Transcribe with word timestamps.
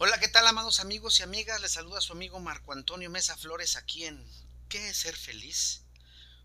Hola, 0.00 0.20
¿qué 0.20 0.28
tal, 0.28 0.46
amados 0.46 0.78
amigos 0.78 1.18
y 1.18 1.24
amigas? 1.24 1.60
Les 1.60 1.72
saluda 1.72 2.00
su 2.00 2.12
amigo 2.12 2.38
Marco 2.38 2.72
Antonio 2.72 3.10
Mesa 3.10 3.36
Flores 3.36 3.74
aquí 3.74 4.04
en 4.04 4.24
¿Qué 4.68 4.90
es 4.90 4.98
ser 4.98 5.16
feliz? 5.16 5.82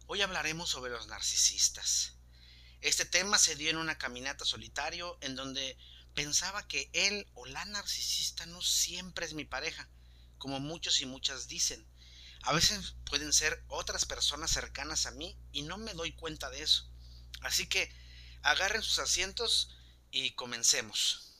Hoy 0.07 0.23
hablaremos 0.23 0.71
sobre 0.71 0.91
los 0.91 1.05
narcisistas. 1.05 2.13
Este 2.81 3.05
tema 3.05 3.37
se 3.37 3.55
dio 3.55 3.69
en 3.69 3.77
una 3.77 3.99
caminata 3.99 4.43
solitario 4.43 5.19
en 5.21 5.35
donde 5.35 5.77
pensaba 6.15 6.67
que 6.67 6.89
él 6.93 7.27
o 7.35 7.45
la 7.45 7.63
narcisista 7.65 8.47
no 8.47 8.59
siempre 8.63 9.27
es 9.27 9.35
mi 9.35 9.45
pareja, 9.45 9.87
como 10.39 10.59
muchos 10.59 10.99
y 11.01 11.05
muchas 11.05 11.47
dicen. 11.47 11.87
A 12.41 12.53
veces 12.53 12.95
pueden 13.05 13.31
ser 13.33 13.63
otras 13.67 14.05
personas 14.05 14.49
cercanas 14.49 15.05
a 15.05 15.11
mí 15.11 15.37
y 15.51 15.61
no 15.61 15.77
me 15.77 15.93
doy 15.93 16.13
cuenta 16.13 16.49
de 16.49 16.63
eso. 16.63 16.89
Así 17.41 17.67
que 17.67 17.93
agarren 18.41 18.81
sus 18.81 18.97
asientos 18.97 19.69
y 20.09 20.31
comencemos. 20.31 21.32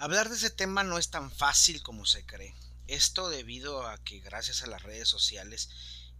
Hablar 0.00 0.30
de 0.30 0.36
ese 0.36 0.48
tema 0.48 0.82
no 0.82 0.96
es 0.96 1.10
tan 1.10 1.30
fácil 1.30 1.82
como 1.82 2.06
se 2.06 2.24
cree. 2.24 2.54
Esto 2.86 3.28
debido 3.28 3.86
a 3.86 4.02
que 4.02 4.20
gracias 4.20 4.62
a 4.62 4.66
las 4.66 4.82
redes 4.82 5.10
sociales 5.10 5.68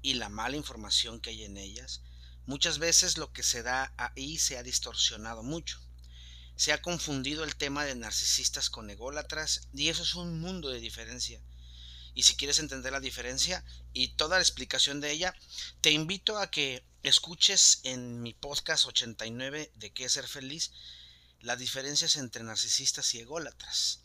y 0.02 0.14
la 0.14 0.28
mala 0.28 0.58
información 0.58 1.18
que 1.18 1.30
hay 1.30 1.44
en 1.44 1.56
ellas, 1.56 2.02
muchas 2.44 2.78
veces 2.78 3.16
lo 3.16 3.32
que 3.32 3.42
se 3.42 3.62
da 3.62 3.94
ahí 3.96 4.36
se 4.36 4.58
ha 4.58 4.62
distorsionado 4.62 5.42
mucho. 5.42 5.80
Se 6.56 6.74
ha 6.74 6.82
confundido 6.82 7.42
el 7.42 7.56
tema 7.56 7.86
de 7.86 7.94
narcisistas 7.94 8.68
con 8.68 8.90
ególatras 8.90 9.66
y 9.72 9.88
eso 9.88 10.02
es 10.02 10.14
un 10.14 10.40
mundo 10.40 10.68
de 10.68 10.80
diferencia. 10.80 11.40
Y 12.14 12.24
si 12.24 12.36
quieres 12.36 12.58
entender 12.58 12.92
la 12.92 13.00
diferencia 13.00 13.64
y 13.94 14.08
toda 14.08 14.36
la 14.36 14.42
explicación 14.42 15.00
de 15.00 15.10
ella, 15.10 15.34
te 15.80 15.90
invito 15.90 16.36
a 16.36 16.50
que 16.50 16.84
escuches 17.02 17.80
en 17.84 18.20
mi 18.20 18.34
podcast 18.34 18.84
89 18.84 19.72
de 19.76 19.90
qué 19.90 20.06
ser 20.10 20.28
feliz 20.28 20.70
las 21.40 21.58
diferencias 21.58 22.16
entre 22.16 22.42
narcisistas 22.42 23.14
y 23.14 23.20
ególatras. 23.20 24.00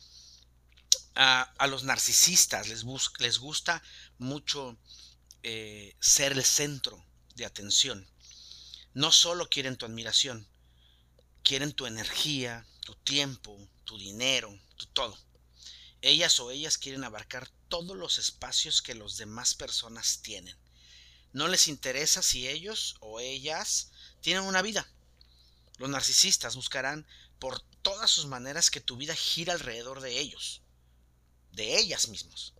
A, 1.16 1.68
los 1.68 1.84
narcisistas 1.84 2.68
les, 2.68 2.84
les 3.20 3.38
gusta 3.38 3.82
mucho 4.18 4.78
eh, 5.44 5.96
ser 6.00 6.34
el 6.34 6.44
centro 6.44 7.06
de 7.36 7.46
atención. 7.46 8.10
No 8.94 9.12
solo 9.12 9.50
quieren 9.50 9.78
tu 9.78 9.86
admiración, 9.86 10.48
quieren 11.44 11.74
tu 11.74 11.86
energía, 11.86 12.66
tu 12.82 12.96
tiempo, 12.96 13.58
tu 13.84 13.98
dinero, 13.98 14.58
tu 14.78 14.88
todo. 14.88 15.18
Ellas 16.02 16.40
o 16.40 16.52
ellas 16.52 16.78
quieren 16.78 17.04
abarcar 17.04 17.50
todos 17.68 17.98
los 17.98 18.18
espacios 18.18 18.82
que 18.82 18.96
los 18.96 19.18
demás 19.18 19.56
personas 19.56 20.22
tienen. 20.22 20.58
No 21.34 21.48
les 21.48 21.68
interesa 21.68 22.22
si 22.22 22.48
ellos 22.48 22.96
o 23.00 23.20
ellas 23.20 23.92
tienen 24.22 24.44
una 24.44 24.62
vida. 24.62 24.88
Los 25.78 25.90
narcisistas 25.90 26.56
buscarán 26.56 27.06
por 27.46 27.62
todas 27.84 28.10
sus 28.10 28.26
maneras 28.26 28.72
que 28.72 28.82
tu 28.82 28.98
vida 28.98 29.14
gira 29.14 29.54
alrededor 29.54 30.02
de 30.02 30.20
ellos, 30.20 30.64
de 31.52 31.78
ellas 31.78 32.08
mismos. 32.08 32.56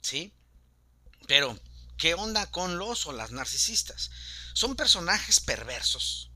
¿Sí? 0.00 0.32
Pero, 1.26 1.60
¿qué 1.98 2.14
onda 2.14 2.50
con 2.50 2.78
los 2.78 3.06
o 3.06 3.12
las 3.12 3.32
narcisistas? 3.32 4.10
Son 4.54 4.76
personajes 4.76 5.40
perversos 5.40 6.30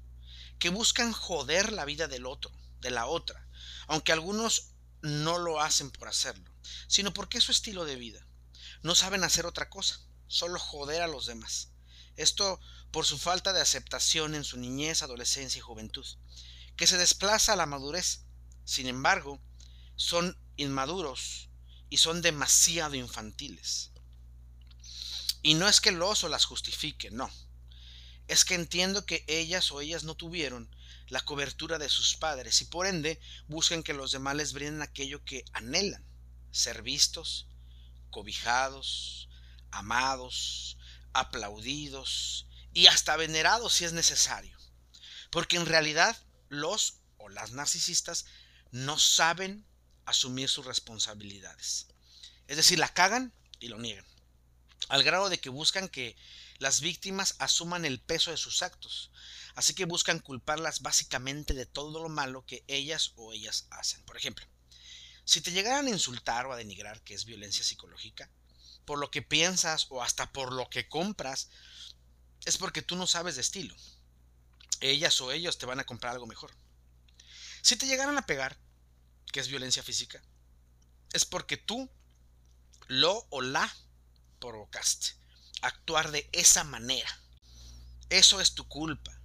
que 0.59 0.69
buscan 0.69 1.15
joder 1.15 1.73
la 1.73 1.87
vida 1.87 2.09
del 2.09 2.27
otro, 2.27 2.53
de 2.83 2.91
la 2.91 3.07
otra, 3.07 3.49
aunque 3.87 4.13
algunos 4.13 4.75
no 5.01 5.39
lo 5.39 5.59
hacen 5.59 5.91
por 5.91 6.09
hacerlo, 6.09 6.53
sino 6.89 7.15
porque 7.15 7.39
es 7.39 7.45
su 7.45 7.53
estilo 7.53 7.87
de 7.87 7.97
vida. 7.97 8.27
No 8.83 8.95
saben 8.95 9.25
hacer 9.25 9.47
otra 9.47 9.71
cosa, 9.71 9.99
solo 10.27 10.59
joder 10.59 11.01
a 11.01 11.07
los 11.07 11.25
demás. 11.25 11.71
Esto 12.17 12.61
por 12.91 13.07
su 13.07 13.17
falta 13.17 13.55
de 13.55 13.63
aceptación 13.63 14.35
en 14.35 14.45
su 14.45 14.59
niñez, 14.59 15.03
adolescencia 15.03 15.59
y 15.59 15.63
juventud 15.63 16.07
que 16.77 16.87
se 16.87 16.99
desplaza 16.99 17.53
a 17.53 17.57
la 17.57 17.67
madurez. 17.67 18.25
Sin 18.65 18.87
embargo, 18.87 19.41
son 19.97 20.37
inmaduros 20.57 21.49
y 21.91 21.99
son 21.99 22.23
demasiado 22.23 22.95
infantiles. 22.95 23.91
Y 25.43 25.55
no 25.55 25.69
es 25.69 25.81
que 25.81 25.91
el 25.91 26.01
oso 26.03 26.29
las 26.29 26.45
justifique, 26.45 27.11
no. 27.11 27.31
Es 28.29 28.45
que 28.45 28.55
entiendo 28.55 29.05
que 29.05 29.25
ellas 29.27 29.71
o 29.73 29.81
ellas 29.81 30.05
no 30.05 30.15
tuvieron 30.15 30.75
la 31.09 31.21
cobertura 31.21 31.79
de 31.79 31.89
sus 31.89 32.17
padres 32.17 32.63
y 32.63 32.67
por 32.67 32.87
ende 32.87 33.21
buscan 33.49 33.83
que 33.83 33.93
los 33.93 34.13
demás 34.13 34.37
les 34.37 34.53
brinden 34.53 34.81
aquello 34.81 35.25
que 35.25 35.45
anhelan, 35.53 36.07
ser 36.53 36.83
vistos, 36.83 37.49
cobijados, 38.11 39.29
amados, 39.71 40.79
aplaudidos 41.13 42.47
y 42.73 42.87
hasta 42.87 43.17
venerados 43.17 43.75
si 43.75 43.85
es 43.85 43.93
necesario. 43.93 44.57
Porque 45.31 45.57
en 45.57 45.67
realidad 45.67 46.17
los 46.53 46.99
o 47.17 47.31
las 47.31 47.53
narcisistas 47.53 48.27
no 48.73 48.99
saben 48.99 49.67
asumir 50.05 50.49
sus 50.51 50.67
responsabilidades. 50.67 51.87
Es 52.47 52.57
decir, 52.57 52.79
la 52.79 52.93
cagan 52.93 53.33
y 53.59 53.69
lo 53.69 53.79
niegan. 53.79 54.05
Al 54.89 55.03
grado 55.03 55.31
de 55.31 55.41
que 55.41 55.49
buscan 55.49 55.89
que 55.89 56.15
las 56.59 56.81
víctimas 56.81 57.37
asuman 57.39 57.87
el 57.87 58.01
peso 58.01 58.31
de 58.31 58.37
sus 58.37 58.63
actos. 58.63 59.11
Así 59.55 59.75
que 59.75 59.87
buscan 59.87 60.19
culparlas 60.19 60.83
básicamente 60.83 61.55
de 61.55 61.65
todo 61.65 62.03
lo 62.03 62.09
malo 62.11 62.45
que 62.45 62.65
ellas 62.69 63.13
o 63.17 63.33
ellas 63.33 63.67
hacen. 63.71 64.05
Por 64.05 64.19
ejemplo, 64.19 64.47
si 65.25 65.41
te 65.41 65.53
llegaran 65.53 65.87
a 65.87 65.91
insultar 65.91 66.47
o 66.47 66.53
a 66.53 66.57
denigrar, 66.57 67.03
que 67.03 67.15
es 67.15 67.25
violencia 67.25 67.65
psicológica, 67.65 68.31
por 68.85 68.99
lo 68.99 69.11
que 69.11 69.23
piensas 69.23 69.87
o 69.89 70.03
hasta 70.03 70.33
por 70.33 70.53
lo 70.53 70.69
que 70.69 70.89
compras, 70.89 71.49
es 72.45 72.59
porque 72.59 72.83
tú 72.83 72.97
no 72.97 73.07
sabes 73.07 73.37
de 73.37 73.41
estilo 73.41 73.75
ellas 74.83 75.21
o 75.21 75.33
ellos 75.33 75.59
te 75.59 75.67
van 75.67 75.81
a 75.81 75.85
comprar 75.85 76.13
algo 76.13 76.27
mejor. 76.27 76.53
Si 77.63 77.77
te 77.77 77.87
llegaran 77.87 78.19
a 78.19 78.27
pegar, 78.27 78.59
que 79.33 79.41
es 79.41 79.49
violencia 79.49 79.83
física, 79.83 80.23
es 81.13 81.25
porque 81.25 81.57
tú 81.57 81.89
lo 82.89 83.27
o 83.31 83.41
la 83.41 83.73
provocaste. 84.41 85.15
Actuar 85.63 86.11
de 86.11 86.29
esa 86.33 86.65
manera. 86.65 87.09
Eso 88.11 88.41
es 88.41 88.55
tu 88.55 88.67
culpa. 88.67 89.19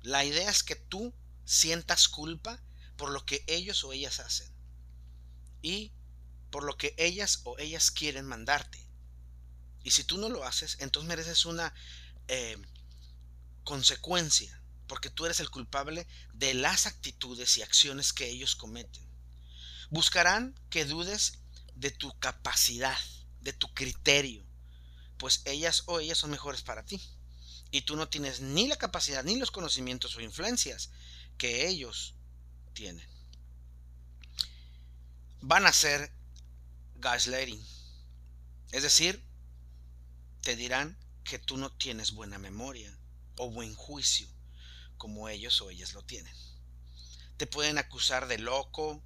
La 0.00 0.24
idea 0.24 0.50
es 0.50 0.62
que 0.62 0.76
tú 0.76 1.14
sientas 1.44 2.08
culpa 2.08 2.60
por 2.96 3.10
lo 3.10 3.24
que 3.26 3.44
ellos 3.46 3.84
o 3.84 3.92
ellas 3.92 4.18
hacen. 4.20 4.50
Y 5.60 5.92
por 6.50 6.64
lo 6.64 6.76
que 6.78 6.94
ellas 6.96 7.40
o 7.44 7.58
ellas 7.58 7.90
quieren 7.90 8.24
mandarte. 8.24 8.82
Y 9.82 9.90
si 9.90 10.04
tú 10.04 10.16
no 10.16 10.30
lo 10.30 10.44
haces, 10.44 10.78
entonces 10.80 11.08
mereces 11.08 11.44
una 11.44 11.74
eh, 12.28 12.56
consecuencia 13.64 14.63
porque 14.86 15.10
tú 15.10 15.24
eres 15.24 15.40
el 15.40 15.50
culpable 15.50 16.06
de 16.32 16.54
las 16.54 16.86
actitudes 16.86 17.56
y 17.56 17.62
acciones 17.62 18.12
que 18.12 18.28
ellos 18.28 18.54
cometen. 18.54 19.02
Buscarán 19.90 20.58
que 20.70 20.84
dudes 20.84 21.38
de 21.74 21.90
tu 21.90 22.16
capacidad, 22.18 22.98
de 23.40 23.52
tu 23.52 23.72
criterio, 23.74 24.44
pues 25.18 25.42
ellas 25.44 25.84
o 25.86 26.00
ellas 26.00 26.18
son 26.18 26.30
mejores 26.30 26.62
para 26.62 26.84
ti. 26.84 27.00
Y 27.70 27.82
tú 27.82 27.96
no 27.96 28.08
tienes 28.08 28.40
ni 28.40 28.68
la 28.68 28.76
capacidad, 28.76 29.24
ni 29.24 29.36
los 29.36 29.50
conocimientos 29.50 30.16
o 30.16 30.20
influencias 30.20 30.90
que 31.38 31.66
ellos 31.66 32.14
tienen. 32.72 33.06
Van 35.40 35.66
a 35.66 35.72
ser 35.72 36.12
gaslighting. 36.96 37.64
Es 38.70 38.82
decir, 38.82 39.22
te 40.40 40.56
dirán 40.56 40.96
que 41.24 41.38
tú 41.38 41.56
no 41.56 41.72
tienes 41.72 42.12
buena 42.12 42.38
memoria 42.38 42.96
o 43.36 43.50
buen 43.50 43.74
juicio 43.74 44.33
como 44.96 45.28
ellos 45.28 45.60
o 45.60 45.70
ellas 45.70 45.92
lo 45.92 46.02
tienen. 46.02 46.34
Te 47.36 47.46
pueden 47.46 47.78
acusar 47.78 48.28
de 48.28 48.38
loco 48.38 49.02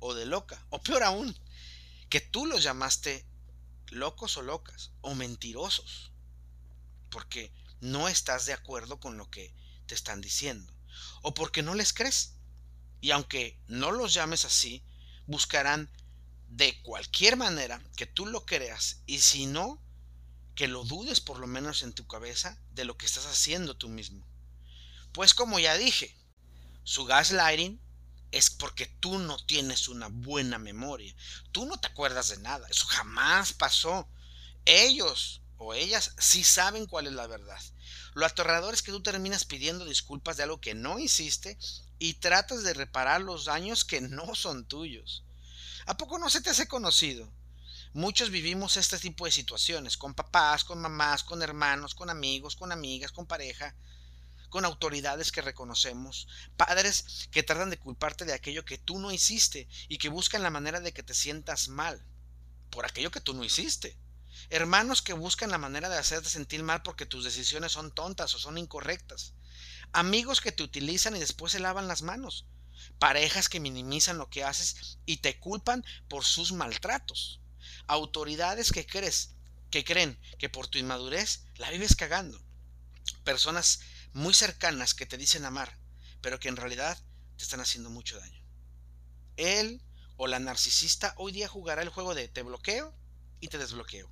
o 0.00 0.14
de 0.14 0.26
loca, 0.26 0.64
o 0.70 0.82
peor 0.82 1.02
aún, 1.02 1.36
que 2.08 2.20
tú 2.20 2.46
los 2.46 2.62
llamaste 2.62 3.26
locos 3.90 4.36
o 4.36 4.42
locas, 4.42 4.92
o 5.00 5.14
mentirosos, 5.14 6.12
porque 7.10 7.52
no 7.80 8.08
estás 8.08 8.46
de 8.46 8.52
acuerdo 8.52 9.00
con 9.00 9.16
lo 9.16 9.30
que 9.30 9.54
te 9.86 9.94
están 9.94 10.20
diciendo, 10.20 10.72
o 11.22 11.34
porque 11.34 11.62
no 11.62 11.74
les 11.74 11.92
crees. 11.92 12.34
Y 13.00 13.12
aunque 13.12 13.60
no 13.68 13.92
los 13.92 14.12
llames 14.12 14.44
así, 14.44 14.82
buscarán 15.26 15.90
de 16.48 16.80
cualquier 16.82 17.36
manera 17.36 17.82
que 17.96 18.06
tú 18.06 18.26
lo 18.26 18.44
creas, 18.44 19.02
y 19.06 19.20
si 19.20 19.46
no, 19.46 19.80
que 20.54 20.66
lo 20.66 20.82
dudes 20.84 21.20
por 21.20 21.38
lo 21.38 21.46
menos 21.46 21.82
en 21.82 21.92
tu 21.92 22.06
cabeza 22.06 22.60
de 22.72 22.84
lo 22.84 22.96
que 22.96 23.06
estás 23.06 23.26
haciendo 23.26 23.76
tú 23.76 23.88
mismo. 23.88 24.26
Pues 25.18 25.34
como 25.34 25.58
ya 25.58 25.76
dije, 25.76 26.16
su 26.84 27.04
gaslighting 27.04 27.80
es 28.30 28.50
porque 28.50 28.86
tú 28.86 29.18
no 29.18 29.36
tienes 29.46 29.88
una 29.88 30.06
buena 30.06 30.60
memoria. 30.60 31.12
Tú 31.50 31.66
no 31.66 31.76
te 31.76 31.88
acuerdas 31.88 32.28
de 32.28 32.38
nada. 32.38 32.68
Eso 32.68 32.86
jamás 32.86 33.52
pasó. 33.52 34.08
Ellos 34.64 35.42
o 35.56 35.74
ellas 35.74 36.14
sí 36.18 36.44
saben 36.44 36.86
cuál 36.86 37.08
es 37.08 37.14
la 37.14 37.26
verdad. 37.26 37.60
Lo 38.14 38.26
aterrador 38.26 38.74
es 38.74 38.82
que 38.82 38.92
tú 38.92 39.02
terminas 39.02 39.44
pidiendo 39.44 39.86
disculpas 39.86 40.36
de 40.36 40.44
algo 40.44 40.60
que 40.60 40.74
no 40.74 41.00
hiciste 41.00 41.58
y 41.98 42.14
tratas 42.14 42.62
de 42.62 42.74
reparar 42.74 43.20
los 43.20 43.46
daños 43.46 43.84
que 43.84 44.00
no 44.00 44.36
son 44.36 44.66
tuyos. 44.66 45.24
¿A 45.86 45.96
poco 45.96 46.20
no 46.20 46.30
se 46.30 46.42
te 46.42 46.50
hace 46.50 46.68
conocido? 46.68 47.28
Muchos 47.92 48.30
vivimos 48.30 48.76
este 48.76 49.00
tipo 49.00 49.24
de 49.24 49.32
situaciones, 49.32 49.96
con 49.96 50.14
papás, 50.14 50.62
con 50.62 50.80
mamás, 50.80 51.24
con 51.24 51.42
hermanos, 51.42 51.96
con 51.96 52.08
amigos, 52.08 52.54
con 52.54 52.70
amigas, 52.70 53.10
con 53.10 53.26
pareja, 53.26 53.74
con 54.48 54.64
autoridades 54.64 55.32
que 55.32 55.42
reconocemos, 55.42 56.28
padres 56.56 57.28
que 57.30 57.42
tratan 57.42 57.70
de 57.70 57.78
culparte 57.78 58.24
de 58.24 58.32
aquello 58.32 58.64
que 58.64 58.78
tú 58.78 58.98
no 58.98 59.12
hiciste 59.12 59.68
y 59.88 59.98
que 59.98 60.08
buscan 60.08 60.42
la 60.42 60.50
manera 60.50 60.80
de 60.80 60.92
que 60.92 61.02
te 61.02 61.14
sientas 61.14 61.68
mal 61.68 62.04
por 62.70 62.86
aquello 62.86 63.10
que 63.10 63.20
tú 63.20 63.34
no 63.34 63.44
hiciste. 63.44 63.96
Hermanos 64.50 65.02
que 65.02 65.12
buscan 65.12 65.50
la 65.50 65.58
manera 65.58 65.88
de 65.88 65.98
hacerte 65.98 66.28
sentir 66.28 66.62
mal 66.62 66.82
porque 66.82 67.06
tus 67.06 67.24
decisiones 67.24 67.72
son 67.72 67.90
tontas 67.90 68.34
o 68.34 68.38
son 68.38 68.56
incorrectas. 68.58 69.34
Amigos 69.92 70.40
que 70.40 70.52
te 70.52 70.62
utilizan 70.62 71.16
y 71.16 71.20
después 71.20 71.52
se 71.52 71.60
lavan 71.60 71.88
las 71.88 72.02
manos. 72.02 72.46
Parejas 72.98 73.48
que 73.48 73.60
minimizan 73.60 74.18
lo 74.18 74.30
que 74.30 74.44
haces 74.44 74.98
y 75.04 75.18
te 75.18 75.38
culpan 75.38 75.84
por 76.08 76.24
sus 76.24 76.52
maltratos. 76.52 77.40
Autoridades 77.86 78.70
que 78.72 78.86
crees 78.86 79.34
que 79.70 79.84
creen 79.84 80.18
que 80.38 80.48
por 80.48 80.68
tu 80.68 80.78
inmadurez 80.78 81.44
la 81.56 81.70
vives 81.70 81.96
cagando. 81.96 82.40
Personas 83.24 83.80
muy 84.12 84.34
cercanas 84.34 84.94
que 84.94 85.06
te 85.06 85.18
dicen 85.18 85.44
amar, 85.44 85.78
pero 86.20 86.40
que 86.40 86.48
en 86.48 86.56
realidad 86.56 86.98
te 87.36 87.44
están 87.44 87.60
haciendo 87.60 87.90
mucho 87.90 88.18
daño. 88.18 88.42
Él 89.36 89.82
o 90.16 90.26
la 90.26 90.38
narcisista 90.38 91.14
hoy 91.16 91.32
día 91.32 91.48
jugará 91.48 91.82
el 91.82 91.88
juego 91.88 92.14
de 92.14 92.28
te 92.28 92.42
bloqueo 92.42 92.94
y 93.40 93.48
te 93.48 93.58
desbloqueo. 93.58 94.10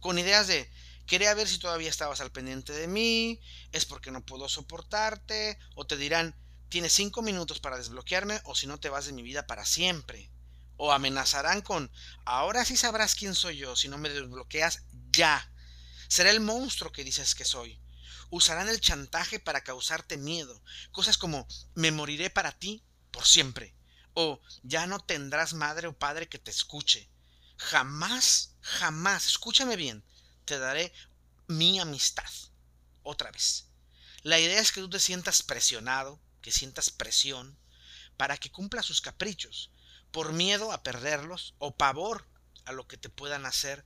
Con 0.00 0.18
ideas 0.18 0.46
de 0.46 0.70
quería 1.06 1.34
ver 1.34 1.48
si 1.48 1.58
todavía 1.58 1.88
estabas 1.88 2.20
al 2.20 2.32
pendiente 2.32 2.72
de 2.72 2.86
mí, 2.86 3.40
es 3.72 3.84
porque 3.84 4.10
no 4.10 4.24
puedo 4.24 4.48
soportarte, 4.48 5.58
o 5.74 5.86
te 5.86 5.96
dirán 5.96 6.34
tienes 6.68 6.92
cinco 6.92 7.22
minutos 7.22 7.60
para 7.60 7.78
desbloquearme 7.78 8.40
o 8.44 8.54
si 8.54 8.66
no 8.66 8.78
te 8.78 8.88
vas 8.88 9.06
de 9.06 9.12
mi 9.12 9.22
vida 9.22 9.46
para 9.46 9.64
siempre. 9.64 10.30
O 10.76 10.92
amenazarán 10.92 11.62
con 11.62 11.90
ahora 12.26 12.64
sí 12.64 12.76
sabrás 12.76 13.14
quién 13.14 13.34
soy 13.34 13.56
yo 13.56 13.76
si 13.76 13.88
no 13.88 13.96
me 13.96 14.10
desbloqueas 14.10 14.82
ya. 15.10 15.50
Será 16.08 16.30
el 16.30 16.40
monstruo 16.40 16.92
que 16.92 17.04
dices 17.04 17.34
que 17.34 17.44
soy 17.44 17.80
usarán 18.30 18.68
el 18.68 18.80
chantaje 18.80 19.38
para 19.38 19.62
causarte 19.62 20.16
miedo. 20.16 20.62
Cosas 20.92 21.18
como 21.18 21.46
me 21.74 21.90
moriré 21.90 22.30
para 22.30 22.52
ti 22.52 22.82
por 23.10 23.26
siempre. 23.26 23.74
O 24.14 24.40
ya 24.62 24.86
no 24.86 25.00
tendrás 25.00 25.54
madre 25.54 25.88
o 25.88 25.98
padre 25.98 26.28
que 26.28 26.38
te 26.38 26.50
escuche. 26.50 27.10
Jamás, 27.56 28.54
jamás, 28.60 29.26
escúchame 29.26 29.76
bien, 29.76 30.04
te 30.44 30.58
daré 30.58 30.92
mi 31.46 31.78
amistad. 31.78 32.30
Otra 33.02 33.30
vez. 33.30 33.66
La 34.22 34.40
idea 34.40 34.60
es 34.60 34.72
que 34.72 34.80
tú 34.80 34.90
te 34.90 34.98
sientas 34.98 35.42
presionado, 35.42 36.20
que 36.42 36.50
sientas 36.50 36.90
presión, 36.90 37.58
para 38.16 38.36
que 38.36 38.50
cumpla 38.50 38.82
sus 38.82 39.00
caprichos, 39.00 39.70
por 40.10 40.32
miedo 40.32 40.72
a 40.72 40.82
perderlos 40.82 41.54
o 41.58 41.76
pavor 41.76 42.26
a 42.64 42.72
lo 42.72 42.86
que 42.88 42.96
te 42.96 43.08
puedan 43.08 43.46
hacer 43.46 43.84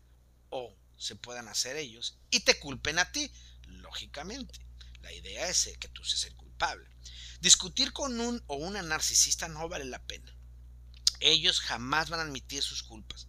o 0.48 0.76
se 0.96 1.16
puedan 1.16 1.48
hacer 1.48 1.76
ellos 1.76 2.18
y 2.30 2.40
te 2.40 2.58
culpen 2.58 2.98
a 2.98 3.10
ti 3.10 3.32
lógicamente. 3.70 4.60
La 5.02 5.12
idea 5.12 5.48
es 5.48 5.70
que 5.78 5.88
tú 5.88 6.04
seas 6.04 6.24
el 6.24 6.36
culpable. 6.36 6.88
Discutir 7.40 7.92
con 7.92 8.20
un 8.20 8.42
o 8.46 8.56
una 8.56 8.82
narcisista 8.82 9.48
no 9.48 9.68
vale 9.68 9.84
la 9.84 10.02
pena. 10.04 10.34
Ellos 11.20 11.60
jamás 11.60 12.10
van 12.10 12.20
a 12.20 12.24
admitir 12.24 12.62
sus 12.62 12.82
culpas. 12.82 13.28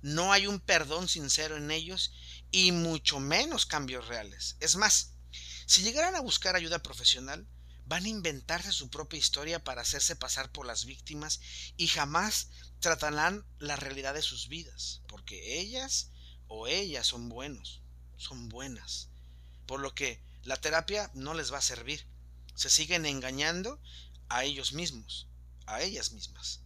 No 0.00 0.32
hay 0.32 0.46
un 0.46 0.60
perdón 0.60 1.08
sincero 1.08 1.56
en 1.56 1.70
ellos 1.70 2.12
y 2.50 2.72
mucho 2.72 3.18
menos 3.18 3.66
cambios 3.66 4.06
reales. 4.06 4.56
Es 4.60 4.76
más, 4.76 5.14
si 5.66 5.82
llegaran 5.82 6.14
a 6.14 6.20
buscar 6.20 6.54
ayuda 6.54 6.82
profesional, 6.82 7.48
van 7.84 8.04
a 8.04 8.08
inventarse 8.08 8.70
su 8.70 8.90
propia 8.90 9.18
historia 9.18 9.64
para 9.64 9.82
hacerse 9.82 10.14
pasar 10.14 10.52
por 10.52 10.66
las 10.66 10.84
víctimas 10.84 11.40
y 11.76 11.88
jamás 11.88 12.50
tratarán 12.80 13.44
la 13.58 13.76
realidad 13.76 14.14
de 14.14 14.22
sus 14.22 14.48
vidas, 14.48 15.02
porque 15.08 15.58
ellas 15.58 16.10
o 16.46 16.68
ellas 16.68 17.06
son 17.06 17.28
buenos, 17.28 17.82
son 18.16 18.48
buenas 18.48 19.08
por 19.68 19.80
lo 19.80 19.94
que 19.94 20.20
la 20.44 20.56
terapia 20.56 21.10
no 21.12 21.34
les 21.34 21.52
va 21.52 21.58
a 21.58 21.62
servir. 21.62 22.04
Se 22.54 22.70
siguen 22.70 23.04
engañando 23.04 23.80
a 24.30 24.42
ellos 24.42 24.72
mismos, 24.72 25.28
a 25.66 25.82
ellas 25.82 26.10
mismas. 26.12 26.62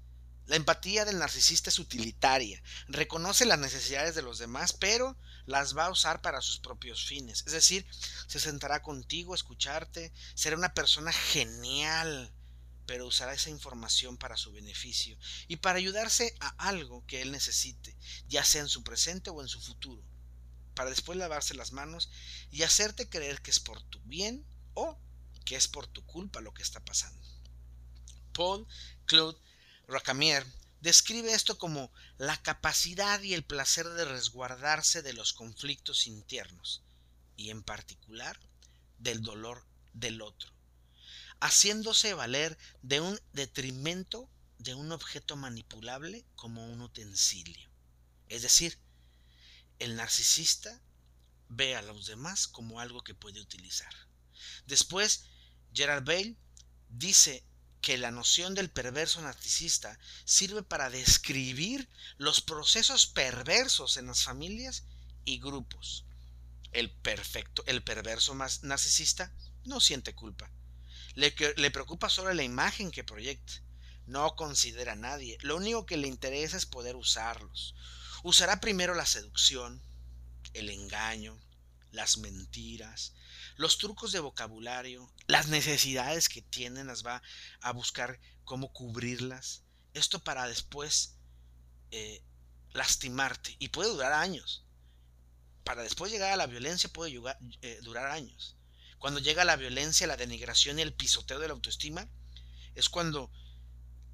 La 0.46 0.54
empatía 0.54 1.04
del 1.04 1.18
narcisista 1.18 1.68
es 1.68 1.80
utilitaria, 1.80 2.62
reconoce 2.86 3.44
las 3.44 3.58
necesidades 3.58 4.14
de 4.14 4.22
los 4.22 4.38
demás, 4.38 4.72
pero 4.72 5.18
las 5.46 5.76
va 5.76 5.86
a 5.86 5.90
usar 5.90 6.22
para 6.22 6.40
sus 6.40 6.60
propios 6.60 7.04
fines. 7.04 7.42
Es 7.44 7.52
decir, 7.52 7.84
se 8.28 8.38
sentará 8.38 8.82
contigo 8.82 9.32
a 9.32 9.36
escucharte, 9.36 10.12
será 10.34 10.56
una 10.56 10.74
persona 10.74 11.12
genial, 11.12 12.32
pero 12.86 13.06
usará 13.06 13.34
esa 13.34 13.50
información 13.50 14.16
para 14.16 14.36
su 14.36 14.52
beneficio 14.52 15.18
y 15.48 15.56
para 15.56 15.78
ayudarse 15.78 16.36
a 16.38 16.50
algo 16.68 17.04
que 17.06 17.20
él 17.20 17.32
necesite, 17.32 17.96
ya 18.28 18.44
sea 18.44 18.60
en 18.60 18.68
su 18.68 18.84
presente 18.84 19.30
o 19.30 19.42
en 19.42 19.48
su 19.48 19.60
futuro 19.60 20.11
para 20.74 20.90
después 20.90 21.18
lavarse 21.18 21.54
las 21.54 21.72
manos 21.72 22.10
y 22.50 22.62
hacerte 22.62 23.08
creer 23.08 23.40
que 23.42 23.50
es 23.50 23.60
por 23.60 23.82
tu 23.82 24.00
bien 24.00 24.46
o 24.74 24.98
que 25.44 25.56
es 25.56 25.68
por 25.68 25.86
tu 25.86 26.04
culpa 26.04 26.40
lo 26.40 26.54
que 26.54 26.62
está 26.62 26.84
pasando. 26.84 27.20
Paul 28.32 28.66
Claude 29.06 29.38
Racamier 29.86 30.46
describe 30.80 31.32
esto 31.32 31.58
como 31.58 31.92
la 32.18 32.40
capacidad 32.42 33.20
y 33.22 33.34
el 33.34 33.44
placer 33.44 33.88
de 33.90 34.04
resguardarse 34.04 35.02
de 35.02 35.12
los 35.12 35.32
conflictos 35.32 36.06
internos 36.06 36.82
y 37.36 37.50
en 37.50 37.62
particular 37.62 38.38
del 38.98 39.22
dolor 39.22 39.66
del 39.92 40.22
otro, 40.22 40.52
haciéndose 41.40 42.14
valer 42.14 42.56
de 42.82 43.00
un 43.00 43.18
detrimento 43.32 44.30
de 44.58 44.74
un 44.74 44.92
objeto 44.92 45.36
manipulable 45.36 46.24
como 46.36 46.72
un 46.72 46.80
utensilio. 46.80 47.68
Es 48.28 48.42
decir, 48.42 48.78
el 49.82 49.96
narcisista 49.96 50.80
ve 51.48 51.76
a 51.76 51.82
los 51.82 52.06
demás 52.06 52.46
como 52.46 52.80
algo 52.80 53.02
que 53.02 53.14
puede 53.14 53.40
utilizar. 53.40 53.92
Después, 54.66 55.24
Gerard 55.74 56.04
Bale 56.04 56.36
dice 56.88 57.44
que 57.80 57.98
la 57.98 58.12
noción 58.12 58.54
del 58.54 58.70
perverso 58.70 59.20
narcisista 59.20 59.98
sirve 60.24 60.62
para 60.62 60.88
describir 60.88 61.88
los 62.16 62.40
procesos 62.40 63.06
perversos 63.06 63.96
en 63.96 64.06
las 64.06 64.22
familias 64.22 64.84
y 65.24 65.40
grupos. 65.40 66.04
El 66.70 66.90
perfecto, 66.90 67.64
el 67.66 67.82
perverso 67.82 68.34
más 68.34 68.62
narcisista 68.62 69.34
no 69.64 69.80
siente 69.80 70.14
culpa. 70.14 70.50
Le, 71.14 71.34
le 71.56 71.70
preocupa 71.70 72.08
solo 72.08 72.32
la 72.32 72.44
imagen 72.44 72.90
que 72.90 73.04
proyecta. 73.04 73.52
No 74.06 74.36
considera 74.36 74.92
a 74.92 74.96
nadie. 74.96 75.38
Lo 75.42 75.56
único 75.56 75.86
que 75.86 75.96
le 75.96 76.08
interesa 76.08 76.56
es 76.56 76.66
poder 76.66 76.96
usarlos. 76.96 77.74
Usará 78.22 78.60
primero 78.60 78.94
la 78.94 79.06
seducción, 79.06 79.82
el 80.54 80.70
engaño, 80.70 81.40
las 81.90 82.18
mentiras, 82.18 83.14
los 83.56 83.78
trucos 83.78 84.12
de 84.12 84.20
vocabulario, 84.20 85.12
las 85.26 85.48
necesidades 85.48 86.28
que 86.28 86.42
tienen, 86.42 86.86
las 86.86 87.04
va 87.04 87.22
a 87.60 87.72
buscar 87.72 88.20
cómo 88.44 88.72
cubrirlas. 88.72 89.62
Esto 89.92 90.22
para 90.22 90.46
después 90.46 91.16
eh, 91.90 92.22
lastimarte. 92.72 93.56
Y 93.58 93.68
puede 93.68 93.90
durar 93.90 94.12
años. 94.12 94.64
Para 95.64 95.82
después 95.82 96.10
llegar 96.10 96.32
a 96.32 96.36
la 96.36 96.46
violencia 96.46 96.90
puede 96.92 97.20
eh, 97.60 97.78
durar 97.82 98.06
años. 98.06 98.56
Cuando 98.98 99.20
llega 99.20 99.44
la 99.44 99.56
violencia, 99.56 100.06
la 100.06 100.16
denigración 100.16 100.78
y 100.78 100.82
el 100.82 100.94
pisoteo 100.94 101.38
de 101.38 101.48
la 101.48 101.54
autoestima, 101.54 102.08
es 102.74 102.88
cuando 102.88 103.30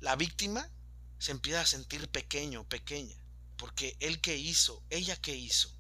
la 0.01 0.17
víctima 0.17 0.71
se 1.19 1.33
empieza 1.33 1.61
a 1.61 1.67
sentir 1.67 2.09
pequeño, 2.09 2.67
pequeña. 2.69 3.17
Porque 3.59 3.97
él 4.01 4.23
que 4.23 4.39
hizo, 4.39 4.83
ella 4.89 5.17
que 5.17 5.37
hizo. 5.37 5.71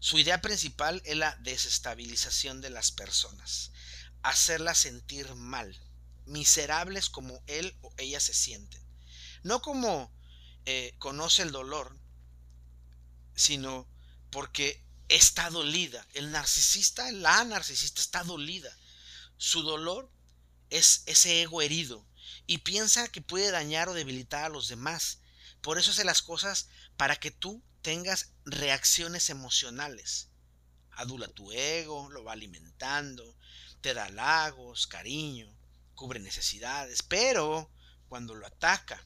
Su 0.00 0.18
idea 0.18 0.40
principal 0.40 1.02
es 1.04 1.16
la 1.16 1.36
desestabilización 1.40 2.62
de 2.62 2.70
las 2.70 2.92
personas, 2.92 3.72
hacerlas 4.22 4.78
sentir 4.78 5.34
mal, 5.34 5.78
miserables 6.24 7.10
como 7.10 7.42
él 7.46 7.76
o 7.82 7.92
ella 7.98 8.20
se 8.20 8.32
sienten. 8.32 8.82
No 9.42 9.60
como 9.60 10.10
eh, 10.64 10.94
conoce 10.98 11.42
el 11.42 11.52
dolor, 11.52 11.98
sino 13.34 13.88
porque 14.30 14.82
está 15.08 15.50
dolida. 15.50 16.06
El 16.14 16.30
narcisista, 16.30 17.10
la 17.12 17.44
narcisista 17.44 18.00
está 18.00 18.24
dolida. 18.24 18.76
Su 19.36 19.62
dolor 19.62 20.10
es 20.70 21.02
ese 21.06 21.42
ego 21.42 21.62
herido 21.62 22.06
y 22.46 22.58
piensa 22.58 23.08
que 23.08 23.20
puede 23.20 23.50
dañar 23.50 23.88
o 23.88 23.94
debilitar 23.94 24.44
a 24.44 24.48
los 24.48 24.68
demás 24.68 25.18
por 25.60 25.78
eso 25.78 25.90
hace 25.90 26.04
las 26.04 26.22
cosas 26.22 26.68
para 26.96 27.16
que 27.16 27.30
tú 27.30 27.62
tengas 27.82 28.32
reacciones 28.44 29.30
emocionales. 29.30 30.28
Adula 30.92 31.28
tu 31.28 31.52
ego, 31.52 32.08
lo 32.10 32.24
va 32.24 32.32
alimentando, 32.32 33.36
te 33.80 33.94
da 33.94 34.06
halagos, 34.06 34.86
cariño, 34.86 35.56
cubre 35.94 36.20
necesidades, 36.20 37.02
pero 37.02 37.70
cuando 38.08 38.34
lo 38.34 38.46
ataca, 38.46 39.02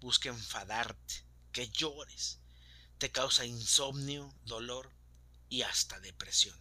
busca 0.00 0.28
enfadarte, 0.28 1.24
que 1.52 1.68
llores, 1.68 2.40
te 2.98 3.10
causa 3.10 3.44
insomnio, 3.44 4.34
dolor 4.44 4.92
y 5.48 5.62
hasta 5.62 6.00
depresión. 6.00 6.58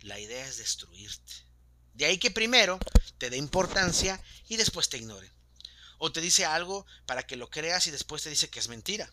La 0.00 0.18
idea 0.18 0.46
es 0.46 0.58
destruirte. 0.58 1.32
De 1.94 2.06
ahí 2.06 2.18
que 2.18 2.30
primero 2.30 2.78
te 3.18 3.30
dé 3.30 3.36
importancia 3.36 4.22
y 4.48 4.56
después 4.56 4.88
te 4.88 4.98
ignore. 4.98 5.30
O 5.98 6.12
te 6.12 6.20
dice 6.20 6.44
algo 6.44 6.86
para 7.06 7.26
que 7.26 7.36
lo 7.36 7.50
creas 7.50 7.86
y 7.86 7.90
después 7.90 8.22
te 8.22 8.30
dice 8.30 8.50
que 8.50 8.60
es 8.60 8.68
mentira. 8.68 9.12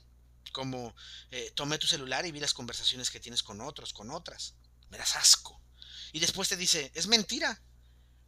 Como 0.54 0.96
eh, 1.32 1.52
tomé 1.56 1.78
tu 1.78 1.88
celular 1.88 2.26
y 2.26 2.32
vi 2.32 2.40
las 2.40 2.54
conversaciones 2.54 3.10
que 3.10 3.20
tienes 3.20 3.44
con 3.44 3.62
otros, 3.62 3.94
con 3.94 4.12
otras. 4.12 4.56
Me 4.90 4.98
das 4.98 5.16
asco. 5.16 5.62
Y 6.12 6.20
después 6.20 6.50
te 6.50 6.58
dice, 6.58 6.92
es 6.94 7.08
mentira. 7.08 7.62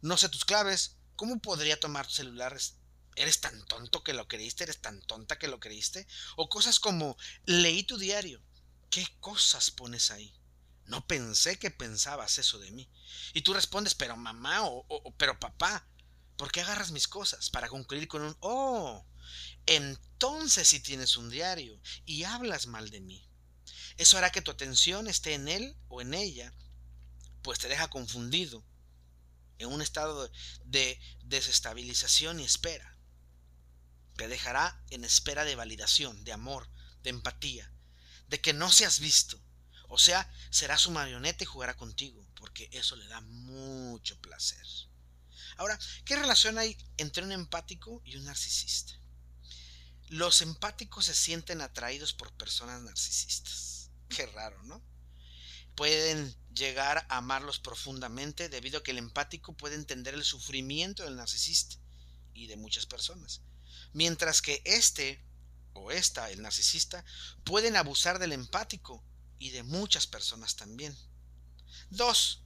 No 0.00 0.16
sé 0.16 0.28
tus 0.28 0.44
claves. 0.44 0.96
¿Cómo 1.16 1.40
podría 1.40 1.78
tomar 1.78 2.06
tu 2.06 2.14
celular? 2.14 2.58
¿Eres 3.16 3.40
tan 3.40 3.64
tonto 3.66 4.02
que 4.02 4.14
lo 4.14 4.26
creíste? 4.26 4.64
¿Eres 4.64 4.80
tan 4.80 5.00
tonta 5.02 5.38
que 5.38 5.48
lo 5.48 5.60
creíste? 5.60 6.06
O 6.36 6.48
cosas 6.48 6.80
como, 6.80 7.16
leí 7.44 7.84
tu 7.84 7.98
diario. 7.98 8.42
¿Qué 8.90 9.06
cosas 9.20 9.70
pones 9.70 10.10
ahí? 10.10 10.34
No 10.86 11.06
pensé 11.06 11.58
que 11.58 11.70
pensabas 11.70 12.38
eso 12.38 12.58
de 12.58 12.70
mí. 12.70 12.90
Y 13.32 13.42
tú 13.42 13.54
respondes, 13.54 13.94
pero 13.94 14.16
mamá 14.16 14.62
o, 14.62 15.14
pero 15.16 15.38
papá, 15.38 15.86
¿por 16.36 16.50
qué 16.52 16.60
agarras 16.60 16.90
mis 16.90 17.08
cosas? 17.08 17.50
Para 17.50 17.68
concluir 17.68 18.08
con 18.08 18.22
un, 18.22 18.36
oh, 18.40 19.06
entonces 19.66 20.68
si 20.68 20.80
tienes 20.80 21.16
un 21.16 21.30
diario 21.30 21.80
y 22.04 22.24
hablas 22.24 22.66
mal 22.66 22.90
de 22.90 23.00
mí. 23.00 23.28
Eso 23.96 24.18
hará 24.18 24.30
que 24.30 24.42
tu 24.42 24.50
atención 24.50 25.06
esté 25.06 25.34
en 25.34 25.48
él 25.48 25.76
o 25.88 26.00
en 26.00 26.14
ella, 26.14 26.52
pues 27.42 27.58
te 27.58 27.68
deja 27.68 27.88
confundido, 27.88 28.64
en 29.58 29.68
un 29.68 29.82
estado 29.82 30.30
de 30.64 31.00
desestabilización 31.22 32.40
y 32.40 32.44
espera. 32.44 32.98
Te 34.16 34.28
dejará 34.28 34.82
en 34.90 35.04
espera 35.04 35.44
de 35.44 35.54
validación, 35.54 36.24
de 36.24 36.32
amor, 36.32 36.68
de 37.02 37.10
empatía, 37.10 37.72
de 38.28 38.40
que 38.40 38.52
no 38.52 38.70
seas 38.70 38.98
visto, 38.98 39.40
o 39.88 39.98
sea, 39.98 40.28
será 40.50 40.76
su 40.78 40.90
marioneta 40.90 41.44
y 41.44 41.46
jugará 41.46 41.76
contigo, 41.76 42.26
porque 42.34 42.68
eso 42.72 42.96
le 42.96 43.06
da 43.06 43.20
mucho 43.20 44.20
placer. 44.20 44.66
Ahora, 45.56 45.78
¿qué 46.04 46.16
relación 46.16 46.58
hay 46.58 46.76
entre 46.96 47.22
un 47.22 47.32
empático 47.32 48.02
y 48.04 48.16
un 48.16 48.24
narcisista? 48.24 48.94
Los 50.08 50.42
empáticos 50.42 51.06
se 51.06 51.14
sienten 51.14 51.60
atraídos 51.60 52.12
por 52.12 52.32
personas 52.32 52.82
narcisistas. 52.82 53.90
Qué 54.08 54.26
raro, 54.26 54.62
¿no? 54.64 54.82
Pueden 55.74 56.36
llegar 56.54 57.06
a 57.08 57.16
amarlos 57.16 57.58
profundamente 57.58 58.48
debido 58.48 58.78
a 58.78 58.82
que 58.82 58.92
el 58.92 58.98
empático 58.98 59.56
puede 59.56 59.74
entender 59.74 60.14
el 60.14 60.24
sufrimiento 60.24 61.02
del 61.02 61.16
narcisista 61.16 61.76
y 62.32 62.46
de 62.46 62.56
muchas 62.56 62.86
personas. 62.86 63.40
Mientras 63.92 64.40
que 64.40 64.62
este 64.64 65.24
o 65.72 65.90
esta, 65.90 66.30
el 66.30 66.42
narcisista, 66.42 67.04
pueden 67.42 67.76
abusar 67.76 68.18
del 68.18 68.32
empático 68.32 69.02
y 69.38 69.50
de 69.50 69.64
muchas 69.64 70.06
personas 70.06 70.54
también. 70.54 70.96
Dos, 71.90 72.43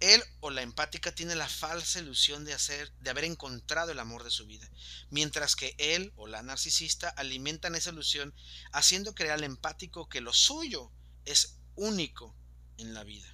él 0.00 0.22
o 0.40 0.50
la 0.50 0.62
empática 0.62 1.14
tiene 1.14 1.34
la 1.34 1.48
falsa 1.48 1.98
ilusión 1.98 2.44
de 2.44 2.54
hacer, 2.54 2.92
de 3.00 3.10
haber 3.10 3.24
encontrado 3.24 3.92
el 3.92 3.98
amor 3.98 4.24
de 4.24 4.30
su 4.30 4.46
vida, 4.46 4.68
mientras 5.10 5.56
que 5.56 5.74
él 5.78 6.12
o 6.16 6.26
la 6.26 6.42
narcisista 6.42 7.08
alimentan 7.08 7.74
esa 7.74 7.90
ilusión 7.90 8.34
haciendo 8.72 9.14
creer 9.14 9.32
al 9.32 9.44
empático 9.44 10.08
que 10.08 10.20
lo 10.20 10.32
suyo 10.32 10.92
es 11.24 11.56
único 11.74 12.36
en 12.76 12.94
la 12.94 13.04
vida. 13.04 13.32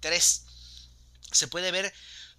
Tres, 0.00 0.44
se 1.32 1.48
puede 1.48 1.70
ver 1.70 1.92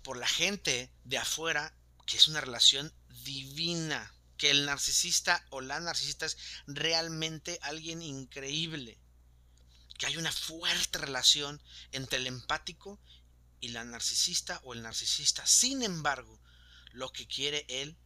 por 0.04 0.18
la 0.18 0.28
gente 0.28 0.92
de 1.04 1.18
afuera 1.18 1.76
que 2.06 2.18
es 2.18 2.28
una 2.28 2.42
relación 2.42 2.94
divina, 3.24 4.14
que 4.38 4.50
el 4.50 4.66
narcisista 4.66 5.46
o 5.50 5.62
la 5.62 5.80
narcisista 5.80 6.26
es 6.26 6.38
realmente 6.66 7.60
alguien 7.62 8.02
increíble 8.02 9.00
que 10.00 10.08
hay 10.08 10.18
una 10.18 10.32
fuerte 10.32 10.98
relación 10.98 11.62
entre 11.92 12.20
el 12.20 12.28
empático 12.28 13.00
y 13.62 13.70
la 13.70 13.84
narcisista 13.84 14.60
o 14.64 14.74
el 14.74 14.82
narcisista. 14.82 15.46
Sin 15.46 15.84
embargo, 15.84 16.40
lo 16.92 17.12
que 17.12 17.28
quiere 17.28 17.66
él 17.70 17.98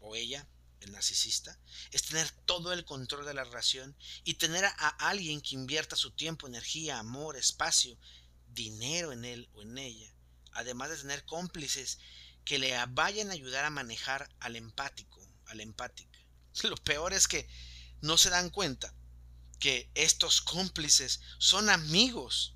o 0.00 0.16
ella, 0.16 0.46
el 0.80 0.92
narcisista, 0.92 1.58
es 1.90 2.02
tener 2.02 2.30
todo 2.46 2.72
el 2.72 2.84
control 2.84 3.24
de 3.24 3.34
la 3.34 3.44
relación 3.44 3.96
y 4.24 4.34
tener 4.34 4.64
a 4.64 4.88
alguien 5.08 5.40
que 5.40 5.54
invierta 5.54 5.96
su 5.96 6.12
tiempo, 6.12 6.46
energía, 6.46 6.98
amor, 6.98 7.36
espacio, 7.36 7.98
dinero 8.48 9.12
en 9.12 9.24
él 9.24 9.48
o 9.54 9.62
en 9.62 9.78
ella, 9.78 10.12
además 10.52 10.90
de 10.90 10.98
tener 10.98 11.24
cómplices 11.24 11.98
que 12.44 12.58
le 12.58 12.74
vayan 12.86 13.30
a 13.30 13.34
ayudar 13.34 13.64
a 13.64 13.70
manejar 13.70 14.28
al 14.40 14.56
empático, 14.56 15.26
a 15.46 15.54
la 15.54 15.62
empática. 15.62 16.18
Lo 16.62 16.76
peor 16.76 17.12
es 17.12 17.28
que 17.28 17.48
no 18.00 18.16
se 18.16 18.30
dan 18.30 18.50
cuenta 18.50 18.94
que 19.58 19.90
estos 19.94 20.40
cómplices 20.40 21.20
son 21.38 21.68
amigos 21.68 22.54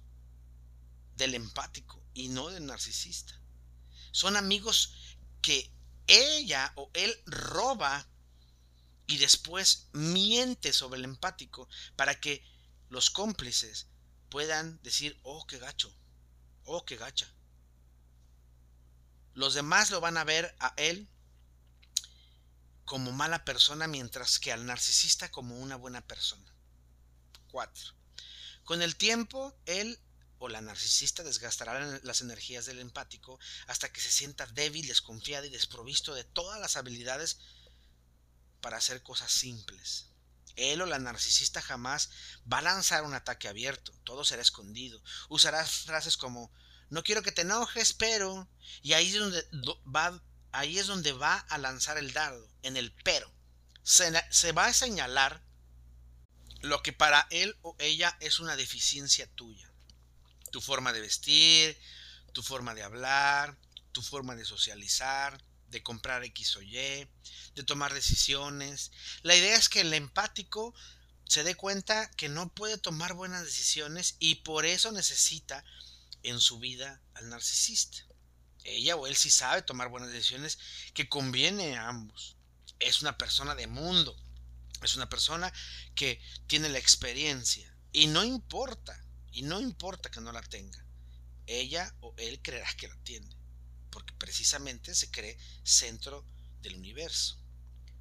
del 1.17 1.35
empático 1.35 2.02
y 2.15 2.29
no 2.29 2.49
del 2.49 2.67
narcisista. 2.67 3.39
Son 4.11 4.37
amigos 4.37 4.95
que 5.41 5.71
ella 6.07 6.73
o 6.77 6.91
él 6.95 7.15
roba 7.27 8.07
y 9.07 9.19
después 9.19 9.89
miente 9.93 10.73
sobre 10.73 10.99
el 10.99 11.05
empático 11.05 11.69
para 11.97 12.21
que 12.21 12.45
los 12.89 13.11
cómplices 13.11 13.89
puedan 14.29 14.81
decir, 14.83 15.19
oh, 15.23 15.47
qué 15.47 15.59
gacho, 15.59 15.95
oh, 16.65 16.85
qué 16.85 16.97
gacha. 16.97 17.29
Los 19.35 19.55
demás 19.55 19.91
lo 19.91 20.01
van 20.01 20.17
a 20.17 20.25
ver 20.25 20.55
a 20.61 20.75
él 20.77 21.09
como 22.85 23.13
mala 23.13 23.45
persona, 23.45 23.87
mientras 23.87 24.39
que 24.39 24.53
al 24.53 24.67
narcisista 24.67 25.31
como 25.31 25.59
una 25.59 25.77
buena 25.77 26.07
persona. 26.07 26.55
4. 27.49 27.95
Con 28.65 28.83
el 28.83 28.97
tiempo, 28.97 29.55
él 29.67 29.99
o 30.43 30.49
la 30.49 30.61
narcisista 30.61 31.23
desgastará 31.23 32.01
las 32.03 32.21
energías 32.21 32.67
del 32.67 32.81
empático 32.81 33.39
hasta 33.69 33.93
que 33.93 34.01
se 34.01 34.11
sienta 34.11 34.45
débil, 34.47 34.89
desconfiado 34.89 35.47
y 35.47 35.51
desprovisto 35.51 36.15
de 36.15 36.25
todas 36.25 36.61
las 36.61 36.77
habilidades 36.77 37.39
para 38.61 38.77
hacer 38.77 39.05
cosas 39.05 39.31
simples. 39.31 40.09
Él 40.57 40.83
o 40.83 40.87
la 40.87 40.99
narcisista 40.99 41.63
jamás 41.63 42.11
va 42.53 42.59
a 42.59 42.63
lanzar 42.63 43.05
un 43.05 43.15
ataque 43.15 43.47
abierto, 43.47 43.93
todo 44.03 44.25
será 44.25 44.43
escondido. 44.43 45.01
Usará 45.29 45.65
frases 45.65 46.17
como 46.17 46.53
no 46.91 47.05
quiero 47.05 47.23
que 47.23 47.31
te 47.31 47.43
enojes, 47.43 47.93
pero 47.93 48.49
y 48.83 48.95
ahí 48.95 49.15
es 49.15 49.21
donde 49.21 49.47
va, 49.87 50.21
ahí 50.51 50.81
es 50.81 50.89
donde 50.89 51.13
va 51.13 51.39
a 51.39 51.57
lanzar 51.59 51.99
el 51.99 52.13
dardo, 52.13 52.49
en 52.63 52.77
el 52.77 52.93
pero. 53.05 53.33
se 53.85 54.53
va 54.53 54.67
a 54.67 54.73
señalar 54.73 55.41
lo 56.63 56.83
que 56.83 56.93
para 56.93 57.29
él 57.31 57.57
o 57.63 57.77
ella 57.79 58.17
es 58.19 58.41
una 58.41 58.57
deficiencia 58.57 59.29
tuya. 59.37 59.72
Tu 60.53 60.61
forma 60.61 60.93
de 60.93 61.01
vestir, 61.01 61.77
tu 62.33 62.45
forma 62.45 62.75
de 62.75 62.85
hablar, 62.85 63.59
tu 63.91 64.03
forma 64.03 64.37
de 64.37 64.45
socializar, 64.45 65.43
de 65.69 65.83
comprar 65.83 66.23
X 66.23 66.57
o 66.57 66.63
Y, 66.63 67.09
de 67.57 67.63
tomar 67.65 67.93
decisiones. 67.93 68.93
La 69.23 69.35
idea 69.35 69.57
es 69.57 69.69
que 69.69 69.81
el 69.81 69.93
empático 69.93 70.75
se 71.27 71.43
dé 71.43 71.55
cuenta 71.55 72.11
que 72.13 72.29
no 72.29 72.53
puede 72.55 72.79
tomar 72.79 73.15
buenas 73.15 73.45
decisiones 73.45 74.17
y 74.19 74.37
por 74.37 74.67
eso 74.67 74.93
necesita 74.93 75.65
en 76.23 76.39
su 76.39 76.59
vida 76.59 77.01
al 77.15 77.31
narcisista. 77.31 77.99
Ella 78.65 78.97
o 78.97 79.07
él 79.07 79.17
sí 79.17 79.31
sabe 79.31 79.63
tomar 79.63 79.89
buenas 79.89 80.13
decisiones 80.13 80.59
que 80.95 81.09
conviene 81.09 81.77
a 81.77 81.89
ambos. 81.89 82.37
Es 82.79 83.01
una 83.01 83.17
persona 83.17 83.55
de 83.55 83.67
mundo, 83.67 84.17
es 84.83 84.95
una 84.95 85.09
persona 85.09 85.53
que 85.95 86.21
tiene 86.47 86.69
la 86.69 86.79
experiencia 86.79 87.75
y 87.93 88.07
no 88.07 88.25
importa, 88.25 89.02
y 89.33 89.43
no 89.43 89.61
importa 89.61 90.11
que 90.11 90.21
no 90.21 90.31
la 90.31 90.43
tenga. 90.43 90.85
Ella 91.47 91.95
o 92.01 92.15
él 92.19 92.41
creerá 92.43 92.73
que 92.75 92.89
la 92.89 92.97
tiene, 93.03 93.29
porque 93.91 94.15
precisamente 94.19 94.95
se 94.95 95.11
cree 95.11 95.37
centro 95.65 96.25
del 96.61 96.77
universo. 96.77 97.39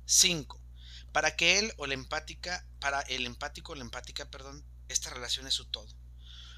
5. 0.06 0.62
Para 1.12 1.36
que 1.36 1.60
él 1.60 1.74
o 1.78 1.88
la 1.88 1.94
empática, 1.94 2.66
para 2.80 3.02
el 3.02 3.26
empático 3.26 3.72
o 3.72 3.76
la 3.76 3.82
empática, 3.82 4.30
perdón, 4.30 4.64
esta 4.90 5.10
relación 5.10 5.48
es 5.48 5.54
su 5.54 5.66
todo. 5.66 5.94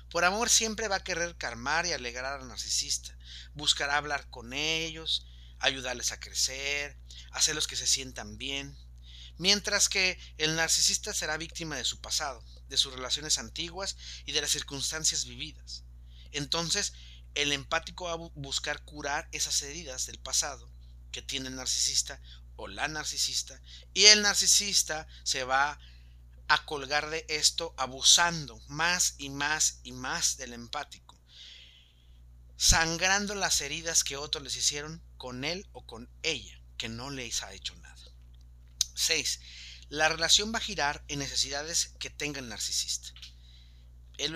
Por 0.10 0.26
amor 0.26 0.50
siempre 0.50 0.88
va 0.88 0.98
a 0.98 1.04
querer 1.04 1.38
calmar 1.38 1.86
y 1.86 1.94
alegrar 1.94 2.40
al 2.40 2.48
narcisista. 2.48 3.18
Buscará 3.54 3.98
hablar 3.98 4.30
con 4.30 4.54
ellos, 4.54 5.26
ayudarles 5.60 6.12
a 6.12 6.20
crecer, 6.20 6.98
hacerlos 7.32 7.68
que 7.68 7.76
se 7.76 7.88
sientan 7.88 8.38
bien, 8.38 8.78
mientras 9.38 9.90
que 9.90 10.20
el 10.38 10.56
narcisista 10.56 11.14
será 11.14 11.38
víctima 11.38 11.78
de 11.78 11.86
su 11.86 12.00
pasado, 12.02 12.44
de 12.74 12.78
sus 12.78 12.92
relaciones 12.92 13.38
antiguas 13.38 13.98
y 14.26 14.32
de 14.32 14.42
las 14.42 14.50
circunstancias 14.50 15.26
vividas. 15.26 15.84
Entonces, 16.32 16.94
el 17.36 17.52
empático 17.52 18.06
va 18.06 18.14
a 18.14 18.30
buscar 18.34 18.84
curar 18.84 19.30
esas 19.32 19.62
heridas 19.62 20.08
del 20.08 20.18
pasado 20.18 20.68
que 21.12 21.22
tiene 21.22 21.50
el 21.50 21.56
narcisista 21.56 22.20
o 22.56 22.68
la 22.68 22.88
narcisista 22.88 23.62
y 23.94 24.06
el 24.06 24.24
narcisista 24.24 25.08
se 25.24 25.44
va 25.44 25.80
a 26.48 26.66
colgar 26.66 27.12
de 27.12 27.28
esto 27.30 27.76
abusando 27.78 28.60
más 28.68 29.14
y 29.20 29.30
más 29.30 29.80
y 29.84 29.92
más 29.92 30.38
del 30.38 30.54
empático, 30.54 31.16
sangrando 32.58 33.36
las 33.36 33.62
heridas 33.62 34.04
que 34.04 34.18
otros 34.18 34.44
les 34.44 34.56
hicieron 34.56 35.00
con 35.18 35.44
él 35.44 35.68
o 35.74 35.86
con 35.86 36.10
ella, 36.24 36.60
que 36.78 36.90
no 36.90 37.12
les 37.12 37.44
ha 37.44 37.54
hecho 37.54 37.76
nada. 37.76 38.04
6. 38.96 39.40
La 39.94 40.10
relación 40.10 40.52
va 40.52 40.58
a 40.58 40.62
girar 40.70 41.06
en 41.08 41.20
necesidades 41.20 41.94
que 42.00 42.10
tenga 42.10 42.40
el 42.40 42.50
narcisista. 42.50 43.14
Él 44.18 44.36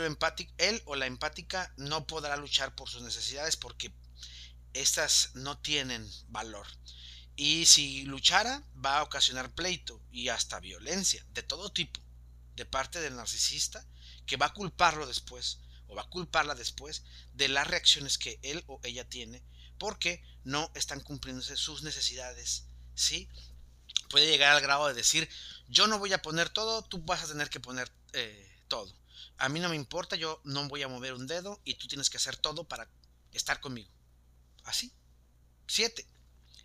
o, 0.85 0.95
la 0.95 1.07
empática 1.07 1.73
no 1.77 2.05
podrá 2.05 2.37
luchar 2.37 2.75
por 2.75 2.87
sus 2.87 3.01
necesidades 3.01 3.57
porque 3.57 3.91
estas 4.73 5.31
no 5.33 5.57
tienen 5.57 6.07
valor. 6.27 6.67
Y 7.35 7.65
si 7.65 8.03
luchara, 8.03 8.67
va 8.85 8.99
a 8.99 9.03
ocasionar 9.03 9.55
pleito 9.55 9.99
y 10.11 10.29
hasta 10.29 10.59
violencia 10.59 11.25
de 11.29 11.41
todo 11.41 11.71
tipo 11.73 11.99
de 12.55 12.67
parte 12.67 13.01
del 13.01 13.15
narcisista 13.15 13.83
que 14.27 14.37
va 14.37 14.45
a 14.45 14.53
culparlo 14.53 15.07
después 15.07 15.61
o 15.87 15.95
va 15.95 16.03
a 16.03 16.09
culparla 16.09 16.53
después 16.53 17.03
de 17.33 17.47
las 17.47 17.65
reacciones 17.65 18.19
que 18.19 18.39
él 18.43 18.63
o 18.67 18.79
ella 18.83 19.09
tiene 19.09 19.43
porque 19.79 20.23
no 20.43 20.69
están 20.75 20.99
cumpliéndose 20.99 21.57
sus 21.57 21.81
necesidades, 21.81 22.67
¿sí? 22.93 23.27
Puede 24.09 24.27
llegar 24.27 24.53
al 24.53 24.61
grado 24.61 24.87
de 24.87 24.93
decir, 24.93 25.29
yo 25.67 25.87
no 25.87 25.99
voy 25.99 26.13
a 26.13 26.21
poner 26.21 26.49
todo, 26.49 26.81
tú 26.83 26.99
vas 26.99 27.23
a 27.23 27.27
tener 27.27 27.49
que 27.49 27.59
poner 27.59 27.91
eh, 28.13 28.61
todo. 28.67 28.93
A 29.37 29.49
mí 29.49 29.59
no 29.59 29.69
me 29.69 29.75
importa, 29.75 30.15
yo 30.15 30.41
no 30.43 30.67
voy 30.67 30.83
a 30.83 30.87
mover 30.87 31.13
un 31.13 31.27
dedo 31.27 31.59
y 31.63 31.75
tú 31.75 31.87
tienes 31.87 32.09
que 32.09 32.17
hacer 32.17 32.37
todo 32.37 32.63
para 32.63 32.89
estar 33.33 33.59
conmigo. 33.59 33.89
Así. 34.63 34.91
Siete. 35.67 36.07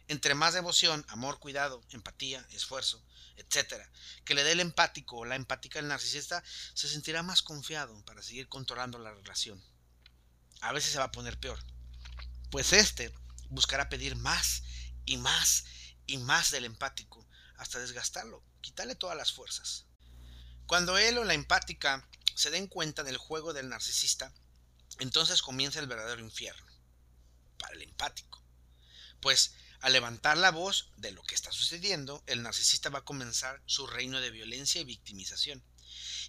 Entre 0.08 0.34
más 0.34 0.54
devoción, 0.54 1.04
amor, 1.08 1.38
cuidado, 1.38 1.82
empatía, 1.90 2.46
esfuerzo, 2.50 3.02
etcétera, 3.36 3.88
que 4.24 4.34
le 4.34 4.44
dé 4.44 4.52
el 4.52 4.60
empático 4.60 5.18
o 5.18 5.24
la 5.24 5.36
empática 5.36 5.78
al 5.78 5.88
narcisista, 5.88 6.42
se 6.74 6.88
sentirá 6.88 7.22
más 7.22 7.42
confiado 7.42 8.04
para 8.04 8.22
seguir 8.22 8.48
controlando 8.48 8.98
la 8.98 9.12
relación. 9.12 9.62
A 10.60 10.72
veces 10.72 10.92
se 10.92 10.98
va 10.98 11.04
a 11.04 11.12
poner 11.12 11.38
peor, 11.38 11.58
pues 12.50 12.72
este 12.72 13.12
buscará 13.48 13.88
pedir 13.88 14.16
más 14.16 14.62
y 15.04 15.16
más 15.16 15.64
y 16.06 16.18
más 16.18 16.50
del 16.50 16.64
empático 16.64 17.21
hasta 17.62 17.78
desgastarlo, 17.78 18.44
quitarle 18.60 18.94
todas 18.94 19.16
las 19.16 19.32
fuerzas. 19.32 19.86
Cuando 20.66 20.98
él 20.98 21.18
o 21.18 21.24
la 21.24 21.34
empática 21.34 22.08
se 22.34 22.50
den 22.50 22.66
cuenta 22.66 23.02
del 23.02 23.16
juego 23.16 23.52
del 23.52 23.68
narcisista, 23.68 24.32
entonces 24.98 25.42
comienza 25.42 25.80
el 25.80 25.86
verdadero 25.86 26.20
infierno 26.20 26.72
para 27.58 27.74
el 27.74 27.82
empático. 27.82 28.42
Pues 29.20 29.54
al 29.80 29.92
levantar 29.92 30.38
la 30.38 30.50
voz 30.50 30.90
de 30.96 31.10
lo 31.10 31.22
que 31.24 31.34
está 31.34 31.50
sucediendo, 31.50 32.22
el 32.26 32.42
narcisista 32.42 32.88
va 32.88 33.00
a 33.00 33.04
comenzar 33.04 33.60
su 33.66 33.86
reino 33.86 34.20
de 34.20 34.30
violencia 34.30 34.80
y 34.80 34.84
victimización. 34.84 35.64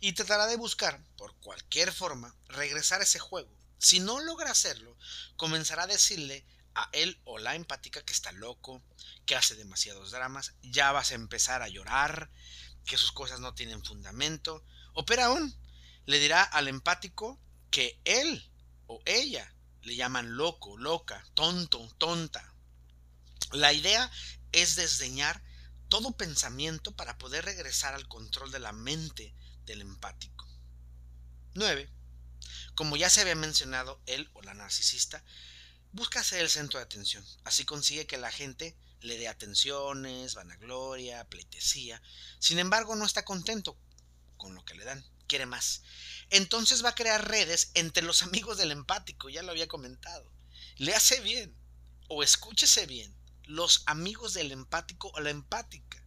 Y 0.02 0.14
tratará 0.14 0.48
de 0.48 0.56
buscar, 0.56 1.04
por 1.18 1.36
cualquier 1.40 1.92
forma, 1.94 2.36
regresar 2.48 3.02
a 3.02 3.04
ese 3.04 3.20
juego. 3.20 3.56
Si 3.78 4.00
no 4.00 4.20
logra 4.20 4.50
hacerlo, 4.50 4.98
comenzará 5.36 5.84
a 5.84 5.88
decirle 5.88 6.46
a 6.76 6.90
él 6.94 7.20
o 7.26 7.38
la 7.38 7.56
empática 7.56 8.04
que 8.04 8.14
está 8.14 8.32
loco, 8.32 8.82
que 9.26 9.36
hace 9.36 9.56
demasiados 9.56 10.12
dramas, 10.12 10.54
ya 10.62 10.92
vas 10.92 11.12
a 11.12 11.16
empezar 11.16 11.62
a 11.62 11.68
llorar, 11.68 12.30
que 12.86 12.98
sus 12.98 13.12
cosas 13.12 13.40
no 13.40 13.54
tienen 13.54 13.84
fundamento, 13.84 14.64
o 14.94 15.06
peor 15.06 15.22
aún, 15.22 15.56
le 16.06 16.20
dirá 16.20 16.44
al 16.44 16.68
empático 16.68 17.40
que 17.72 18.00
él 18.06 18.52
o 18.88 19.02
ella 19.06 19.54
le 19.82 19.96
llaman 19.96 20.38
loco, 20.38 20.78
loca, 20.78 21.26
tonto, 21.34 21.88
tonta. 21.98 22.54
La 23.52 23.74
idea 23.74 24.12
es 24.52 24.76
desdeñar 24.76 25.44
todo 25.90 26.16
pensamiento 26.16 26.96
para 26.96 27.18
poder 27.18 27.46
regresar 27.46 27.94
al 27.94 28.08
control 28.08 28.52
de 28.52 28.60
la 28.60 28.72
mente 28.72 29.36
del 29.66 29.82
empático. 29.82 30.48
9. 31.54 31.90
Como 32.76 32.98
ya 32.98 33.10
se 33.10 33.22
había 33.22 33.36
mencionado, 33.36 34.02
él 34.06 34.30
o 34.34 34.42
la 34.42 34.54
narcisista 34.54 35.24
busca 35.94 36.24
ser 36.24 36.42
el 36.42 36.50
centro 36.50 36.80
de 36.80 36.86
atención. 36.86 37.26
Así 37.44 37.66
consigue 37.66 38.08
que 38.08 38.18
la 38.18 38.32
gente 38.32 38.76
le 39.02 39.18
dé 39.18 39.28
atenciones, 39.28 40.34
vanagloria, 40.34 41.24
pleitesía. 41.30 42.02
Sin 42.40 42.60
embargo, 42.60 42.96
no 42.96 43.06
está 43.06 43.24
contento 43.24 43.78
con 44.38 44.56
lo 44.56 44.66
que 44.66 44.74
le 44.76 44.86
dan, 44.86 45.06
quiere 45.28 45.46
más. 45.46 45.84
Entonces 46.30 46.84
va 46.84 46.90
a 46.90 46.96
crear 46.96 47.28
redes 47.28 47.72
entre 47.76 48.04
los 48.04 48.24
amigos 48.24 48.58
del 48.58 48.72
empático, 48.72 49.30
ya 49.30 49.44
lo 49.44 49.52
había 49.52 49.68
comentado. 49.68 50.32
Le 50.78 50.96
hace 50.96 51.22
bien, 51.22 51.56
o 52.10 52.24
escúchese 52.24 52.88
bien, 52.88 53.16
los 53.44 53.84
amigos 53.86 54.34
del 54.34 54.52
empático 54.52 55.12
o 55.14 55.20
la 55.20 55.30
empática, 55.30 56.04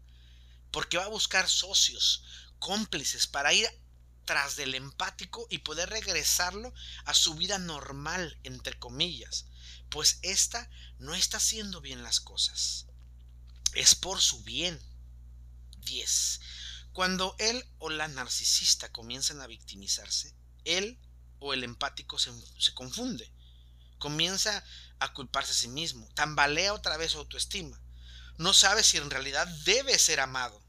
porque 0.72 0.98
va 0.98 1.04
a 1.04 1.08
buscar 1.08 1.48
socios, 1.48 2.24
cómplices 2.58 3.26
para 3.26 3.52
ir 3.52 3.68
tras 4.24 4.56
del 4.56 4.74
empático 4.74 5.46
y 5.50 5.58
poder 5.58 5.90
regresarlo 5.90 6.74
a 7.04 7.14
su 7.14 7.34
vida 7.34 7.58
normal, 7.58 8.38
entre 8.42 8.76
comillas, 8.76 9.46
pues 9.90 10.18
ésta 10.22 10.68
no 10.98 11.14
está 11.14 11.36
haciendo 11.38 11.80
bien 11.80 12.02
las 12.02 12.20
cosas. 12.20 12.86
Es 13.74 13.94
por 13.94 14.20
su 14.20 14.42
bien. 14.42 14.80
10. 15.78 16.40
Cuando 16.92 17.36
él 17.38 17.64
o 17.78 17.90
la 17.90 18.08
narcisista 18.08 18.90
comienzan 18.90 19.40
a 19.40 19.46
victimizarse, 19.46 20.34
él 20.64 20.98
o 21.38 21.52
el 21.52 21.62
empático 21.62 22.18
se, 22.18 22.32
se 22.58 22.74
confunde. 22.74 23.30
Comienza 23.98 24.64
a 24.98 25.12
culparse 25.12 25.52
a 25.52 25.54
sí 25.54 25.68
mismo, 25.68 26.08
tambalea 26.14 26.74
otra 26.74 26.96
vez 26.96 27.12
su 27.12 27.18
autoestima. 27.18 27.80
No 28.38 28.52
sabe 28.52 28.82
si 28.82 28.96
en 28.96 29.10
realidad 29.10 29.46
debe 29.64 29.98
ser 29.98 30.20
amado. 30.20 30.62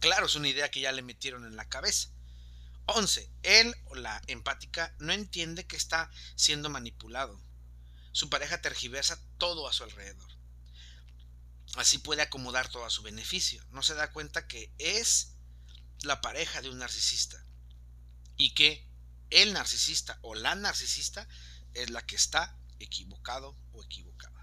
Claro, 0.00 0.26
es 0.26 0.34
una 0.34 0.48
idea 0.48 0.70
que 0.70 0.80
ya 0.80 0.92
le 0.92 1.02
metieron 1.02 1.44
en 1.44 1.56
la 1.56 1.68
cabeza. 1.68 2.10
11. 2.86 3.30
Él 3.42 3.74
o 3.86 3.94
la 3.94 4.20
empática 4.26 4.94
no 4.98 5.12
entiende 5.12 5.66
que 5.66 5.76
está 5.76 6.10
siendo 6.34 6.68
manipulado. 6.68 7.40
Su 8.12 8.28
pareja 8.28 8.60
tergiversa 8.60 9.18
todo 9.38 9.68
a 9.68 9.72
su 9.72 9.84
alrededor. 9.84 10.30
Así 11.76 11.98
puede 11.98 12.22
acomodar 12.22 12.68
todo 12.68 12.84
a 12.84 12.90
su 12.90 13.02
beneficio. 13.02 13.64
No 13.70 13.82
se 13.82 13.94
da 13.94 14.12
cuenta 14.12 14.46
que 14.46 14.72
es 14.78 15.32
la 16.02 16.20
pareja 16.20 16.60
de 16.60 16.68
un 16.68 16.78
narcisista 16.78 17.44
y 18.36 18.54
que 18.54 18.86
el 19.30 19.54
narcisista 19.54 20.18
o 20.22 20.34
la 20.34 20.54
narcisista 20.54 21.26
es 21.72 21.90
la 21.90 22.04
que 22.04 22.16
está 22.16 22.58
equivocado 22.78 23.56
o 23.72 23.82
equivocada. 23.82 24.42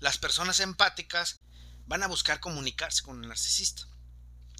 Las 0.00 0.18
personas 0.18 0.60
empáticas 0.60 1.40
van 1.86 2.02
a 2.02 2.08
buscar 2.08 2.40
comunicarse 2.40 3.02
con 3.02 3.22
el 3.22 3.28
narcisista. 3.28 3.86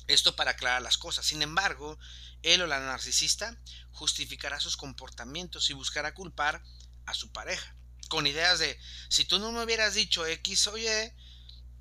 Esto 0.07 0.37
para 0.37 0.53
aclarar 0.53 0.83
las 0.83 0.97
cosas. 0.97 1.27
Sin 1.27 1.43
embargo, 1.43 1.99
él 2.43 2.63
o 2.63 2.67
la 2.67 2.81
narcisista 2.81 3.59
justificará 3.91 4.61
sus 4.61 4.77
comportamientos 4.77 5.69
y 5.69 5.75
buscará 5.75 6.15
culpar 6.15 6.63
a 7.07 7.15
su 7.15 7.33
pareja. 7.33 7.77
Con 8.09 8.27
ideas 8.27 8.59
de, 8.59 8.79
si 9.09 9.25
tú 9.25 9.38
no 9.38 9.53
me 9.53 9.62
hubieras 9.64 9.95
dicho 9.95 10.27
X 10.27 10.67
o 10.69 10.79
Y, 10.79 10.87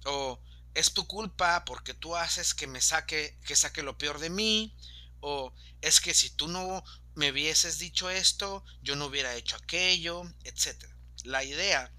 o 0.06 0.42
es 0.74 0.94
tu 0.94 1.06
culpa 1.06 1.66
porque 1.66 1.94
tú 1.94 2.16
haces 2.16 2.54
que 2.54 2.68
me 2.68 2.82
saque, 2.82 3.38
que 3.46 3.56
saque 3.56 3.84
lo 3.84 3.98
peor 3.98 4.20
de 4.20 4.30
mí, 4.30 4.76
o 5.20 5.54
es 5.82 6.02
que 6.02 6.14
si 6.14 6.30
tú 6.32 6.48
no 6.48 6.84
me 7.16 7.32
hubieses 7.32 7.78
dicho 7.78 8.10
esto, 8.10 8.64
yo 8.82 8.96
no 8.96 9.06
hubiera 9.06 9.36
hecho 9.36 9.56
aquello, 9.56 10.24
etc. 10.44 10.86
La 11.24 11.44
idea 11.44 11.94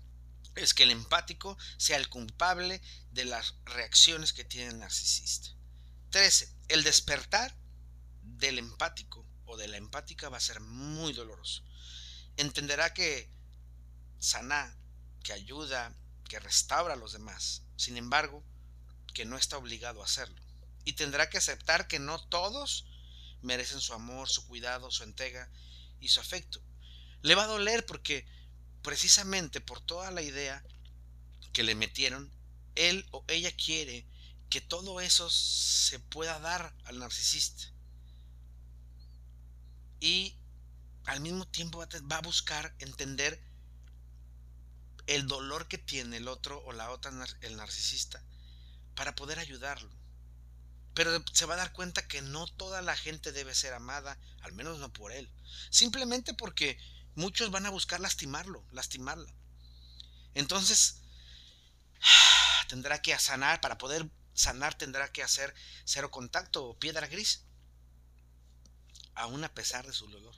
es 0.56 0.74
que 0.74 0.84
el 0.84 0.90
empático 0.90 1.56
sea 1.78 1.96
el 1.96 2.08
culpable 2.08 2.80
de 3.12 3.24
las 3.24 3.54
reacciones 3.64 4.32
que 4.32 4.44
tiene 4.44 4.70
el 4.70 4.78
narcisista. 4.78 5.50
13. 6.10 6.48
El 6.68 6.84
despertar 6.84 7.56
del 8.22 8.58
empático 8.58 9.26
o 9.46 9.56
de 9.56 9.68
la 9.68 9.76
empática 9.76 10.28
va 10.28 10.36
a 10.36 10.40
ser 10.40 10.60
muy 10.60 11.12
doloroso. 11.12 11.62
Entenderá 12.36 12.92
que 12.94 13.30
sana, 14.24 14.76
que 15.22 15.32
ayuda, 15.32 15.94
que 16.28 16.40
restaura 16.40 16.94
a 16.94 16.96
los 16.96 17.12
demás. 17.12 17.62
Sin 17.76 17.96
embargo, 17.96 18.42
que 19.12 19.24
no 19.24 19.36
está 19.36 19.56
obligado 19.56 20.02
a 20.02 20.06
hacerlo. 20.06 20.40
Y 20.84 20.94
tendrá 20.94 21.30
que 21.30 21.38
aceptar 21.38 21.86
que 21.86 21.98
no 21.98 22.18
todos 22.28 22.86
merecen 23.42 23.80
su 23.80 23.94
amor, 23.94 24.28
su 24.28 24.46
cuidado, 24.46 24.90
su 24.90 25.04
entrega 25.04 25.50
y 26.00 26.08
su 26.08 26.20
afecto. 26.20 26.60
Le 27.22 27.34
va 27.34 27.44
a 27.44 27.48
doler 27.48 27.86
porque 27.86 28.26
precisamente 28.82 29.60
por 29.60 29.80
toda 29.80 30.10
la 30.10 30.22
idea 30.22 30.62
que 31.52 31.62
le 31.62 31.74
metieron, 31.74 32.30
él 32.74 33.06
o 33.12 33.24
ella 33.28 33.54
quiere 33.54 34.06
que 34.50 34.60
todo 34.60 35.00
eso 35.00 35.30
se 35.30 35.98
pueda 35.98 36.38
dar 36.38 36.74
al 36.84 36.98
narcisista 36.98 37.74
y 40.00 40.36
al 41.06 41.20
mismo 41.20 41.46
tiempo 41.46 41.78
va 41.78 42.16
a 42.16 42.22
buscar 42.22 42.74
entender 42.78 43.42
el 45.06 45.26
dolor 45.26 45.68
que 45.68 45.78
tiene 45.78 46.16
el 46.16 46.28
otro 46.28 46.62
o 46.64 46.72
la 46.72 46.90
otra, 46.90 47.12
el 47.40 47.56
narcisista, 47.56 48.22
para 48.94 49.14
poder 49.14 49.38
ayudarlo. 49.38 49.90
Pero 50.94 51.22
se 51.32 51.46
va 51.46 51.54
a 51.54 51.58
dar 51.58 51.72
cuenta 51.72 52.06
que 52.06 52.22
no 52.22 52.46
toda 52.46 52.80
la 52.80 52.96
gente 52.96 53.32
debe 53.32 53.54
ser 53.54 53.74
amada, 53.74 54.18
al 54.40 54.52
menos 54.52 54.78
no 54.78 54.92
por 54.92 55.12
él. 55.12 55.30
Simplemente 55.70 56.34
porque 56.34 56.78
muchos 57.16 57.50
van 57.50 57.66
a 57.66 57.70
buscar 57.70 58.00
lastimarlo, 58.00 58.64
lastimarla. 58.70 59.34
Entonces, 60.34 61.00
tendrá 62.68 63.02
que 63.02 63.18
sanar, 63.18 63.60
para 63.60 63.78
poder 63.78 64.08
sanar 64.34 64.76
tendrá 64.76 65.12
que 65.12 65.22
hacer 65.22 65.54
cero 65.84 66.10
contacto 66.10 66.64
o 66.64 66.78
piedra 66.78 67.06
gris 67.06 67.44
aún 69.14 69.44
a 69.44 69.54
pesar 69.54 69.86
de 69.86 69.92
su 69.92 70.08
dolor. 70.08 70.34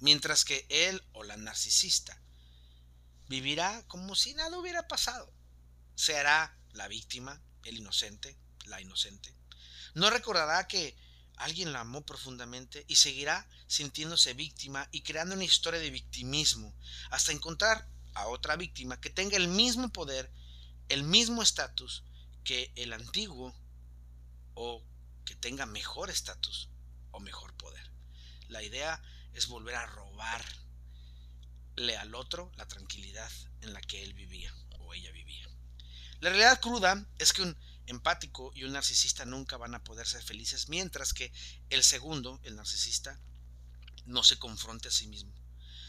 Mientras 0.00 0.44
que 0.44 0.64
él 0.68 1.02
o 1.12 1.24
la 1.24 1.36
narcisista 1.36 2.20
vivirá 3.28 3.84
como 3.86 4.14
si 4.14 4.34
nada 4.34 4.58
hubiera 4.58 4.88
pasado. 4.88 5.32
Se 5.94 6.16
hará 6.16 6.56
la 6.72 6.88
víctima, 6.88 7.40
el 7.64 7.76
inocente, 7.78 8.36
la 8.64 8.80
inocente. 8.80 9.34
No 9.94 10.10
recordará 10.10 10.66
que 10.68 10.96
alguien 11.36 11.72
la 11.72 11.80
amó 11.80 12.04
profundamente 12.04 12.84
y 12.88 12.96
seguirá 12.96 13.48
sintiéndose 13.66 14.34
víctima 14.34 14.88
y 14.90 15.02
creando 15.02 15.34
una 15.34 15.44
historia 15.44 15.80
de 15.80 15.90
victimismo 15.90 16.74
hasta 17.10 17.32
encontrar 17.32 17.88
a 18.14 18.26
otra 18.26 18.56
víctima 18.56 19.00
que 19.00 19.10
tenga 19.10 19.36
el 19.36 19.48
mismo 19.48 19.90
poder 19.90 20.32
el 20.88 21.02
mismo 21.02 21.42
estatus 21.42 22.02
que 22.44 22.72
el 22.76 22.92
antiguo 22.92 23.54
o 24.54 24.82
que 25.24 25.36
tenga 25.36 25.66
mejor 25.66 26.10
estatus 26.10 26.70
o 27.10 27.20
mejor 27.20 27.54
poder. 27.54 27.90
La 28.48 28.62
idea 28.62 29.02
es 29.34 29.48
volver 29.48 29.74
a 29.74 29.86
robarle 31.78 31.96
al 31.96 32.14
otro 32.14 32.50
la 32.56 32.66
tranquilidad 32.66 33.30
en 33.60 33.72
la 33.72 33.80
que 33.80 34.02
él 34.02 34.12
vivía 34.14 34.52
o 34.80 34.94
ella 34.94 35.12
vivía. 35.12 35.48
La 36.20 36.30
realidad 36.30 36.60
cruda 36.60 37.06
es 37.18 37.32
que 37.32 37.42
un 37.42 37.56
empático 37.86 38.52
y 38.54 38.64
un 38.64 38.72
narcisista 38.72 39.24
nunca 39.24 39.56
van 39.56 39.74
a 39.74 39.84
poder 39.84 40.06
ser 40.06 40.22
felices, 40.22 40.68
mientras 40.68 41.14
que 41.14 41.32
el 41.70 41.82
segundo, 41.84 42.40
el 42.42 42.56
narcisista, 42.56 43.18
no 44.06 44.24
se 44.24 44.38
confronte 44.38 44.88
a 44.88 44.90
sí 44.90 45.06
mismo. 45.06 45.32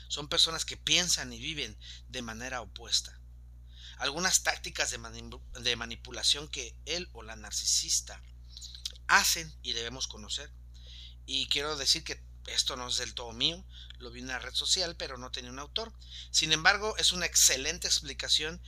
Son 0.07 0.27
personas 0.27 0.65
que 0.65 0.77
piensan 0.77 1.33
y 1.33 1.39
viven 1.39 1.77
de 2.07 2.21
manera 2.21 2.61
opuesta. 2.61 3.19
Algunas 3.97 4.43
tácticas 4.43 4.91
de, 4.91 5.75
manipulación 5.75 6.47
que 6.47 6.75
él 6.85 7.09
o 7.13 7.21
la 7.23 7.35
narcisista 7.35 8.21
hacen 9.07 9.53
y 9.61 9.73
debemos 9.73 10.07
conocer. 10.07 10.51
Y 11.25 11.47
quiero 11.47 11.75
decir 11.75 12.03
que 12.03 12.21
esto 12.53 12.75
no 12.75 12.87
es 12.87 12.97
del 12.97 13.13
todo 13.13 13.31
mío, 13.33 13.63
lo 13.97 14.11
vi 14.11 14.19
en 14.19 14.25
una 14.25 14.39
red 14.39 14.53
social, 14.53 14.95
pero 14.95 15.17
no 15.17 15.31
tenía 15.31 15.51
un 15.51 15.59
autor. 15.59 15.93
Sin 16.31 16.51
embargo, 16.51 16.95
es 16.97 17.11
una 17.11 17.25
excelente 17.25 17.87
explicación. 17.87 18.61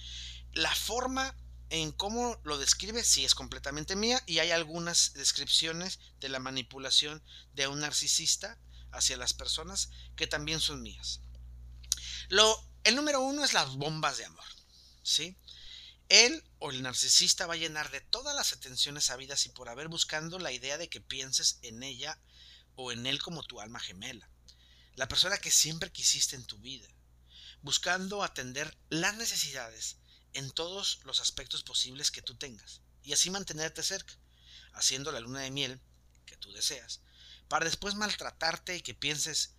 La 0.53 0.73
forma 0.73 1.35
en 1.69 1.91
cómo 1.93 2.39
lo 2.43 2.57
describe 2.57 3.03
sí 3.03 3.23
es 3.23 3.33
completamente 3.33 3.95
mía 3.95 4.21
y 4.25 4.39
hay 4.39 4.51
algunas 4.51 5.13
descripciones 5.13 5.99
de 6.19 6.29
la 6.29 6.39
manipulación 6.39 7.23
de 7.53 7.67
un 7.67 7.79
narcisista 7.79 8.59
hacia 8.91 9.15
las 9.15 9.33
personas 9.33 9.89
que 10.17 10.27
también 10.27 10.59
son 10.59 10.81
mías. 10.81 11.21
Lo, 12.27 12.61
el 12.83 12.95
número 12.95 13.21
uno 13.21 13.43
es 13.45 13.53
las 13.53 13.75
bombas 13.75 14.17
de 14.17 14.25
amor. 14.25 14.43
¿sí? 15.01 15.37
Él 16.09 16.43
o 16.59 16.71
el 16.71 16.81
narcisista 16.81 17.47
va 17.47 17.53
a 17.53 17.57
llenar 17.57 17.89
de 17.89 18.01
todas 18.01 18.35
las 18.35 18.51
atenciones 18.51 19.09
habidas 19.09 19.45
y 19.45 19.49
por 19.49 19.69
haber 19.69 19.87
buscando 19.87 20.39
la 20.39 20.51
idea 20.51 20.77
de 20.77 20.89
que 20.89 20.99
pienses 20.99 21.57
en 21.61 21.83
ella 21.83 22.19
o 22.75 22.91
en 22.91 23.05
él 23.05 23.21
como 23.21 23.43
tu 23.43 23.59
alma 23.59 23.79
gemela. 23.79 24.29
La 24.95 25.07
persona 25.07 25.37
que 25.37 25.51
siempre 25.51 25.91
quisiste 25.91 26.35
en 26.35 26.45
tu 26.45 26.57
vida. 26.59 26.87
Buscando 27.61 28.23
atender 28.23 28.77
las 28.89 29.15
necesidades 29.15 29.97
en 30.33 30.51
todos 30.51 30.99
los 31.03 31.19
aspectos 31.19 31.63
posibles 31.63 32.11
que 32.11 32.21
tú 32.21 32.35
tengas 32.35 32.81
y 33.03 33.13
así 33.13 33.29
mantenerte 33.29 33.83
cerca, 33.83 34.13
haciendo 34.73 35.11
la 35.11 35.19
luna 35.19 35.41
de 35.41 35.51
miel 35.51 35.81
que 36.25 36.37
tú 36.37 36.51
deseas, 36.51 37.01
para 37.47 37.65
después 37.65 37.95
maltratarte 37.95 38.75
y 38.75 38.81
que 38.81 38.93
pienses, 38.93 39.55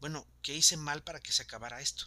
bueno, 0.00 0.26
¿qué 0.42 0.54
hice 0.54 0.76
mal 0.76 1.02
para 1.02 1.20
que 1.20 1.32
se 1.32 1.42
acabara 1.42 1.80
esto? 1.80 2.04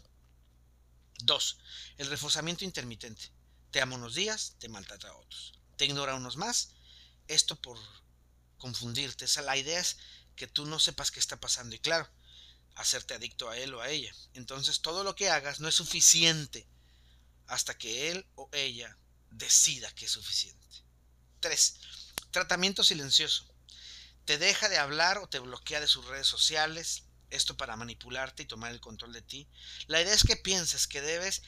2. 1.24 1.58
El 1.98 2.08
reforzamiento 2.08 2.66
intermitente. 2.66 3.32
Te 3.72 3.82
ama 3.82 3.96
unos 3.96 4.16
días, 4.16 4.56
te 4.60 4.70
maltrata 4.70 5.10
a 5.10 5.16
otros. 5.16 5.54
Te 5.78 5.86
ignora 5.86 6.16
unos 6.16 6.38
más. 6.38 6.72
Esto 7.28 7.56
por 7.62 7.78
confundirte. 8.58 9.26
Esa, 9.26 9.42
la 9.42 9.58
idea 9.58 9.80
es 9.80 9.98
que 10.40 10.48
tú 10.48 10.66
no 10.66 10.80
sepas 10.80 11.12
qué 11.12 11.20
está 11.20 11.38
pasando. 11.38 11.76
Y 11.76 11.80
claro, 11.80 12.10
hacerte 12.76 13.14
adicto 13.14 13.50
a 13.50 13.58
él 13.58 13.74
o 13.74 13.82
a 13.82 13.90
ella. 13.90 14.16
Entonces 14.34 14.80
todo 14.80 15.04
lo 15.04 15.14
que 15.14 15.30
hagas 15.30 15.60
no 15.60 15.68
es 15.68 15.76
suficiente 15.76 16.66
hasta 17.48 17.78
que 17.78 18.10
él 18.10 18.26
o 18.36 18.50
ella 18.54 18.98
decida 19.32 19.94
que 19.96 20.06
es 20.06 20.12
suficiente. 20.12 20.66
3. 21.42 21.80
Tratamiento 22.32 22.86
silencioso. 22.86 23.54
Te 24.24 24.38
deja 24.38 24.70
de 24.70 24.78
hablar 24.78 25.18
o 25.18 25.28
te 25.28 25.40
bloquea 25.40 25.82
de 25.82 25.88
sus 25.88 26.06
redes 26.06 26.28
sociales. 26.28 27.04
Esto 27.32 27.58
para 27.58 27.76
manipularte 27.76 28.44
y 28.44 28.48
tomar 28.48 28.72
el 28.72 28.80
control 28.80 29.12
de 29.12 29.22
ti. 29.22 29.50
La 29.88 30.02
idea 30.02 30.14
es 30.14 30.24
que 30.24 30.38
pienses 30.38 30.88
que 30.88 31.02
debes 31.02 31.42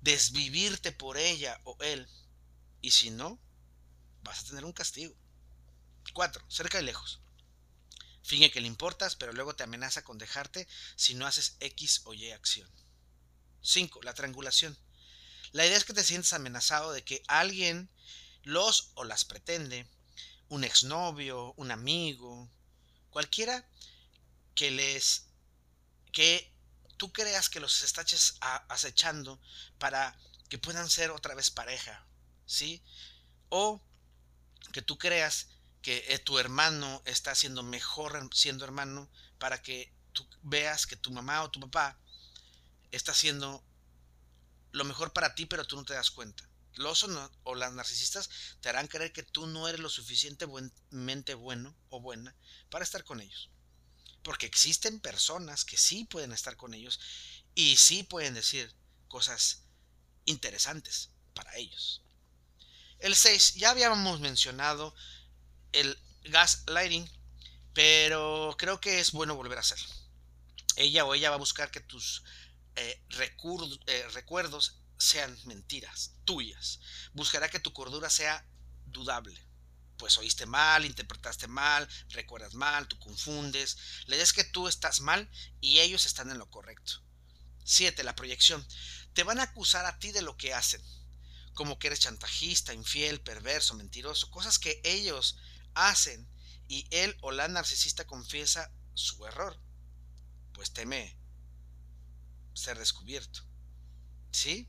desvivirte 0.00 0.92
por 0.92 1.18
ella 1.18 1.60
o 1.64 1.76
él. 1.80 2.08
Y 2.80 2.92
si 2.92 3.10
no, 3.10 3.40
vas 4.22 4.38
a 4.38 4.44
tener 4.44 4.64
un 4.64 4.72
castigo. 4.72 5.16
4. 6.14 6.44
Cerca 6.48 6.80
y 6.80 6.84
lejos. 6.84 7.19
Finge 8.22 8.50
que 8.50 8.60
le 8.60 8.66
importas, 8.66 9.16
pero 9.16 9.32
luego 9.32 9.54
te 9.54 9.62
amenaza 9.62 10.02
con 10.04 10.18
dejarte 10.18 10.68
si 10.96 11.14
no 11.14 11.26
haces 11.26 11.56
X 11.60 12.02
o 12.04 12.14
Y 12.14 12.30
acción. 12.30 12.70
5. 13.62 14.02
La 14.02 14.14
triangulación. 14.14 14.76
La 15.52 15.66
idea 15.66 15.76
es 15.76 15.84
que 15.84 15.94
te 15.94 16.04
sientes 16.04 16.32
amenazado 16.32 16.92
de 16.92 17.02
que 17.02 17.22
alguien 17.26 17.90
los 18.42 18.92
o 18.94 19.04
las 19.04 19.24
pretende, 19.24 19.86
un 20.48 20.64
exnovio, 20.64 21.54
un 21.56 21.70
amigo, 21.70 22.50
cualquiera 23.10 23.68
que 24.54 24.70
les 24.70 25.26
que 26.12 26.52
tú 26.96 27.12
creas 27.12 27.48
que 27.48 27.60
los 27.60 27.82
estaches 27.82 28.36
acechando 28.40 29.40
para 29.78 30.16
que 30.48 30.58
puedan 30.58 30.90
ser 30.90 31.10
otra 31.10 31.34
vez 31.34 31.50
pareja, 31.50 32.04
¿sí? 32.46 32.82
O 33.48 33.80
que 34.72 34.82
tú 34.82 34.98
creas 34.98 35.48
que 35.82 36.04
eh, 36.08 36.18
tu 36.18 36.38
hermano 36.38 37.02
está 37.04 37.34
siendo 37.34 37.62
mejor 37.62 38.28
siendo 38.34 38.64
hermano 38.64 39.10
para 39.38 39.62
que 39.62 39.92
tú 40.12 40.26
veas 40.42 40.86
que 40.86 40.96
tu 40.96 41.10
mamá 41.10 41.42
o 41.42 41.50
tu 41.50 41.60
papá 41.60 41.98
está 42.90 43.14
siendo 43.14 43.64
lo 44.72 44.84
mejor 44.84 45.12
para 45.12 45.34
ti, 45.34 45.46
pero 45.46 45.64
tú 45.64 45.76
no 45.76 45.84
te 45.84 45.94
das 45.94 46.10
cuenta. 46.10 46.48
Los 46.74 47.04
o, 47.42 47.54
las 47.54 47.72
narcisistas 47.72 48.30
te 48.60 48.68
harán 48.68 48.86
creer 48.86 49.12
que 49.12 49.22
tú 49.22 49.46
no 49.46 49.68
eres 49.68 49.80
lo 49.80 49.90
suficientemente 49.90 51.34
bueno 51.34 51.74
o 51.88 52.00
buena 52.00 52.34
para 52.70 52.84
estar 52.84 53.04
con 53.04 53.20
ellos. 53.20 53.50
Porque 54.22 54.46
existen 54.46 55.00
personas 55.00 55.64
que 55.64 55.76
sí 55.76 56.04
pueden 56.04 56.32
estar 56.32 56.56
con 56.56 56.74
ellos 56.74 57.00
y 57.54 57.76
sí 57.76 58.02
pueden 58.02 58.34
decir 58.34 58.72
cosas 59.08 59.64
interesantes 60.26 61.10
para 61.34 61.56
ellos. 61.56 62.02
El 62.98 63.16
6, 63.16 63.54
ya 63.54 63.70
habíamos 63.70 64.20
mencionado 64.20 64.94
el 65.72 65.98
gaslighting, 66.24 67.10
pero 67.72 68.54
creo 68.58 68.80
que 68.80 69.00
es 69.00 69.12
bueno 69.12 69.36
volver 69.36 69.58
a 69.58 69.62
hacerlo. 69.62 69.88
Ella 70.76 71.04
o 71.04 71.14
ella 71.14 71.30
va 71.30 71.36
a 71.36 71.38
buscar 71.38 71.70
que 71.70 71.80
tus 71.80 72.22
eh, 72.76 73.02
eh, 73.86 74.08
recuerdos 74.12 74.80
sean 74.98 75.36
mentiras 75.44 76.12
tuyas. 76.24 76.80
Buscará 77.12 77.48
que 77.48 77.60
tu 77.60 77.72
cordura 77.72 78.10
sea 78.10 78.46
dudable. 78.86 79.38
Pues 79.96 80.16
oíste 80.16 80.46
mal, 80.46 80.84
interpretaste 80.84 81.46
mal, 81.46 81.88
recuerdas 82.10 82.54
mal, 82.54 82.88
tú 82.88 82.98
confundes. 82.98 83.76
La 84.06 84.14
idea 84.14 84.24
es 84.24 84.32
que 84.32 84.44
tú 84.44 84.68
estás 84.68 85.00
mal 85.00 85.30
y 85.60 85.80
ellos 85.80 86.06
están 86.06 86.30
en 86.30 86.38
lo 86.38 86.50
correcto. 86.50 87.02
7. 87.64 88.02
La 88.02 88.14
proyección. 88.14 88.66
Te 89.12 89.22
van 89.22 89.40
a 89.40 89.44
acusar 89.44 89.84
a 89.86 89.98
ti 89.98 90.12
de 90.12 90.22
lo 90.22 90.36
que 90.36 90.54
hacen. 90.54 90.82
Como 91.54 91.78
que 91.78 91.88
eres 91.88 92.00
chantajista, 92.00 92.72
infiel, 92.72 93.20
perverso, 93.20 93.74
mentiroso. 93.74 94.30
Cosas 94.30 94.58
que 94.58 94.80
ellos 94.84 95.36
hacen 95.74 96.28
y 96.68 96.86
él 96.90 97.16
o 97.20 97.32
la 97.32 97.48
narcisista 97.48 98.06
confiesa 98.06 98.70
su 98.94 99.26
error. 99.26 99.60
Pues 100.52 100.72
teme 100.72 101.16
ser 102.54 102.78
descubierto. 102.78 103.40
¿Sí? 104.30 104.68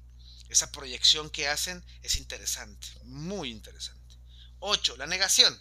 Esa 0.50 0.72
proyección 0.72 1.30
que 1.30 1.48
hacen 1.48 1.86
es 2.02 2.16
interesante, 2.16 2.88
muy 3.04 3.52
interesante. 3.52 4.16
8. 4.60 4.98
La 4.98 5.08
negación. 5.08 5.60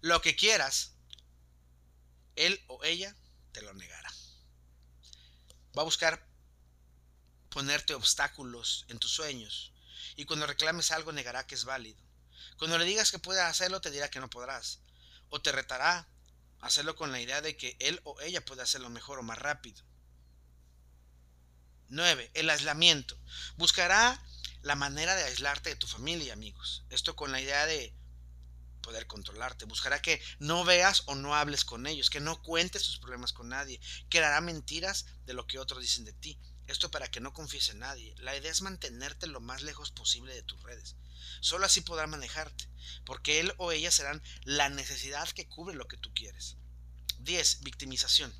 Lo 0.00 0.20
que 0.22 0.36
quieras, 0.36 0.92
él 2.34 2.62
o 2.68 2.82
ella 2.84 3.14
te 3.52 3.62
lo 3.62 3.74
negará. 3.74 4.12
Va 5.76 5.82
a 5.82 5.84
buscar 5.84 6.26
ponerte 7.50 7.94
obstáculos 7.94 8.84
en 8.88 8.98
tus 8.98 9.10
sueños 9.10 9.72
y 10.16 10.24
cuando 10.24 10.46
reclames 10.46 10.90
algo 10.90 11.12
negará 11.12 11.46
que 11.46 11.54
es 11.54 11.64
válido. 11.64 12.05
Cuando 12.58 12.78
le 12.78 12.84
digas 12.84 13.10
que 13.10 13.18
puedes 13.18 13.42
hacerlo 13.42 13.80
te 13.80 13.90
dirá 13.90 14.10
que 14.10 14.20
no 14.20 14.30
podrás 14.30 14.80
o 15.28 15.40
te 15.40 15.52
retará 15.52 16.08
a 16.60 16.66
hacerlo 16.66 16.96
con 16.96 17.12
la 17.12 17.20
idea 17.20 17.40
de 17.40 17.56
que 17.56 17.76
él 17.80 18.00
o 18.04 18.20
ella 18.20 18.44
puede 18.44 18.62
hacerlo 18.62 18.88
mejor 18.88 19.18
o 19.18 19.22
más 19.22 19.38
rápido. 19.38 19.82
9. 21.88 22.30
El 22.34 22.50
aislamiento. 22.50 23.18
Buscará 23.56 24.20
la 24.62 24.74
manera 24.74 25.14
de 25.14 25.24
aislarte 25.24 25.70
de 25.70 25.76
tu 25.76 25.86
familia 25.86 26.32
amigos. 26.32 26.84
Esto 26.90 27.14
con 27.14 27.30
la 27.30 27.40
idea 27.40 27.66
de 27.66 27.94
poder 28.80 29.06
controlarte. 29.06 29.64
Buscará 29.64 30.00
que 30.00 30.20
no 30.38 30.64
veas 30.64 31.02
o 31.06 31.14
no 31.14 31.34
hables 31.34 31.64
con 31.64 31.86
ellos, 31.86 32.10
que 32.10 32.20
no 32.20 32.42
cuentes 32.42 32.84
tus 32.84 32.98
problemas 32.98 33.32
con 33.32 33.48
nadie, 33.48 33.80
que 34.08 34.18
hará 34.18 34.40
mentiras 34.40 35.06
de 35.24 35.34
lo 35.34 35.46
que 35.46 35.58
otros 35.58 35.82
dicen 35.82 36.04
de 36.04 36.12
ti. 36.12 36.38
Esto 36.66 36.90
para 36.90 37.10
que 37.10 37.20
no 37.20 37.32
confíes 37.32 37.68
en 37.68 37.80
nadie. 37.80 38.14
La 38.18 38.36
idea 38.36 38.50
es 38.50 38.62
mantenerte 38.62 39.26
lo 39.26 39.40
más 39.40 39.62
lejos 39.62 39.90
posible 39.90 40.34
de 40.34 40.42
tus 40.42 40.62
redes. 40.62 40.96
Solo 41.40 41.66
así 41.66 41.80
podrá 41.80 42.06
manejarte, 42.06 42.68
porque 43.04 43.40
él 43.40 43.54
o 43.58 43.72
ella 43.72 43.90
serán 43.90 44.22
la 44.42 44.68
necesidad 44.68 45.28
que 45.30 45.48
cubre 45.48 45.76
lo 45.76 45.86
que 45.86 45.96
tú 45.96 46.12
quieres. 46.12 46.56
10. 47.18 47.62
Victimización. 47.62 48.34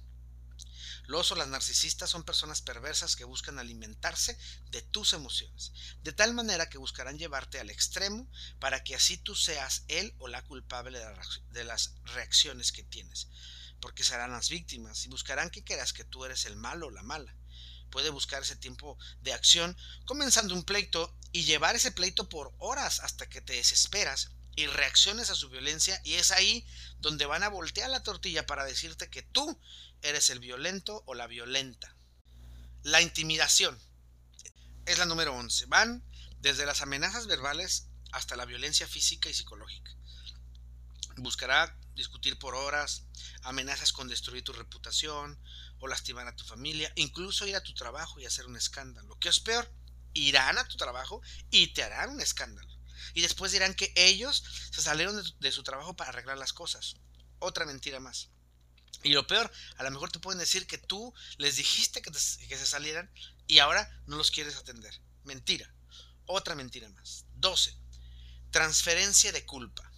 Los 1.07 1.31
o 1.31 1.37
las 1.37 1.47
narcisistas 1.47 2.11
son 2.11 2.25
personas 2.25 2.63
perversas 2.63 3.15
que 3.15 3.25
buscan 3.25 3.61
alimentarse 3.61 4.37
de 4.71 4.83
tus 4.83 5.13
emociones, 5.13 5.73
de 6.03 6.13
tal 6.13 6.35
manera 6.35 6.69
que 6.69 6.79
buscarán 6.79 7.17
llevarte 7.17 7.61
al 7.61 7.71
extremo 7.71 8.29
para 8.59 8.83
que 8.83 8.97
así 8.97 9.17
tú 9.17 9.37
seas 9.37 9.85
él 9.87 10.15
o 10.19 10.27
la 10.27 10.43
culpable 10.43 10.99
de 11.51 11.65
las 11.65 11.95
reacciones 12.05 12.73
que 12.73 12.83
tienes, 12.83 13.29
porque 13.81 14.03
serán 14.03 14.33
las 14.33 14.49
víctimas 14.49 15.05
y 15.05 15.09
buscarán 15.09 15.51
que 15.51 15.63
creas 15.63 15.93
que 15.93 16.05
tú 16.05 16.25
eres 16.25 16.45
el 16.45 16.57
malo 16.57 16.89
o 16.89 16.91
la 16.91 17.05
mala, 17.05 17.37
puede 17.97 18.11
buscar 18.11 18.43
ese 18.43 18.57
tiempo 18.57 18.99
de 19.23 19.33
acción 19.33 19.75
comenzando 20.05 20.55
un 20.55 20.65
pleito 20.65 21.17
y 21.33 21.45
llevar 21.45 21.77
ese 21.77 21.93
pleito 21.93 22.29
por 22.29 22.53
horas 22.59 23.01
hasta 23.01 23.27
que 23.27 23.41
te 23.41 23.55
desesperas 23.55 24.33
y 24.55 24.67
reacciones 24.67 25.31
a 25.31 25.35
su 25.35 25.49
violencia 25.49 25.99
y 26.05 26.17
es 26.17 26.31
ahí 26.31 26.67
donde 26.99 27.25
van 27.25 27.43
a 27.43 27.49
voltear 27.49 27.89
la 27.89 28.03
tortilla 28.03 28.45
para 28.45 28.67
decirte 28.67 29.09
que 29.09 29.23
tú 29.23 29.59
eres 30.03 30.29
el 30.29 30.41
violento 30.41 31.05
o 31.07 31.15
la 31.15 31.27
violenta. 31.27 31.97
La 32.83 33.01
intimidación 33.01 33.81
es 34.85 34.99
la 34.99 35.07
número 35.07 35.35
11. 35.35 35.65
Van 35.65 36.05
desde 36.41 36.67
las 36.67 36.83
amenazas 36.83 37.27
verbales 37.27 37.89
hasta 38.13 38.37
la 38.37 38.45
violencia 38.45 38.87
física 38.87 39.31
y 39.31 39.35
psicológica. 39.35 39.91
Buscará 41.17 41.75
discutir 41.95 42.39
por 42.39 42.55
horas, 42.57 43.05
amenazas 43.43 43.95
con 43.95 44.07
destruir 44.07 44.45
tu 44.45 44.53
reputación 44.53 45.41
o 45.79 45.89
lastimar 45.89 46.27
a 46.27 46.37
tu 46.37 46.45
familia, 46.45 46.93
incluso 46.97 47.47
ir 47.47 47.57
a 47.57 47.63
tu 47.63 47.75
trabajo 47.75 48.19
y 48.21 48.27
hacer 48.27 48.47
un 48.47 48.57
escándalo. 48.57 49.09
Lo 49.09 49.19
que 49.19 49.29
es 49.29 49.41
peor, 49.41 49.71
irán 50.15 50.59
a 50.59 50.67
tu 50.67 50.77
trabajo 50.77 51.21
y 51.51 51.69
te 51.69 51.83
harán 51.83 52.11
un 52.11 52.21
escándalo. 52.21 52.69
Y 53.15 53.23
después 53.23 53.53
dirán 53.53 53.75
que 53.75 53.93
ellos 53.97 54.43
se 54.71 54.83
salieron 54.83 55.23
de, 55.39 55.53
su 55.53 55.63
trabajo 55.63 55.95
para 55.95 56.11
arreglar 56.11 56.39
las 56.39 56.53
cosas. 56.53 56.97
Otra 57.39 57.67
mentira 57.67 58.01
más. 58.01 58.31
Y 59.03 59.13
lo 59.13 59.27
peor, 59.27 59.51
a 59.77 59.85
lo 59.85 59.91
mejor 59.91 60.11
te 60.11 60.19
pueden 60.19 60.39
decir 60.39 60.67
que 60.67 60.79
tú 60.79 61.15
les 61.37 61.57
dijiste 61.57 62.03
que, 62.03 62.11
que 62.11 62.59
se 62.59 62.67
salieran 62.67 63.11
y 63.47 63.59
ahora 63.59 64.03
no 64.07 64.17
los 64.17 64.31
quieres 64.31 64.57
atender. 64.57 65.01
Mentira. 65.25 65.73
Otra 66.25 66.55
mentira 66.55 66.89
más. 66.89 67.27
12. 67.35 67.77
Transferencia 68.51 69.33
de 69.33 69.45
culpa. 69.45 69.91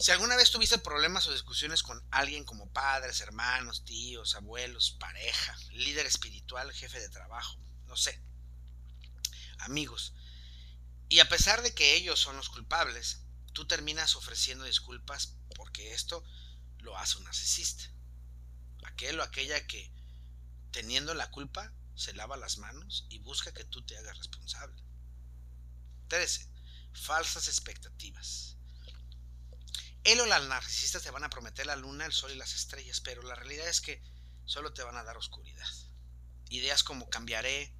Si 0.00 0.12
alguna 0.12 0.36
vez 0.36 0.52
tuviste 0.52 0.78
problemas 0.78 1.26
o 1.26 1.32
discusiones 1.32 1.82
con 1.82 2.00
alguien 2.12 2.44
como 2.44 2.72
padres, 2.72 3.20
hermanos, 3.20 3.84
tíos, 3.84 4.36
abuelos, 4.36 4.92
pareja, 4.92 5.56
líder 5.72 6.06
espiritual, 6.06 6.72
jefe 6.72 7.00
de 7.00 7.08
trabajo, 7.08 7.58
no 7.86 7.96
sé, 7.96 8.22
amigos, 9.58 10.14
y 11.08 11.18
a 11.18 11.28
pesar 11.28 11.62
de 11.62 11.74
que 11.74 11.96
ellos 11.96 12.20
son 12.20 12.36
los 12.36 12.48
culpables, 12.48 13.22
tú 13.52 13.66
terminas 13.66 14.14
ofreciendo 14.14 14.64
disculpas 14.64 15.34
porque 15.56 15.92
esto 15.92 16.22
lo 16.78 16.96
hace 16.96 17.18
un 17.18 17.24
narcisista. 17.24 17.84
Aquel 18.84 19.18
o 19.18 19.24
aquella 19.24 19.66
que, 19.66 19.90
teniendo 20.70 21.12
la 21.14 21.30
culpa, 21.32 21.72
se 21.96 22.12
lava 22.12 22.36
las 22.36 22.58
manos 22.58 23.06
y 23.08 23.18
busca 23.18 23.52
que 23.52 23.64
tú 23.64 23.82
te 23.82 23.98
hagas 23.98 24.16
responsable. 24.18 24.80
13. 26.06 26.48
Falsas 26.92 27.48
expectativas. 27.48 28.57
Él 30.04 30.20
o 30.20 30.26
la 30.26 30.38
narcisista 30.40 31.00
te 31.00 31.10
van 31.10 31.24
a 31.24 31.30
prometer 31.30 31.66
la 31.66 31.76
luna, 31.76 32.06
el 32.06 32.12
sol 32.12 32.30
y 32.30 32.36
las 32.36 32.54
estrellas, 32.54 33.00
pero 33.00 33.22
la 33.22 33.34
realidad 33.34 33.68
es 33.68 33.80
que 33.80 34.02
solo 34.44 34.72
te 34.72 34.82
van 34.82 34.96
a 34.96 35.04
dar 35.04 35.16
oscuridad. 35.16 35.68
Ideas 36.48 36.82
como 36.82 37.10
cambiaré, 37.10 37.74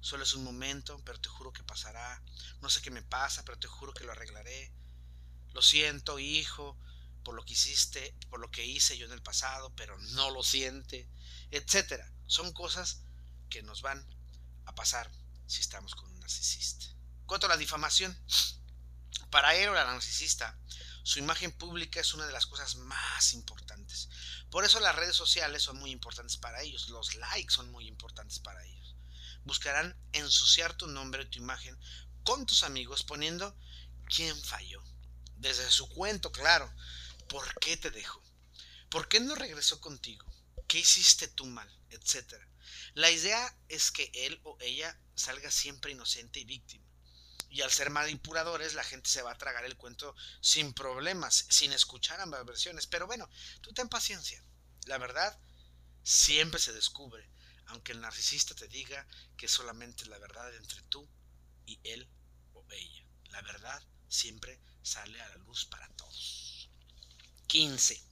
solo 0.00 0.22
es 0.22 0.34
un 0.34 0.44
momento, 0.44 1.00
pero 1.04 1.20
te 1.20 1.28
juro 1.28 1.52
que 1.52 1.62
pasará. 1.62 2.22
No 2.60 2.70
sé 2.70 2.80
qué 2.80 2.90
me 2.90 3.02
pasa, 3.02 3.44
pero 3.44 3.58
te 3.58 3.68
juro 3.68 3.92
que 3.92 4.04
lo 4.04 4.12
arreglaré. 4.12 4.72
Lo 5.52 5.62
siento, 5.62 6.18
hijo, 6.18 6.78
por 7.22 7.34
lo 7.34 7.44
que 7.44 7.54
hiciste, 7.54 8.14
por 8.28 8.40
lo 8.40 8.50
que 8.50 8.64
hice 8.64 8.98
yo 8.98 9.06
en 9.06 9.12
el 9.12 9.22
pasado, 9.22 9.74
pero 9.74 9.98
no 9.98 10.30
lo 10.30 10.42
siente, 10.42 11.08
etcétera. 11.50 12.10
Son 12.26 12.52
cosas 12.52 13.02
que 13.50 13.62
nos 13.62 13.82
van 13.82 14.06
a 14.66 14.74
pasar 14.74 15.10
si 15.46 15.60
estamos 15.60 15.94
con 15.94 16.10
un 16.10 16.20
narcisista. 16.20 16.86
Cuanto 17.26 17.46
a 17.46 17.50
la 17.50 17.56
difamación, 17.56 18.16
para 19.30 19.54
él 19.54 19.68
o 19.68 19.74
la 19.74 19.84
narcisista, 19.84 20.58
su 21.04 21.18
imagen 21.18 21.52
pública 21.52 22.00
es 22.00 22.14
una 22.14 22.26
de 22.26 22.32
las 22.32 22.46
cosas 22.46 22.76
más 22.76 23.34
importantes. 23.34 24.08
Por 24.50 24.64
eso 24.64 24.80
las 24.80 24.96
redes 24.96 25.14
sociales 25.14 25.62
son 25.62 25.76
muy 25.76 25.90
importantes 25.90 26.38
para 26.38 26.62
ellos, 26.62 26.88
los 26.88 27.14
likes 27.16 27.52
son 27.52 27.70
muy 27.70 27.86
importantes 27.86 28.38
para 28.38 28.64
ellos. 28.64 28.96
Buscarán 29.44 29.94
ensuciar 30.12 30.74
tu 30.78 30.86
nombre 30.86 31.24
y 31.24 31.26
tu 31.26 31.40
imagen 31.40 31.78
con 32.24 32.46
tus 32.46 32.62
amigos 32.62 33.04
poniendo 33.04 33.54
quién 34.06 34.34
falló. 34.44 34.82
Desde 35.36 35.70
su 35.70 35.90
cuento, 35.90 36.32
claro. 36.32 36.74
¿Por 37.28 37.54
qué 37.60 37.76
te 37.76 37.90
dejó? 37.90 38.22
¿Por 38.88 39.06
qué 39.06 39.20
no 39.20 39.34
regresó 39.34 39.82
contigo? 39.82 40.24
¿Qué 40.66 40.78
hiciste 40.78 41.28
tú 41.28 41.44
mal? 41.44 41.70
Etcétera. 41.90 42.48
La 42.94 43.10
idea 43.10 43.54
es 43.68 43.90
que 43.90 44.10
él 44.14 44.40
o 44.42 44.56
ella 44.60 44.98
salga 45.14 45.50
siempre 45.50 45.92
inocente 45.92 46.40
y 46.40 46.44
víctima 46.44 46.93
y 47.54 47.62
al 47.62 47.70
ser 47.70 47.88
manipuladores 47.88 48.74
la 48.74 48.82
gente 48.82 49.08
se 49.08 49.22
va 49.22 49.30
a 49.30 49.38
tragar 49.38 49.64
el 49.64 49.76
cuento 49.76 50.16
sin 50.40 50.72
problemas, 50.74 51.46
sin 51.50 51.72
escuchar 51.72 52.20
ambas 52.20 52.44
versiones. 52.44 52.88
Pero 52.88 53.06
bueno, 53.06 53.30
tú 53.60 53.72
ten 53.72 53.88
paciencia. 53.88 54.42
La 54.86 54.98
verdad 54.98 55.38
siempre 56.02 56.58
se 56.58 56.72
descubre, 56.72 57.30
aunque 57.66 57.92
el 57.92 58.00
narcisista 58.00 58.56
te 58.56 58.66
diga 58.66 59.06
que 59.36 59.46
solamente 59.46 60.04
la 60.06 60.18
verdad 60.18 60.52
entre 60.56 60.82
tú 60.88 61.08
y 61.64 61.78
él 61.84 62.10
o 62.54 62.66
ella. 62.72 63.06
La 63.26 63.40
verdad 63.42 63.80
siempre 64.08 64.60
sale 64.82 65.22
a 65.22 65.28
la 65.28 65.36
luz 65.36 65.64
para 65.66 65.86
todos. 65.90 66.68
15. 67.46 68.02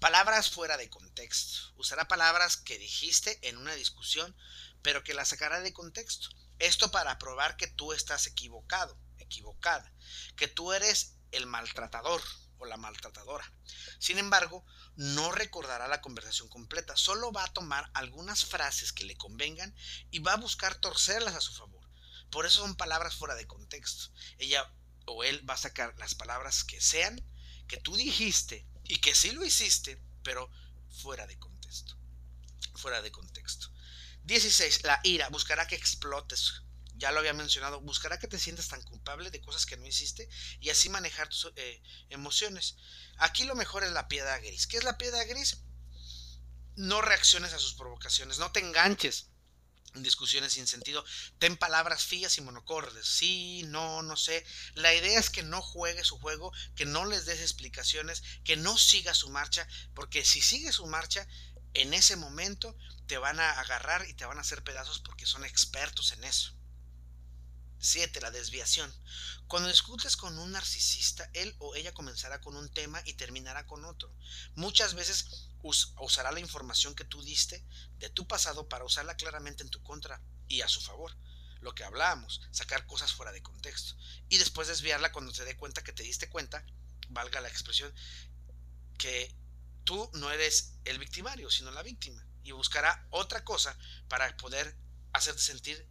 Palabras 0.00 0.50
fuera 0.50 0.76
de 0.76 0.90
contexto. 0.90 1.72
Usará 1.76 2.08
palabras 2.08 2.56
que 2.56 2.80
dijiste 2.80 3.38
en 3.42 3.58
una 3.58 3.76
discusión, 3.76 4.34
pero 4.82 5.04
que 5.04 5.14
las 5.14 5.28
sacará 5.28 5.60
de 5.60 5.72
contexto. 5.72 6.30
Esto 6.62 6.92
para 6.92 7.18
probar 7.18 7.56
que 7.56 7.66
tú 7.66 7.92
estás 7.92 8.28
equivocado, 8.28 8.96
equivocada, 9.18 9.92
que 10.36 10.46
tú 10.46 10.72
eres 10.72 11.16
el 11.32 11.44
maltratador 11.46 12.22
o 12.58 12.66
la 12.66 12.76
maltratadora. 12.76 13.52
Sin 13.98 14.16
embargo, 14.16 14.64
no 14.94 15.32
recordará 15.32 15.88
la 15.88 16.00
conversación 16.00 16.48
completa, 16.48 16.96
solo 16.96 17.32
va 17.32 17.42
a 17.42 17.52
tomar 17.52 17.90
algunas 17.94 18.44
frases 18.44 18.92
que 18.92 19.04
le 19.04 19.16
convengan 19.16 19.74
y 20.12 20.20
va 20.20 20.34
a 20.34 20.36
buscar 20.36 20.76
torcerlas 20.76 21.34
a 21.34 21.40
su 21.40 21.52
favor. 21.52 21.84
Por 22.30 22.46
eso 22.46 22.60
son 22.60 22.76
palabras 22.76 23.16
fuera 23.16 23.34
de 23.34 23.48
contexto. 23.48 24.12
Ella 24.38 24.72
o 25.06 25.24
él 25.24 25.44
va 25.50 25.54
a 25.54 25.56
sacar 25.66 25.98
las 25.98 26.14
palabras 26.14 26.62
que 26.62 26.80
sean, 26.80 27.20
que 27.66 27.78
tú 27.78 27.96
dijiste 27.96 28.68
y 28.84 28.98
que 28.98 29.16
sí 29.16 29.32
lo 29.32 29.44
hiciste, 29.44 30.00
pero 30.22 30.48
fuera 31.02 31.26
de 31.26 31.36
contexto. 31.40 31.98
Fuera 32.76 33.02
de 33.02 33.10
contexto. 33.10 33.71
16. 34.24 34.84
La 34.84 35.00
ira. 35.02 35.28
Buscará 35.28 35.66
que 35.66 35.74
explotes. 35.74 36.62
Ya 36.94 37.10
lo 37.10 37.18
había 37.18 37.32
mencionado. 37.32 37.80
Buscará 37.80 38.18
que 38.18 38.28
te 38.28 38.38
sientas 38.38 38.68
tan 38.68 38.82
culpable 38.82 39.30
de 39.30 39.40
cosas 39.40 39.66
que 39.66 39.76
no 39.76 39.86
hiciste 39.86 40.28
y 40.60 40.70
así 40.70 40.88
manejar 40.88 41.28
tus 41.28 41.52
eh, 41.56 41.82
emociones. 42.10 42.76
Aquí 43.18 43.44
lo 43.44 43.54
mejor 43.54 43.84
es 43.84 43.92
la 43.92 44.08
piedra 44.08 44.38
gris. 44.38 44.66
¿Qué 44.66 44.76
es 44.76 44.84
la 44.84 44.98
piedra 44.98 45.24
gris? 45.24 45.58
No 46.76 47.02
reacciones 47.02 47.52
a 47.52 47.58
sus 47.58 47.74
provocaciones. 47.74 48.38
No 48.38 48.52
te 48.52 48.60
enganches 48.60 49.32
en 49.94 50.02
discusiones 50.02 50.54
sin 50.54 50.66
sentido. 50.66 51.04
Ten 51.38 51.56
palabras 51.56 52.04
fías 52.04 52.38
y 52.38 52.40
monocordes. 52.40 53.06
Sí, 53.06 53.62
no, 53.66 54.02
no 54.02 54.16
sé. 54.16 54.44
La 54.74 54.94
idea 54.94 55.18
es 55.18 55.30
que 55.30 55.42
no 55.42 55.60
juegue 55.60 56.04
su 56.04 56.18
juego, 56.18 56.52
que 56.74 56.86
no 56.86 57.04
les 57.04 57.26
des 57.26 57.40
explicaciones, 57.40 58.22
que 58.44 58.56
no 58.56 58.78
siga 58.78 59.14
su 59.14 59.28
marcha, 59.30 59.66
porque 59.94 60.24
si 60.24 60.40
sigue 60.40 60.72
su 60.72 60.86
marcha, 60.86 61.26
en 61.74 61.94
ese 61.94 62.16
momento 62.16 62.76
te 63.06 63.18
van 63.18 63.40
a 63.40 63.60
agarrar 63.60 64.08
y 64.08 64.14
te 64.14 64.24
van 64.24 64.38
a 64.38 64.42
hacer 64.42 64.64
pedazos 64.64 65.00
porque 65.00 65.26
son 65.26 65.44
expertos 65.44 66.12
en 66.12 66.24
eso. 66.24 66.52
7. 67.82 68.20
La 68.20 68.30
desviación. 68.30 68.94
Cuando 69.48 69.68
discutes 69.68 70.16
con 70.16 70.38
un 70.38 70.52
narcisista, 70.52 71.28
él 71.34 71.54
o 71.58 71.74
ella 71.74 71.92
comenzará 71.92 72.40
con 72.40 72.56
un 72.56 72.68
tema 72.68 73.02
y 73.04 73.14
terminará 73.14 73.66
con 73.66 73.84
otro. 73.84 74.14
Muchas 74.54 74.94
veces 74.94 75.48
usará 75.62 76.30
la 76.30 76.40
información 76.40 76.94
que 76.94 77.04
tú 77.04 77.22
diste 77.22 77.64
de 77.98 78.08
tu 78.08 78.26
pasado 78.26 78.68
para 78.68 78.84
usarla 78.84 79.16
claramente 79.16 79.64
en 79.64 79.70
tu 79.70 79.82
contra 79.82 80.22
y 80.48 80.60
a 80.60 80.68
su 80.68 80.80
favor. 80.80 81.16
Lo 81.60 81.74
que 81.74 81.84
hablábamos, 81.84 82.40
sacar 82.52 82.86
cosas 82.86 83.12
fuera 83.12 83.32
de 83.32 83.42
contexto. 83.42 83.96
Y 84.28 84.38
después 84.38 84.68
desviarla 84.68 85.12
cuando 85.12 85.34
se 85.34 85.44
dé 85.44 85.56
cuenta 85.56 85.82
que 85.82 85.92
te 85.92 86.04
diste 86.04 86.28
cuenta, 86.28 86.64
valga 87.08 87.40
la 87.40 87.48
expresión, 87.48 87.92
que 88.96 89.34
tú 89.84 90.10
no 90.14 90.30
eres 90.30 90.74
el 90.84 90.98
victimario, 90.98 91.50
sino 91.50 91.70
la 91.70 91.82
víctima. 91.82 92.24
Y 92.42 92.52
buscará 92.52 93.06
otra 93.10 93.44
cosa 93.44 93.76
para 94.08 94.36
poder 94.36 94.76
hacerte 95.12 95.40
sentir 95.40 95.86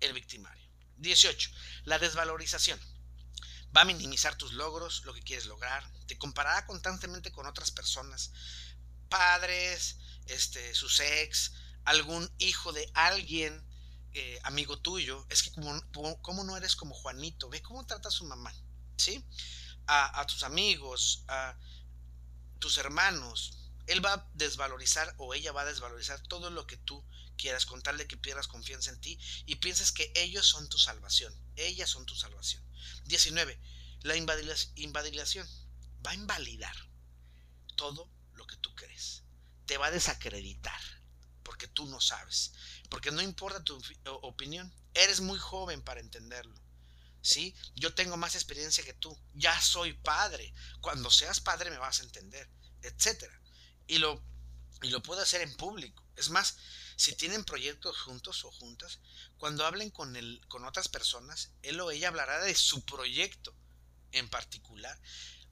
el 0.00 0.12
victimario. 0.12 0.68
18. 0.96 1.50
La 1.84 1.98
desvalorización. 1.98 2.80
Va 3.76 3.82
a 3.82 3.84
minimizar 3.84 4.36
tus 4.36 4.52
logros, 4.52 5.04
lo 5.04 5.12
que 5.12 5.22
quieres 5.22 5.46
lograr. 5.46 5.84
Te 6.06 6.16
comparará 6.16 6.66
constantemente 6.66 7.30
con 7.30 7.46
otras 7.46 7.70
personas. 7.70 8.32
Padres, 9.08 9.98
este, 10.26 10.74
sus 10.74 11.00
ex, 11.00 11.52
algún 11.84 12.30
hijo 12.38 12.72
de 12.72 12.90
alguien, 12.94 13.64
eh, 14.12 14.38
amigo 14.44 14.78
tuyo. 14.80 15.26
Es 15.28 15.42
que 15.42 15.50
como, 15.52 16.44
no 16.44 16.56
eres 16.56 16.76
como 16.76 16.94
Juanito, 16.94 17.48
ve 17.48 17.62
cómo 17.62 17.86
trata 17.86 18.08
a 18.08 18.12
su 18.12 18.24
mamá. 18.24 18.52
¿Sí? 18.96 19.24
A, 19.86 20.20
a 20.20 20.26
tus 20.26 20.42
amigos, 20.42 21.24
a 21.28 21.56
tus 22.58 22.78
hermanos, 22.78 23.58
él 23.86 24.04
va 24.04 24.12
a 24.12 24.30
desvalorizar 24.34 25.14
o 25.18 25.34
ella 25.34 25.52
va 25.52 25.62
a 25.62 25.66
desvalorizar 25.66 26.20
todo 26.28 26.50
lo 26.50 26.66
que 26.66 26.76
tú 26.76 27.04
quieras, 27.36 27.66
contarle 27.66 28.06
que 28.06 28.16
pierdas 28.16 28.48
confianza 28.48 28.90
en 28.90 29.00
ti 29.00 29.18
y 29.46 29.56
pienses 29.56 29.92
que 29.92 30.12
ellos 30.14 30.46
son 30.46 30.68
tu 30.68 30.78
salvación, 30.78 31.34
ellas 31.56 31.88
son 31.88 32.04
tu 32.04 32.14
salvación. 32.14 32.62
19. 33.04 33.58
La 34.02 34.16
invalidación 34.16 35.48
va 36.06 36.10
a 36.10 36.14
invalidar 36.14 36.76
todo 37.76 38.10
lo 38.34 38.46
que 38.46 38.56
tú 38.56 38.74
crees, 38.74 39.22
te 39.66 39.78
va 39.78 39.86
a 39.86 39.90
desacreditar, 39.90 40.80
porque 41.42 41.66
tú 41.66 41.86
no 41.86 42.00
sabes, 42.00 42.52
porque 42.90 43.10
no 43.10 43.22
importa 43.22 43.64
tu 43.64 43.80
opinión, 44.22 44.72
eres 44.94 45.20
muy 45.20 45.38
joven 45.38 45.82
para 45.82 46.00
entenderlo. 46.00 46.60
¿Sí? 47.28 47.54
Yo 47.74 47.92
tengo 47.92 48.16
más 48.16 48.34
experiencia 48.34 48.82
que 48.82 48.94
tú, 48.94 49.14
ya 49.34 49.60
soy 49.60 49.92
padre, 49.92 50.54
cuando 50.80 51.10
seas 51.10 51.40
padre 51.40 51.68
me 51.68 51.76
vas 51.76 52.00
a 52.00 52.04
entender, 52.04 52.48
etcétera. 52.80 53.38
Y 53.86 53.98
lo 53.98 54.24
y 54.80 54.88
lo 54.88 55.02
puedo 55.02 55.20
hacer 55.20 55.42
en 55.42 55.54
público. 55.56 56.02
Es 56.16 56.30
más, 56.30 56.56
si 56.96 57.14
tienen 57.16 57.44
proyectos 57.44 57.98
juntos 57.98 58.44
o 58.44 58.50
juntas, 58.52 59.00
cuando 59.36 59.66
hablen 59.66 59.90
con, 59.90 60.16
el, 60.16 60.40
con 60.48 60.64
otras 60.64 60.88
personas, 60.88 61.50
él 61.62 61.78
o 61.80 61.90
ella 61.90 62.08
hablará 62.08 62.40
de 62.40 62.54
su 62.54 62.82
proyecto 62.86 63.54
en 64.12 64.30
particular, 64.30 64.98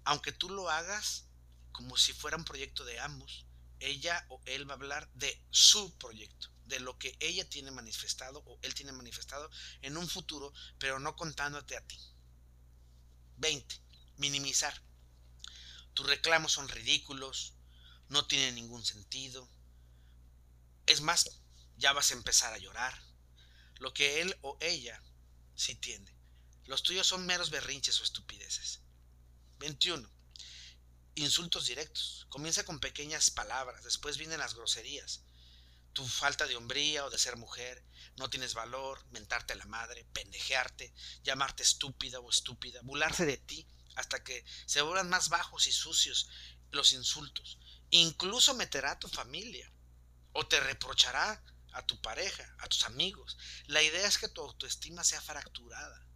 aunque 0.05 0.33
tú 0.33 0.49
lo 0.49 0.71
hagas 0.71 1.27
como 1.73 1.99
si 1.99 2.15
fuera 2.15 2.39
un 2.39 2.45
proyecto 2.45 2.87
de 2.87 3.01
ambos, 3.01 3.45
ella 3.81 4.25
o 4.31 4.41
él 4.47 4.67
va 4.67 4.73
a 4.73 4.77
hablar 4.77 5.11
de 5.13 5.45
su 5.51 5.95
proyecto, 5.99 6.49
de 6.67 6.81
lo 6.81 6.99
que 6.99 7.17
ella 7.21 7.49
tiene 7.49 7.71
manifestado 7.71 8.43
o 8.47 8.59
él 8.63 8.75
tiene 8.75 8.93
manifestado 8.93 9.51
en 9.83 9.97
un 9.97 10.09
futuro, 10.09 10.53
pero 10.79 10.99
no 10.99 11.17
contándote 11.17 11.77
a 11.77 11.87
ti. 11.87 11.99
20. 13.39 13.81
Minimizar. 14.17 14.83
Tus 15.95 16.07
reclamos 16.07 16.53
son 16.53 16.69
ridículos, 16.69 17.55
no 18.09 18.27
tienen 18.27 18.55
ningún 18.55 18.85
sentido. 18.85 19.49
Es 20.87 21.01
más, 21.01 21.41
ya 21.77 21.93
vas 21.93 22.11
a 22.11 22.15
empezar 22.15 22.53
a 22.53 22.59
llorar. 22.59 23.01
Lo 23.79 23.93
que 23.93 24.21
él 24.21 24.37
o 24.43 24.57
ella 24.61 25.03
sí 25.55 25.75
tiene. 25.75 26.15
Los 26.65 26.83
tuyos 26.83 27.07
son 27.07 27.27
meros 27.27 27.51
berrinches 27.51 28.01
o 28.01 28.05
estupideces. 28.05 28.81
21. 29.59 30.09
Insultos 31.15 31.67
directos. 31.67 32.27
Comienza 32.29 32.65
con 32.65 32.81
pequeñas 32.81 33.31
palabras, 33.31 33.85
después 33.85 34.19
vienen 34.19 34.39
las 34.39 34.55
groserías. 34.55 35.23
Tu 35.97 36.07
falta 36.07 36.47
de 36.47 36.57
hombría 36.57 37.07
o 37.07 37.11
de 37.11 37.17
ser 37.17 37.37
mujer, 37.39 37.83
no 38.17 38.29
tienes 38.29 38.53
valor, 38.53 39.03
mentarte 39.13 39.55
a 39.55 39.57
la 39.57 39.65
madre, 39.65 40.05
pendejearte, 40.13 40.93
llamarte 41.23 41.63
estúpida 41.63 42.21
o 42.21 42.29
estúpida, 42.29 42.83
burlarse 42.83 43.25
de 43.25 43.39
ti, 43.39 43.67
hasta 43.95 44.23
que 44.23 44.45
se 44.67 44.83
vuelvan 44.83 45.09
más 45.09 45.31
bajos 45.31 45.67
y 45.67 45.73
sucios 45.73 46.29
los 46.71 46.93
insultos. 46.93 47.59
Incluso 47.89 48.53
meterá 48.53 48.91
a 48.91 48.99
tu 48.99 49.09
familia 49.09 49.73
o 50.33 50.47
te 50.47 50.61
reprochará 50.61 51.43
a 51.73 51.87
tu 51.87 51.99
pareja, 52.03 52.55
a 52.59 52.69
tus 52.69 52.85
amigos. 52.85 53.39
La 53.65 53.83
idea 53.83 54.07
es 54.07 54.19
que 54.19 54.29
tu 54.29 54.43
autoestima 54.43 55.03
sea 55.03 55.23
fracturada 55.23 56.07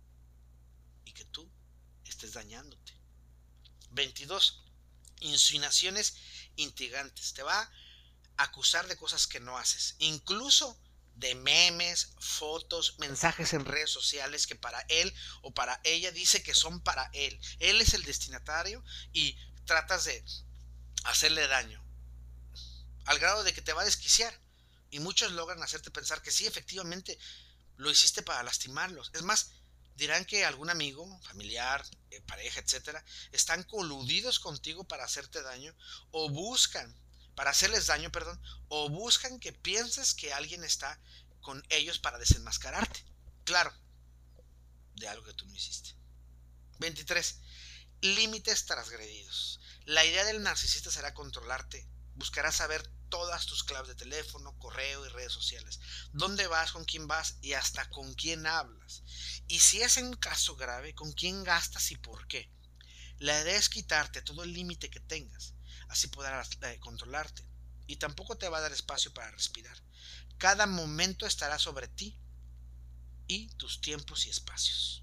y 1.06 1.14
que 1.14 1.24
tú 1.24 1.50
estés 2.04 2.34
dañándote. 2.34 3.00
22. 3.92 4.62
Insinuaciones 5.20 6.16
intrigantes. 6.56 7.32
Te 7.32 7.42
va 7.42 7.72
acusar 8.42 8.86
de 8.88 8.96
cosas 8.96 9.26
que 9.26 9.40
no 9.40 9.58
haces. 9.58 9.96
Incluso 9.98 10.78
de 11.16 11.34
memes, 11.34 12.14
fotos, 12.18 12.98
mensajes 12.98 13.52
en 13.52 13.64
redes 13.64 13.90
sociales 13.90 14.46
que 14.46 14.54
para 14.54 14.80
él 14.88 15.12
o 15.42 15.52
para 15.52 15.80
ella 15.84 16.10
dice 16.12 16.42
que 16.42 16.54
son 16.54 16.80
para 16.80 17.10
él. 17.12 17.38
Él 17.58 17.80
es 17.80 17.92
el 17.94 18.04
destinatario 18.04 18.82
y 19.12 19.36
tratas 19.66 20.04
de 20.04 20.24
hacerle 21.04 21.46
daño. 21.46 21.82
Al 23.04 23.18
grado 23.18 23.44
de 23.44 23.52
que 23.52 23.62
te 23.62 23.72
va 23.72 23.82
a 23.82 23.86
desquiciar. 23.86 24.38
Y 24.92 24.98
muchos 24.98 25.30
logran 25.32 25.62
hacerte 25.62 25.90
pensar 25.92 26.20
que 26.20 26.32
sí, 26.32 26.46
efectivamente, 26.46 27.16
lo 27.76 27.90
hiciste 27.90 28.22
para 28.22 28.42
lastimarlos. 28.42 29.10
Es 29.14 29.22
más, 29.22 29.52
dirán 29.96 30.24
que 30.24 30.44
algún 30.44 30.70
amigo, 30.70 31.20
familiar, 31.22 31.84
eh, 32.10 32.20
pareja, 32.22 32.60
etcétera, 32.60 33.04
están 33.32 33.62
coludidos 33.64 34.40
contigo 34.40 34.82
para 34.84 35.04
hacerte 35.04 35.42
daño 35.42 35.74
o 36.10 36.28
buscan, 36.30 36.92
para 37.40 37.52
hacerles 37.52 37.86
daño, 37.86 38.12
perdón, 38.12 38.38
o 38.68 38.90
buscan 38.90 39.40
que 39.40 39.54
pienses 39.54 40.12
que 40.12 40.30
alguien 40.30 40.62
está 40.62 41.00
con 41.40 41.64
ellos 41.70 41.98
para 41.98 42.18
desenmascararte. 42.18 43.02
Claro, 43.44 43.72
de 44.96 45.08
algo 45.08 45.24
que 45.24 45.32
tú 45.32 45.46
no 45.46 45.54
hiciste. 45.54 45.96
23. 46.80 47.40
Límites 48.02 48.66
transgredidos. 48.66 49.58
La 49.86 50.04
idea 50.04 50.22
del 50.24 50.42
narcisista 50.42 50.90
será 50.90 51.14
controlarte. 51.14 51.88
Buscará 52.14 52.52
saber 52.52 52.86
todas 53.08 53.46
tus 53.46 53.64
claves 53.64 53.88
de 53.88 53.94
teléfono, 53.94 54.58
correo 54.58 55.06
y 55.06 55.08
redes 55.08 55.32
sociales. 55.32 55.80
Dónde 56.12 56.46
vas, 56.46 56.72
con 56.72 56.84
quién 56.84 57.08
vas 57.08 57.38
y 57.40 57.54
hasta 57.54 57.88
con 57.88 58.12
quién 58.16 58.46
hablas. 58.46 59.02
Y 59.48 59.60
si 59.60 59.80
es 59.80 59.96
un 59.96 60.12
caso 60.12 60.56
grave, 60.56 60.94
con 60.94 61.10
quién 61.12 61.42
gastas 61.42 61.90
y 61.90 61.96
por 61.96 62.26
qué. 62.26 62.52
La 63.16 63.40
idea 63.40 63.56
es 63.56 63.70
quitarte 63.70 64.20
todo 64.20 64.42
el 64.42 64.52
límite 64.52 64.90
que 64.90 65.00
tengas. 65.00 65.54
Así 65.90 66.06
podrás 66.08 66.48
eh, 66.62 66.78
controlarte. 66.80 67.44
Y 67.86 67.96
tampoco 67.96 68.38
te 68.38 68.48
va 68.48 68.58
a 68.58 68.60
dar 68.60 68.72
espacio 68.72 69.12
para 69.12 69.30
respirar. 69.32 69.76
Cada 70.38 70.66
momento 70.66 71.26
estará 71.26 71.58
sobre 71.58 71.88
ti 71.88 72.16
y 73.26 73.48
tus 73.56 73.80
tiempos 73.80 74.24
y 74.26 74.30
espacios. 74.30 75.02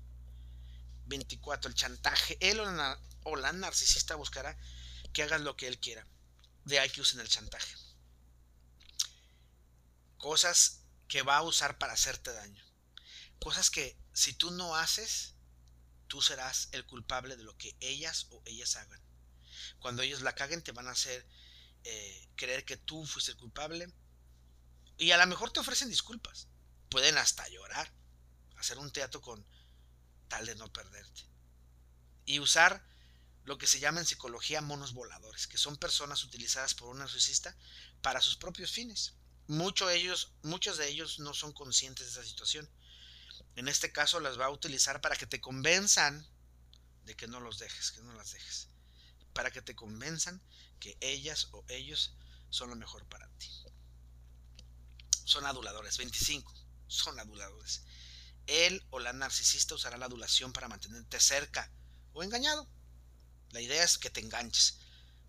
24. 1.05 1.69
El 1.69 1.75
chantaje. 1.75 2.37
Él 2.39 2.59
o 2.59 3.35
la 3.35 3.51
narcisista 3.51 4.15
buscará 4.15 4.57
que 5.13 5.23
hagas 5.23 5.41
lo 5.41 5.57
que 5.57 5.67
él 5.67 5.77
quiera. 5.77 6.07
De 6.63 6.79
ahí 6.79 6.89
que 6.89 7.01
usen 7.01 7.19
el 7.19 7.27
chantaje. 7.27 7.75
Cosas 10.17 10.79
que 11.09 11.21
va 11.21 11.37
a 11.37 11.43
usar 11.43 11.77
para 11.77 11.93
hacerte 11.93 12.33
daño. 12.33 12.63
Cosas 13.39 13.69
que 13.69 13.97
si 14.13 14.33
tú 14.33 14.51
no 14.51 14.75
haces, 14.75 15.35
tú 16.07 16.21
serás 16.21 16.69
el 16.71 16.85
culpable 16.85 17.35
de 17.35 17.43
lo 17.43 17.57
que 17.57 17.75
ellas 17.81 18.27
o 18.31 18.41
ellas 18.45 18.75
hagan. 18.77 19.06
Cuando 19.79 20.01
ellos 20.01 20.21
la 20.21 20.35
caguen, 20.35 20.63
te 20.63 20.71
van 20.71 20.87
a 20.87 20.91
hacer 20.91 21.25
eh, 21.83 22.29
creer 22.35 22.65
que 22.65 22.77
tú 22.77 23.05
fuiste 23.05 23.31
el 23.31 23.37
culpable. 23.37 23.91
Y 24.97 25.11
a 25.11 25.17
lo 25.17 25.27
mejor 25.27 25.51
te 25.51 25.59
ofrecen 25.59 25.89
disculpas. 25.89 26.47
Pueden 26.89 27.17
hasta 27.17 27.47
llorar. 27.49 27.91
Hacer 28.57 28.79
un 28.79 28.91
teatro 28.91 29.21
con 29.21 29.45
tal 30.27 30.45
de 30.45 30.55
no 30.55 30.71
perderte. 30.71 31.23
Y 32.25 32.39
usar 32.39 32.83
lo 33.47 33.57
que 33.57 33.67
se 33.67 33.79
llama 33.79 34.01
en 34.01 34.05
psicología 34.05 34.61
monos 34.61 34.93
voladores, 34.93 35.47
que 35.47 35.57
son 35.57 35.77
personas 35.77 36.23
utilizadas 36.25 36.73
por 36.73 36.89
un 36.89 36.99
narcisista 36.99 37.55
para 38.01 38.19
sus 38.19 38.35
propios 38.35 38.71
fines. 38.71 39.13
Muchos 39.47 39.87
de 39.87 39.95
ellos, 39.95 40.33
muchos 40.43 40.77
de 40.77 40.89
ellos 40.89 41.19
no 41.19 41.33
son 41.33 41.53
conscientes 41.53 42.07
de 42.07 42.11
esa 42.11 42.29
situación. 42.29 42.69
En 43.55 43.69
este 43.69 43.93
caso 43.93 44.19
las 44.19 44.37
va 44.37 44.47
a 44.47 44.49
utilizar 44.49 44.99
para 44.99 45.15
que 45.15 45.27
te 45.27 45.39
convenzan 45.39 46.27
de 47.05 47.15
que 47.15 47.27
no 47.27 47.39
los 47.39 47.57
dejes, 47.57 47.91
que 47.91 48.01
no 48.01 48.13
las 48.13 48.31
dejes. 48.33 48.67
Para 49.37 49.51
que 49.51 49.61
te 49.61 49.75
convenzan 49.75 50.41
que 50.79 50.97
ellas 50.99 51.49
o 51.51 51.63
ellos 51.67 52.15
son 52.49 52.71
lo 52.71 52.75
mejor 52.75 53.07
para 53.07 53.29
ti. 53.37 53.51
Son 55.25 55.45
aduladores. 55.45 55.95
25. 55.99 56.51
Son 56.87 57.19
aduladores. 57.19 57.83
Él 58.47 58.83
o 58.89 58.97
la 58.97 59.13
narcisista 59.13 59.75
usará 59.75 59.95
la 59.97 60.07
adulación 60.07 60.53
para 60.53 60.67
mantenerte 60.67 61.19
cerca 61.19 61.71
o 62.13 62.23
engañado. 62.23 62.67
La 63.51 63.61
idea 63.61 63.83
es 63.83 63.99
que 63.99 64.09
te 64.09 64.21
enganches, 64.21 64.79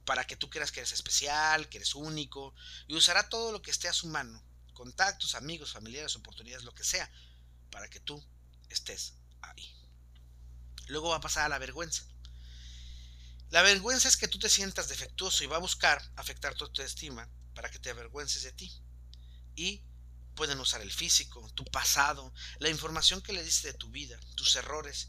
para 0.07 0.27
que 0.27 0.37
tú 0.37 0.49
creas 0.49 0.73
que 0.73 0.81
eres 0.81 0.93
especial, 0.93 1.69
que 1.69 1.77
eres 1.77 1.95
único, 1.95 2.55
y 2.87 2.97
usará 2.97 3.29
todo 3.29 3.53
lo 3.53 3.61
que 3.61 3.71
esté 3.71 3.89
a 3.89 3.93
su 3.93 4.07
mano, 4.07 4.43
contactos, 4.73 5.35
amigos, 5.35 5.73
familiares, 5.73 6.17
oportunidades, 6.17 6.65
lo 6.65 6.75
que 6.75 6.83
sea, 6.83 7.11
para 7.71 7.91
que 7.91 8.01
tú 8.01 8.25
estés 8.71 9.13
ahí. 9.43 9.71
Luego 10.87 11.11
va 11.11 11.17
a 11.17 11.21
pasar 11.21 11.45
a 11.45 11.51
la 11.51 11.59
vergüenza. 11.59 12.07
La 13.51 13.63
vergüenza 13.63 14.09
es 14.09 14.17
que 14.17 14.29
tú 14.29 14.39
te 14.39 14.49
sientas 14.49 14.89
defectuoso 14.89 15.43
y 15.43 15.47
va 15.47 15.57
a 15.57 15.61
buscar 15.61 16.03
afectar 16.17 16.55
tu 16.55 16.65
autoestima 16.65 17.29
para 17.55 17.71
que 17.71 17.79
te 17.79 17.91
avergüences 17.91 18.43
de 18.43 18.53
ti. 18.53 18.73
Y 19.57 19.83
pueden 20.35 20.61
usar 20.61 20.81
el 20.83 20.93
físico, 20.93 21.51
tu 21.55 21.65
pasado, 21.65 22.33
la 22.59 22.69
información 22.69 23.23
que 23.23 23.33
le 23.33 23.43
diste 23.43 23.69
de 23.69 23.79
tu 23.79 23.91
vida, 23.91 24.21
tus 24.37 24.55
errores, 24.57 25.09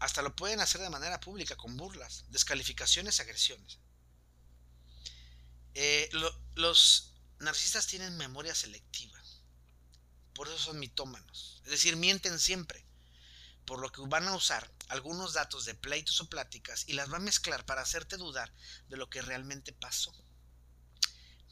hasta 0.00 0.22
lo 0.22 0.34
pueden 0.34 0.60
hacer 0.60 0.80
de 0.80 0.90
manera 0.90 1.20
pública, 1.20 1.56
con 1.56 1.76
burlas, 1.76 2.24
descalificaciones, 2.28 3.20
agresiones. 3.20 3.78
Eh, 5.74 6.08
los 6.54 7.12
narcisistas 7.38 7.86
tienen 7.86 8.16
memoria 8.16 8.54
selectiva. 8.54 9.20
Por 10.34 10.48
eso 10.48 10.58
son 10.58 10.78
mitómanos. 10.78 11.60
Es 11.64 11.70
decir, 11.70 11.96
mienten 11.96 12.38
siempre. 12.38 12.84
Por 13.70 13.78
lo 13.78 13.92
que 13.92 14.00
van 14.00 14.26
a 14.26 14.34
usar 14.34 14.68
algunos 14.88 15.32
datos 15.32 15.64
de 15.64 15.76
pleitos 15.76 16.20
o 16.20 16.28
pláticas 16.28 16.88
y 16.88 16.94
las 16.94 17.08
va 17.08 17.18
a 17.18 17.20
mezclar 17.20 17.64
para 17.64 17.82
hacerte 17.82 18.16
dudar 18.16 18.52
de 18.88 18.96
lo 18.96 19.08
que 19.08 19.22
realmente 19.22 19.72
pasó. 19.72 20.12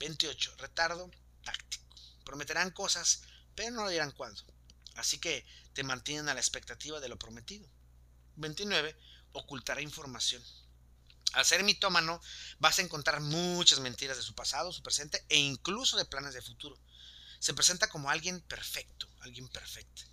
28. 0.00 0.56
Retardo 0.56 1.12
táctico. 1.44 1.94
Prometerán 2.24 2.72
cosas, 2.72 3.22
pero 3.54 3.70
no 3.70 3.88
dirán 3.88 4.10
cuándo. 4.10 4.42
Así 4.96 5.20
que 5.20 5.46
te 5.74 5.84
mantienen 5.84 6.28
a 6.28 6.34
la 6.34 6.40
expectativa 6.40 6.98
de 6.98 7.08
lo 7.08 7.20
prometido. 7.20 7.70
29, 8.34 8.98
ocultará 9.30 9.80
información. 9.80 10.42
Al 11.34 11.44
ser 11.44 11.62
mitómano, 11.62 12.20
vas 12.58 12.80
a 12.80 12.82
encontrar 12.82 13.20
muchas 13.20 13.78
mentiras 13.78 14.16
de 14.16 14.24
su 14.24 14.34
pasado, 14.34 14.72
su 14.72 14.82
presente 14.82 15.24
e 15.28 15.36
incluso 15.36 15.96
de 15.96 16.04
planes 16.04 16.34
de 16.34 16.42
futuro. 16.42 16.80
Se 17.38 17.54
presenta 17.54 17.88
como 17.88 18.10
alguien 18.10 18.40
perfecto, 18.40 19.08
alguien 19.20 19.46
perfecto. 19.46 20.07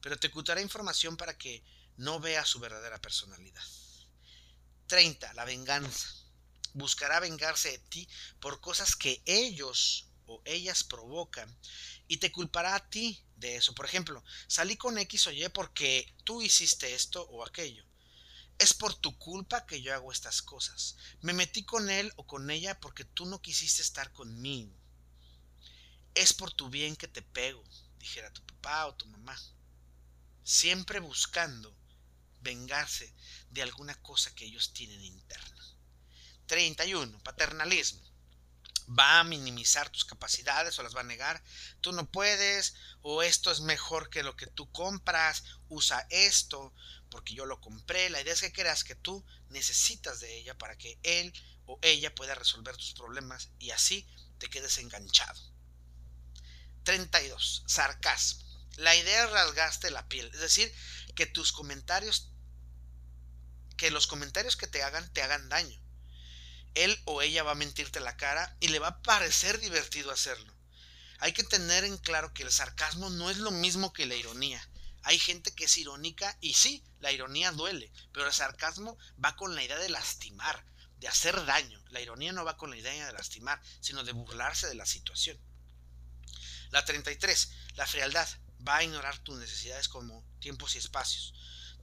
Pero 0.00 0.18
te 0.18 0.28
ocultará 0.28 0.60
información 0.60 1.16
para 1.16 1.36
que 1.36 1.62
no 1.96 2.20
veas 2.20 2.48
su 2.48 2.60
verdadera 2.60 3.00
personalidad. 3.00 3.62
30. 4.86 5.34
La 5.34 5.44
venganza. 5.44 6.08
Buscará 6.74 7.20
vengarse 7.20 7.70
de 7.70 7.78
ti 7.78 8.08
por 8.40 8.60
cosas 8.60 8.94
que 8.94 9.22
ellos 9.26 10.06
o 10.26 10.42
ellas 10.44 10.84
provocan 10.84 11.56
y 12.06 12.18
te 12.18 12.30
culpará 12.30 12.74
a 12.74 12.90
ti 12.90 13.24
de 13.36 13.56
eso. 13.56 13.74
Por 13.74 13.86
ejemplo, 13.86 14.22
salí 14.46 14.76
con 14.76 14.98
X 14.98 15.26
o 15.26 15.32
Y 15.32 15.48
porque 15.48 16.14
tú 16.24 16.42
hiciste 16.42 16.94
esto 16.94 17.22
o 17.30 17.44
aquello. 17.44 17.84
Es 18.58 18.74
por 18.74 18.94
tu 18.94 19.16
culpa 19.18 19.66
que 19.66 19.80
yo 19.80 19.94
hago 19.94 20.12
estas 20.12 20.42
cosas. 20.42 20.96
Me 21.20 21.32
metí 21.32 21.64
con 21.64 21.90
él 21.90 22.12
o 22.16 22.26
con 22.26 22.50
ella 22.50 22.78
porque 22.80 23.04
tú 23.04 23.24
no 23.26 23.40
quisiste 23.40 23.82
estar 23.82 24.12
conmigo. 24.12 24.76
Es 26.14 26.32
por 26.32 26.52
tu 26.52 26.68
bien 26.68 26.96
que 26.96 27.08
te 27.08 27.22
pego, 27.22 27.62
dijera 27.98 28.32
tu 28.32 28.42
papá 28.42 28.86
o 28.86 28.94
tu 28.94 29.06
mamá. 29.06 29.38
Siempre 30.48 30.98
buscando 30.98 31.76
vengarse 32.40 33.12
de 33.50 33.60
alguna 33.60 33.94
cosa 34.00 34.34
que 34.34 34.46
ellos 34.46 34.72
tienen 34.72 35.04
interna. 35.04 35.76
31. 36.46 37.22
Paternalismo. 37.22 38.00
Va 38.88 39.20
a 39.20 39.24
minimizar 39.24 39.90
tus 39.90 40.06
capacidades 40.06 40.78
o 40.78 40.82
las 40.82 40.96
va 40.96 41.02
a 41.02 41.04
negar. 41.04 41.44
Tú 41.82 41.92
no 41.92 42.10
puedes 42.10 42.76
o 43.02 43.22
esto 43.22 43.50
es 43.50 43.60
mejor 43.60 44.08
que 44.08 44.22
lo 44.22 44.36
que 44.36 44.46
tú 44.46 44.72
compras. 44.72 45.44
Usa 45.68 46.06
esto 46.08 46.72
porque 47.10 47.34
yo 47.34 47.44
lo 47.44 47.60
compré. 47.60 48.08
La 48.08 48.22
idea 48.22 48.32
es 48.32 48.40
que 48.40 48.50
creas 48.50 48.84
que 48.84 48.94
tú 48.94 49.22
necesitas 49.50 50.18
de 50.20 50.34
ella 50.34 50.56
para 50.56 50.78
que 50.78 50.98
él 51.02 51.30
o 51.66 51.78
ella 51.82 52.14
pueda 52.14 52.34
resolver 52.34 52.74
tus 52.74 52.94
problemas 52.94 53.50
y 53.58 53.72
así 53.72 54.08
te 54.38 54.48
quedes 54.48 54.78
enganchado. 54.78 55.42
32. 56.84 57.64
Sarcasmo. 57.66 58.47
La 58.78 58.94
idea 58.94 59.24
es 59.24 59.30
rasgaste 59.32 59.90
la 59.90 60.06
piel, 60.06 60.30
es 60.32 60.38
decir, 60.38 60.72
que 61.16 61.26
tus 61.26 61.50
comentarios, 61.50 62.30
que 63.76 63.90
los 63.90 64.06
comentarios 64.06 64.56
que 64.56 64.68
te 64.68 64.84
hagan 64.84 65.12
te 65.12 65.20
hagan 65.20 65.48
daño. 65.48 65.82
Él 66.76 66.96
o 67.04 67.20
ella 67.20 67.42
va 67.42 67.50
a 67.50 67.56
mentirte 67.56 67.98
la 67.98 68.16
cara 68.16 68.56
y 68.60 68.68
le 68.68 68.78
va 68.78 68.88
a 68.88 69.02
parecer 69.02 69.58
divertido 69.58 70.12
hacerlo. 70.12 70.54
Hay 71.18 71.32
que 71.32 71.42
tener 71.42 71.82
en 71.82 71.98
claro 71.98 72.32
que 72.32 72.44
el 72.44 72.52
sarcasmo 72.52 73.10
no 73.10 73.30
es 73.30 73.38
lo 73.38 73.50
mismo 73.50 73.92
que 73.92 74.06
la 74.06 74.14
ironía. 74.14 74.64
Hay 75.02 75.18
gente 75.18 75.52
que 75.52 75.64
es 75.64 75.76
irónica 75.76 76.38
y 76.40 76.54
sí, 76.54 76.84
la 77.00 77.10
ironía 77.10 77.50
duele, 77.50 77.90
pero 78.12 78.28
el 78.28 78.32
sarcasmo 78.32 78.96
va 79.22 79.34
con 79.34 79.56
la 79.56 79.64
idea 79.64 79.78
de 79.80 79.88
lastimar, 79.88 80.64
de 80.98 81.08
hacer 81.08 81.44
daño. 81.46 81.82
La 81.90 82.00
ironía 82.00 82.32
no 82.32 82.44
va 82.44 82.56
con 82.56 82.70
la 82.70 82.76
idea 82.76 83.06
de 83.08 83.12
lastimar, 83.12 83.60
sino 83.80 84.04
de 84.04 84.12
burlarse 84.12 84.68
de 84.68 84.76
la 84.76 84.86
situación. 84.86 85.36
La 86.70 86.84
33. 86.84 87.50
La 87.74 87.84
frialdad 87.84 88.28
va 88.66 88.78
a 88.78 88.84
ignorar 88.84 89.18
tus 89.18 89.38
necesidades 89.38 89.88
como 89.88 90.24
tiempos 90.40 90.74
y 90.74 90.78
espacios. 90.78 91.34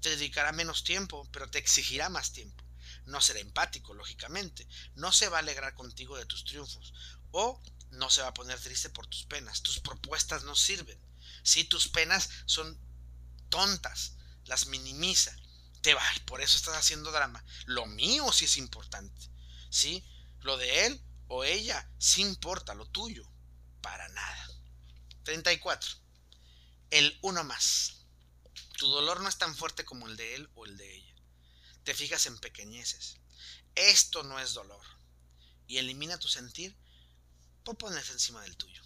Te 0.02 0.10
dedicará 0.10 0.52
menos 0.52 0.84
tiempo, 0.84 1.28
pero 1.32 1.50
te 1.50 1.58
exigirá 1.58 2.10
más 2.10 2.32
tiempo. 2.32 2.64
No 3.06 3.22
será 3.22 3.40
empático, 3.40 3.94
lógicamente. 3.94 4.68
No 4.96 5.12
se 5.12 5.30
va 5.30 5.38
a 5.38 5.40
alegrar 5.40 5.76
contigo 5.76 6.18
de 6.18 6.26
tus 6.26 6.46
triunfos. 6.46 6.94
O 7.32 7.62
no 7.92 8.10
se 8.10 8.22
va 8.22 8.30
a 8.30 8.34
poner 8.34 8.60
triste 8.60 8.90
por 8.90 9.08
tus 9.08 9.26
penas. 9.26 9.62
Tus 9.62 9.80
propuestas 9.80 10.44
no 10.44 10.56
sirven. 10.56 11.00
Si 11.44 11.64
tus 11.64 11.88
penas 11.88 12.30
son 12.46 12.80
tontas, 13.50 14.14
las 14.46 14.68
minimiza. 14.68 15.36
Te 15.82 15.94
va, 15.94 16.04
por 16.26 16.42
eso 16.42 16.58
estás 16.58 16.76
haciendo 16.76 17.12
drama. 17.12 17.44
Lo 17.66 17.86
mío 17.86 18.32
sí 18.32 18.46
es 18.46 18.58
importante. 18.58 19.30
¿Sí? 19.70 20.04
Lo 20.42 20.58
de 20.58 20.86
él 20.86 21.02
o 21.28 21.44
ella 21.44 21.90
sí 21.98 22.22
importa, 22.22 22.74
lo 22.76 22.86
tuyo, 22.88 23.28
para 23.82 24.08
nada. 24.10 24.50
34 25.24 26.05
el 26.92 27.18
uno 27.22 27.44
más. 27.44 28.06
Tu 28.78 28.88
dolor 28.88 29.22
no 29.22 29.30
es 29.30 29.38
tan 29.38 29.56
fuerte 29.56 29.86
como 29.86 30.08
el 30.08 30.18
de 30.18 30.36
él 30.36 30.50
o 30.56 30.66
el 30.66 30.78
de 30.78 30.96
ella. 30.96 31.16
Te 31.84 31.94
fijas 31.94 32.26
en 32.26 32.38
pequeñeces. 32.40 33.18
Esto 33.76 34.24
no 34.24 34.40
es 34.40 34.54
dolor. 34.54 34.86
Y 35.68 35.78
elimina 35.78 36.20
tu 36.20 36.28
sentir 36.28 36.76
por 37.64 37.78
ponerse 37.78 38.14
encima 38.14 38.42
del 38.42 38.58
tuyo. 38.58 38.84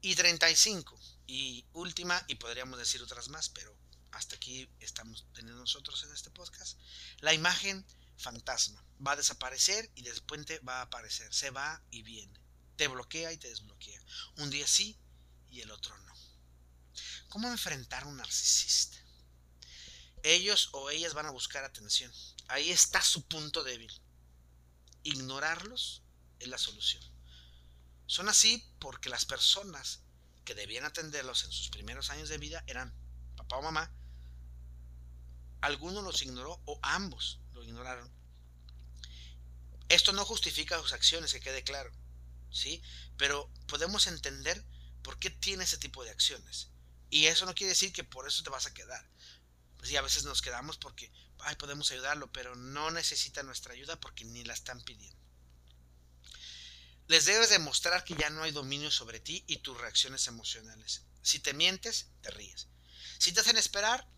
Y 0.00 0.14
35. 0.14 0.98
Y 1.26 1.64
última, 1.72 2.22
y 2.26 2.34
podríamos 2.34 2.78
decir 2.78 3.02
otras 3.02 3.28
más, 3.28 3.48
pero 3.48 3.74
hasta 4.10 4.36
aquí 4.36 4.68
estamos 4.80 5.26
teniendo 5.32 5.60
nosotros 5.60 6.02
en 6.04 6.12
este 6.12 6.30
podcast. 6.30 6.78
La 7.20 7.32
imagen 7.32 7.86
fantasma 8.18 8.84
va 9.04 9.12
a 9.12 9.16
desaparecer 9.16 9.90
y 9.94 10.02
después 10.02 10.44
te 10.44 10.58
va 10.60 10.80
a 10.80 10.82
aparecer. 10.82 11.32
Se 11.32 11.50
va 11.50 11.82
y 11.90 12.02
viene. 12.02 12.38
Te 12.76 12.88
bloquea 12.88 13.32
y 13.32 13.38
te 13.38 13.48
desbloquea. 13.48 14.02
Un 14.38 14.50
día 14.50 14.66
sí 14.66 14.98
y 15.52 15.60
el 15.60 15.70
otro 15.70 15.96
no. 15.98 16.12
¿Cómo 17.28 17.48
enfrentar 17.48 18.02
a 18.02 18.06
un 18.06 18.16
narcisista? 18.16 18.98
Ellos 20.22 20.70
o 20.72 20.90
ellas 20.90 21.14
van 21.14 21.26
a 21.26 21.30
buscar 21.30 21.64
atención. 21.64 22.12
Ahí 22.48 22.70
está 22.70 23.00
su 23.02 23.22
punto 23.26 23.62
débil. 23.62 23.92
Ignorarlos 25.04 26.02
es 26.40 26.48
la 26.48 26.58
solución. 26.58 27.02
Son 28.06 28.28
así 28.28 28.64
porque 28.80 29.08
las 29.08 29.24
personas 29.24 30.00
que 30.44 30.54
debían 30.54 30.84
atenderlos 30.84 31.44
en 31.44 31.52
sus 31.52 31.68
primeros 31.68 32.10
años 32.10 32.28
de 32.28 32.38
vida 32.38 32.64
eran 32.66 32.92
papá 33.36 33.56
o 33.56 33.62
mamá. 33.62 33.90
Alguno 35.60 36.02
los 36.02 36.22
ignoró 36.22 36.60
o 36.64 36.78
ambos 36.82 37.38
lo 37.52 37.62
ignoraron. 37.62 38.10
Esto 39.88 40.12
no 40.12 40.24
justifica 40.24 40.80
sus 40.80 40.92
acciones, 40.92 41.32
que 41.32 41.40
quede 41.40 41.62
claro. 41.62 41.92
¿sí? 42.50 42.82
Pero 43.16 43.50
podemos 43.66 44.06
entender 44.06 44.64
¿Por 45.02 45.18
qué 45.18 45.30
tiene 45.30 45.64
ese 45.64 45.78
tipo 45.78 46.04
de 46.04 46.10
acciones? 46.10 46.68
Y 47.10 47.26
eso 47.26 47.44
no 47.44 47.54
quiere 47.54 47.70
decir 47.70 47.92
que 47.92 48.04
por 48.04 48.26
eso 48.26 48.42
te 48.42 48.50
vas 48.50 48.66
a 48.66 48.74
quedar. 48.74 49.06
Pues 49.76 49.88
sí, 49.88 49.96
a 49.96 50.02
veces 50.02 50.24
nos 50.24 50.42
quedamos 50.42 50.78
porque, 50.78 51.12
ay, 51.40 51.56
podemos 51.56 51.90
ayudarlo, 51.90 52.32
pero 52.32 52.54
no 52.54 52.90
necesita 52.90 53.42
nuestra 53.42 53.74
ayuda 53.74 53.98
porque 54.00 54.24
ni 54.24 54.44
la 54.44 54.54
están 54.54 54.80
pidiendo. 54.80 55.20
Les 57.08 57.24
debes 57.26 57.50
demostrar 57.50 58.04
que 58.04 58.14
ya 58.14 58.30
no 58.30 58.42
hay 58.42 58.52
dominio 58.52 58.90
sobre 58.90 59.20
ti 59.20 59.44
y 59.46 59.58
tus 59.58 59.78
reacciones 59.78 60.26
emocionales. 60.28 61.02
Si 61.22 61.40
te 61.40 61.52
mientes, 61.52 62.08
te 62.22 62.30
ríes. 62.30 62.68
Si 63.18 63.32
te 63.32 63.40
hacen 63.40 63.56
esperar, 63.56 64.08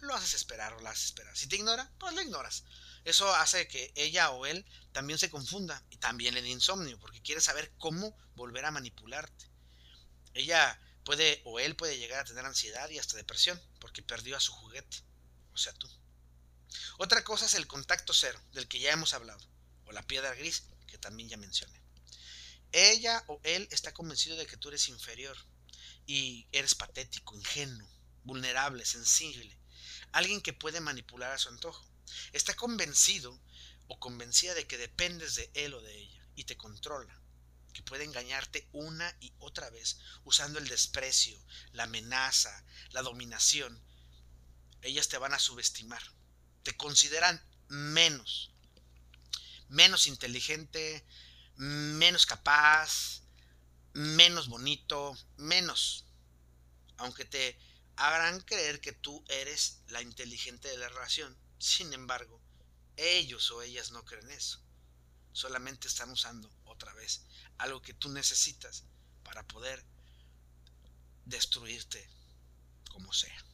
lo 0.00 0.14
haces 0.14 0.34
esperar 0.34 0.74
o 0.74 0.80
la 0.80 0.90
haces 0.90 1.06
esperar. 1.06 1.36
Si 1.36 1.48
te 1.48 1.56
ignora, 1.56 1.90
pues 1.98 2.14
lo 2.14 2.22
ignoras. 2.22 2.64
Eso 3.04 3.34
hace 3.34 3.66
que 3.66 3.92
ella 3.96 4.30
o 4.30 4.46
él 4.46 4.64
también 4.92 5.18
se 5.18 5.30
confunda 5.30 5.82
y 5.90 5.96
también 5.96 6.34
le 6.34 6.42
dé 6.42 6.48
insomnio 6.48 6.98
porque 6.98 7.22
quiere 7.22 7.40
saber 7.40 7.72
cómo 7.78 8.16
volver 8.34 8.64
a 8.64 8.70
manipularte. 8.70 9.50
Ella 10.34 10.80
puede 11.04 11.40
o 11.44 11.60
él 11.60 11.76
puede 11.76 11.98
llegar 11.98 12.20
a 12.20 12.24
tener 12.24 12.44
ansiedad 12.44 12.90
y 12.90 12.98
hasta 12.98 13.16
depresión 13.16 13.60
porque 13.78 14.02
perdió 14.02 14.36
a 14.36 14.40
su 14.40 14.52
juguete, 14.52 14.98
o 15.52 15.56
sea 15.56 15.72
tú. 15.74 15.88
Otra 16.98 17.22
cosa 17.22 17.46
es 17.46 17.54
el 17.54 17.68
contacto 17.68 18.12
cero, 18.12 18.40
del 18.52 18.66
que 18.66 18.80
ya 18.80 18.92
hemos 18.92 19.14
hablado, 19.14 19.46
o 19.84 19.92
la 19.92 20.06
piedra 20.06 20.34
gris, 20.34 20.64
que 20.88 20.98
también 20.98 21.28
ya 21.28 21.36
mencioné. 21.36 21.80
Ella 22.72 23.22
o 23.28 23.40
él 23.44 23.68
está 23.70 23.94
convencido 23.94 24.36
de 24.36 24.46
que 24.46 24.56
tú 24.56 24.68
eres 24.68 24.88
inferior 24.88 25.36
y 26.06 26.48
eres 26.50 26.74
patético, 26.74 27.36
ingenuo, 27.36 27.88
vulnerable, 28.24 28.84
sensible, 28.84 29.56
alguien 30.10 30.40
que 30.40 30.52
puede 30.52 30.80
manipular 30.80 31.30
a 31.30 31.38
su 31.38 31.48
antojo. 31.48 31.88
Está 32.32 32.54
convencido 32.54 33.40
o 33.86 34.00
convencida 34.00 34.54
de 34.54 34.66
que 34.66 34.78
dependes 34.78 35.36
de 35.36 35.50
él 35.54 35.74
o 35.74 35.80
de 35.80 35.96
ella 35.96 36.26
y 36.34 36.44
te 36.44 36.56
controla 36.56 37.23
que 37.74 37.82
puede 37.82 38.04
engañarte 38.04 38.66
una 38.72 39.14
y 39.20 39.34
otra 39.38 39.68
vez 39.68 39.98
usando 40.22 40.58
el 40.58 40.68
desprecio, 40.68 41.38
la 41.72 41.82
amenaza, 41.82 42.64
la 42.92 43.02
dominación. 43.02 43.82
Ellas 44.80 45.08
te 45.08 45.18
van 45.18 45.34
a 45.34 45.38
subestimar, 45.38 46.02
te 46.62 46.76
consideran 46.76 47.44
menos, 47.68 48.52
menos 49.68 50.06
inteligente, 50.06 51.04
menos 51.56 52.26
capaz, 52.26 53.22
menos 53.92 54.48
bonito, 54.48 55.16
menos. 55.36 56.06
Aunque 56.96 57.24
te 57.24 57.58
hagan 57.96 58.40
creer 58.40 58.80
que 58.80 58.92
tú 58.92 59.24
eres 59.28 59.82
la 59.88 60.00
inteligente 60.00 60.68
de 60.68 60.78
la 60.78 60.88
relación. 60.88 61.36
Sin 61.58 61.92
embargo, 61.92 62.40
ellos 62.96 63.50
o 63.50 63.62
ellas 63.62 63.90
no 63.90 64.04
creen 64.04 64.30
eso. 64.30 64.60
Solamente 65.32 65.88
están 65.88 66.10
usando 66.10 66.48
otra 66.74 66.92
vez 66.92 67.22
algo 67.58 67.82
que 67.82 67.94
tú 67.94 68.10
necesitas 68.10 68.84
para 69.22 69.46
poder 69.46 69.84
destruirte 71.24 72.08
como 72.90 73.12
sea. 73.12 73.44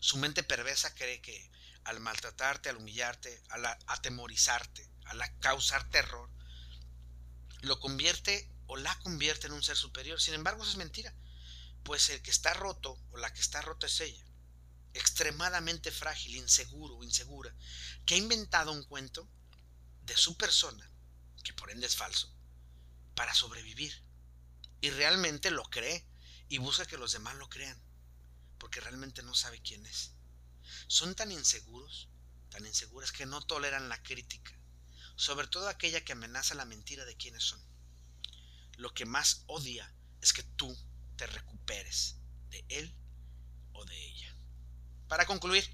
Su 0.00 0.18
mente 0.18 0.42
perversa 0.42 0.94
cree 0.94 1.20
que 1.20 1.50
al 1.84 2.00
maltratarte, 2.00 2.68
al 2.68 2.76
humillarte, 2.76 3.42
al 3.50 3.64
atemorizarte, 3.86 4.88
al 5.04 5.20
causar 5.40 5.88
terror, 5.90 6.30
lo 7.60 7.80
convierte 7.80 8.50
o 8.66 8.76
la 8.76 8.96
convierte 9.00 9.46
en 9.46 9.52
un 9.52 9.62
ser 9.62 9.76
superior. 9.76 10.20
Sin 10.20 10.34
embargo, 10.34 10.62
eso 10.62 10.72
es 10.72 10.78
mentira. 10.78 11.14
Pues 11.82 12.08
el 12.10 12.22
que 12.22 12.30
está 12.30 12.54
roto 12.54 12.98
o 13.12 13.16
la 13.18 13.32
que 13.32 13.40
está 13.40 13.62
rota 13.62 13.86
es 13.86 14.00
ella. 14.00 14.24
Extremadamente 14.94 15.90
frágil, 15.90 16.36
inseguro 16.36 16.96
o 16.96 17.04
insegura, 17.04 17.54
que 18.04 18.14
ha 18.14 18.18
inventado 18.18 18.72
un 18.72 18.82
cuento 18.84 19.28
de 20.02 20.16
su 20.16 20.36
persona, 20.36 20.88
que 21.46 21.52
por 21.52 21.70
ende 21.70 21.86
es 21.86 21.94
falso, 21.94 22.28
para 23.14 23.32
sobrevivir. 23.32 24.02
Y 24.80 24.90
realmente 24.90 25.52
lo 25.52 25.62
cree 25.62 26.04
y 26.48 26.58
busca 26.58 26.86
que 26.86 26.98
los 26.98 27.12
demás 27.12 27.36
lo 27.36 27.48
crean, 27.48 27.80
porque 28.58 28.80
realmente 28.80 29.22
no 29.22 29.32
sabe 29.32 29.62
quién 29.62 29.86
es. 29.86 30.10
Son 30.88 31.14
tan 31.14 31.30
inseguros, 31.30 32.08
tan 32.50 32.66
inseguras 32.66 33.12
que 33.12 33.26
no 33.26 33.40
toleran 33.42 33.88
la 33.88 34.02
crítica, 34.02 34.58
sobre 35.14 35.46
todo 35.46 35.68
aquella 35.68 36.04
que 36.04 36.12
amenaza 36.12 36.56
la 36.56 36.64
mentira 36.64 37.04
de 37.04 37.16
quiénes 37.16 37.44
son. 37.44 37.64
lo 38.78 38.92
que 38.92 39.06
más 39.06 39.42
odia 39.46 39.90
es 40.20 40.34
que 40.34 40.42
tú 40.42 40.76
te 41.16 41.26
recuperes 41.26 42.16
de 42.50 42.62
él 42.68 42.94
o 43.72 43.86
de 43.86 43.96
ella. 43.96 44.36
Para 45.08 45.24
concluir, 45.24 45.64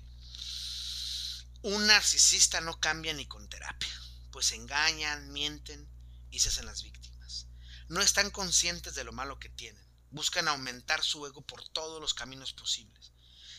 un 1.62 1.84
narcisista 1.88 2.60
no 2.60 2.78
cambia 2.78 3.12
ni 3.12 3.26
con 3.26 3.48
terapia, 3.48 4.01
pues 4.32 4.50
engañan, 4.50 5.32
mienten 5.32 5.88
y 6.30 6.40
se 6.40 6.48
hacen 6.48 6.66
las 6.66 6.82
víctimas. 6.82 7.46
No 7.88 8.00
están 8.00 8.30
conscientes 8.30 8.94
de 8.96 9.04
lo 9.04 9.12
malo 9.12 9.38
que 9.38 9.50
tienen, 9.50 9.86
buscan 10.10 10.48
aumentar 10.48 11.04
su 11.04 11.24
ego 11.26 11.42
por 11.42 11.68
todos 11.68 12.00
los 12.00 12.14
caminos 12.14 12.52
posibles, 12.52 13.12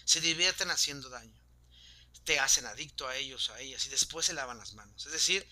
se 0.03 0.19
divierten 0.19 0.71
haciendo 0.71 1.09
daño, 1.09 1.41
te 2.25 2.39
hacen 2.39 2.65
adicto 2.65 3.07
a 3.07 3.15
ellos, 3.15 3.49
a 3.49 3.59
ellas 3.59 3.85
y 3.85 3.89
después 3.89 4.25
se 4.25 4.33
lavan 4.33 4.57
las 4.57 4.73
manos. 4.73 5.05
Es 5.05 5.11
decir, 5.11 5.47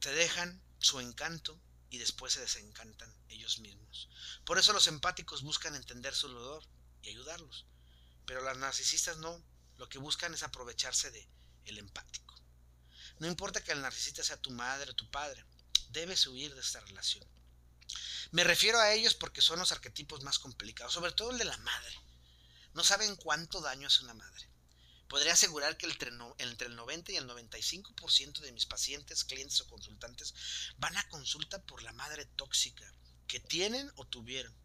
te 0.00 0.12
dejan 0.12 0.62
su 0.78 0.98
encanto 1.00 1.60
y 1.90 1.98
después 1.98 2.32
se 2.32 2.40
desencantan 2.40 3.14
ellos 3.28 3.58
mismos. 3.58 4.08
Por 4.44 4.58
eso 4.58 4.72
los 4.72 4.86
empáticos 4.86 5.42
buscan 5.42 5.74
entender 5.74 6.14
su 6.14 6.28
dolor 6.28 6.64
y 7.02 7.10
ayudarlos. 7.10 7.66
Pero 8.24 8.42
las 8.42 8.56
narcisistas 8.56 9.18
no, 9.18 9.42
lo 9.76 9.88
que 9.88 9.98
buscan 9.98 10.32
es 10.32 10.42
aprovecharse 10.42 11.10
de 11.10 11.28
el 11.64 11.78
empático. 11.78 12.29
No 13.20 13.26
importa 13.26 13.62
que 13.62 13.72
el 13.72 13.82
narcisista 13.82 14.24
sea 14.24 14.40
tu 14.40 14.50
madre 14.50 14.90
o 14.90 14.94
tu 14.94 15.10
padre, 15.10 15.44
debes 15.90 16.26
huir 16.26 16.54
de 16.54 16.60
esta 16.62 16.80
relación. 16.80 17.22
Me 18.30 18.44
refiero 18.44 18.80
a 18.80 18.92
ellos 18.92 19.14
porque 19.14 19.42
son 19.42 19.58
los 19.58 19.72
arquetipos 19.72 20.22
más 20.22 20.38
complicados, 20.38 20.94
sobre 20.94 21.12
todo 21.12 21.30
el 21.30 21.36
de 21.36 21.44
la 21.44 21.56
madre. 21.58 21.94
No 22.72 22.82
saben 22.82 23.16
cuánto 23.16 23.60
daño 23.60 23.88
hace 23.88 24.04
una 24.04 24.14
madre. 24.14 24.48
Podría 25.06 25.34
asegurar 25.34 25.76
que 25.76 25.84
entre, 25.84 26.08
el 26.66 26.76
90 26.76 27.12
y 27.12 27.16
el 27.16 27.28
95% 27.28 28.38
de 28.40 28.52
mis 28.52 28.64
pacientes, 28.64 29.24
clientes 29.24 29.60
o 29.60 29.66
consultantes 29.66 30.32
van 30.78 30.96
a 30.96 31.06
consulta 31.10 31.62
por 31.64 31.82
la 31.82 31.92
madre 31.92 32.24
tóxica 32.24 32.90
que 33.26 33.38
tienen 33.38 33.92
o 33.96 34.06
tuvieron. 34.06 34.56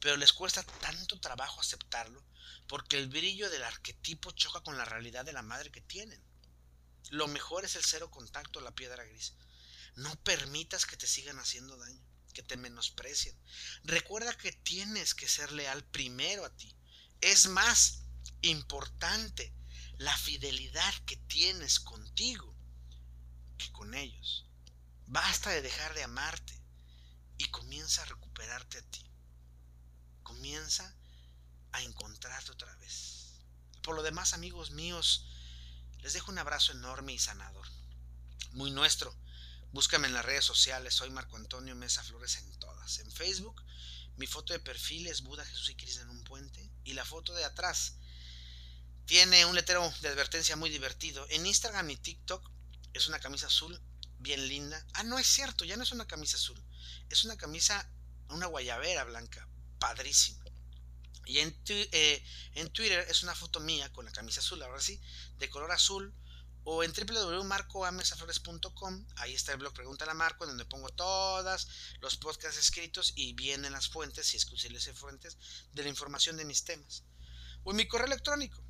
Pero 0.00 0.16
les 0.16 0.32
cuesta 0.32 0.62
tanto 0.80 1.20
trabajo 1.20 1.60
aceptarlo 1.60 2.24
porque 2.68 2.96
el 2.96 3.08
brillo 3.08 3.50
del 3.50 3.64
arquetipo 3.64 4.30
choca 4.30 4.62
con 4.62 4.78
la 4.78 4.86
realidad 4.86 5.26
de 5.26 5.34
la 5.34 5.42
madre 5.42 5.70
que 5.70 5.82
tienen. 5.82 6.31
Lo 7.10 7.28
mejor 7.28 7.64
es 7.64 7.76
el 7.76 7.84
cero 7.84 8.10
contacto 8.10 8.60
la 8.60 8.74
piedra 8.74 9.04
gris. 9.04 9.34
No 9.96 10.14
permitas 10.22 10.86
que 10.86 10.96
te 10.96 11.06
sigan 11.06 11.38
haciendo 11.38 11.76
daño, 11.76 12.02
que 12.32 12.42
te 12.42 12.56
menosprecien. 12.56 13.36
Recuerda 13.84 14.36
que 14.36 14.52
tienes 14.52 15.14
que 15.14 15.28
ser 15.28 15.52
leal 15.52 15.84
primero 15.84 16.44
a 16.44 16.56
ti. 16.56 16.74
Es 17.20 17.48
más 17.48 18.02
importante 18.40 19.52
la 19.98 20.16
fidelidad 20.16 20.94
que 21.06 21.16
tienes 21.16 21.78
contigo 21.80 22.56
que 23.58 23.70
con 23.72 23.94
ellos. 23.94 24.46
Basta 25.06 25.50
de 25.50 25.62
dejar 25.62 25.94
de 25.94 26.04
amarte 26.04 26.58
y 27.38 27.44
comienza 27.46 28.02
a 28.02 28.06
recuperarte 28.06 28.78
a 28.78 28.82
ti. 28.82 29.04
Comienza 30.22 30.96
a 31.72 31.82
encontrarte 31.82 32.52
otra 32.52 32.74
vez. 32.76 33.40
Por 33.82 33.94
lo 33.94 34.02
demás, 34.02 34.32
amigos 34.32 34.70
míos, 34.70 35.26
les 36.02 36.12
dejo 36.12 36.30
un 36.30 36.38
abrazo 36.38 36.72
enorme 36.72 37.12
y 37.12 37.18
sanador. 37.18 37.66
Muy 38.52 38.70
nuestro. 38.70 39.14
Búscame 39.72 40.08
en 40.08 40.14
las 40.14 40.24
redes 40.24 40.44
sociales, 40.44 40.94
soy 40.94 41.10
Marco 41.10 41.36
Antonio 41.36 41.74
Mesa 41.74 42.02
Flores 42.02 42.36
en 42.36 42.52
todas. 42.58 42.98
En 42.98 43.10
Facebook, 43.10 43.62
mi 44.16 44.26
foto 44.26 44.52
de 44.52 44.60
perfil 44.60 45.06
es 45.06 45.22
Buda, 45.22 45.44
Jesús 45.44 45.70
y 45.70 45.76
Cristo 45.76 46.02
en 46.02 46.10
un 46.10 46.24
puente. 46.24 46.70
Y 46.84 46.92
la 46.92 47.04
foto 47.04 47.32
de 47.34 47.44
atrás 47.44 47.94
tiene 49.06 49.46
un 49.46 49.54
letrero 49.54 49.90
de 50.02 50.08
advertencia 50.08 50.56
muy 50.56 50.70
divertido. 50.70 51.26
En 51.30 51.46
Instagram 51.46 51.88
y 51.90 51.96
TikTok 51.96 52.50
es 52.92 53.06
una 53.06 53.20
camisa 53.20 53.46
azul 53.46 53.80
bien 54.18 54.46
linda. 54.48 54.84
Ah, 54.94 55.04
no 55.04 55.18
es 55.18 55.26
cierto, 55.26 55.64
ya 55.64 55.76
no 55.76 55.82
es 55.82 55.92
una 55.92 56.06
camisa 56.06 56.36
azul. 56.36 56.62
Es 57.08 57.24
una 57.24 57.36
camisa, 57.36 57.88
una 58.28 58.46
guayabera 58.46 59.04
blanca, 59.04 59.48
padrísima. 59.78 60.41
Y 61.24 61.38
en, 61.38 61.56
eh, 61.68 62.22
en 62.54 62.70
Twitter 62.70 63.06
es 63.08 63.22
una 63.22 63.34
foto 63.34 63.60
mía 63.60 63.90
con 63.92 64.04
la 64.04 64.12
camisa 64.12 64.40
azul, 64.40 64.62
ahora 64.62 64.80
sí, 64.80 65.00
de 65.38 65.48
color 65.50 65.72
azul. 65.72 66.14
O 66.64 66.84
en 66.84 66.92
www.marcoamesaflores.com, 66.92 69.06
ahí 69.16 69.34
está 69.34 69.50
el 69.50 69.58
blog 69.58 69.74
Pregunta 69.74 70.08
a 70.08 70.14
Marco, 70.14 70.46
donde 70.46 70.64
pongo 70.64 70.90
todas 70.90 71.66
los 72.00 72.16
podcasts 72.16 72.56
escritos 72.56 73.14
y 73.16 73.32
vienen 73.32 73.72
las 73.72 73.88
fuentes, 73.88 74.28
si 74.28 74.36
es 74.36 74.46
que 74.46 74.54
fuentes, 74.94 75.36
de 75.72 75.82
la 75.82 75.88
información 75.88 76.36
de 76.36 76.44
mis 76.44 76.62
temas. 76.62 77.02
O 77.64 77.72
en 77.72 77.78
mi 77.78 77.88
correo 77.88 78.06
electrónico, 78.06 78.62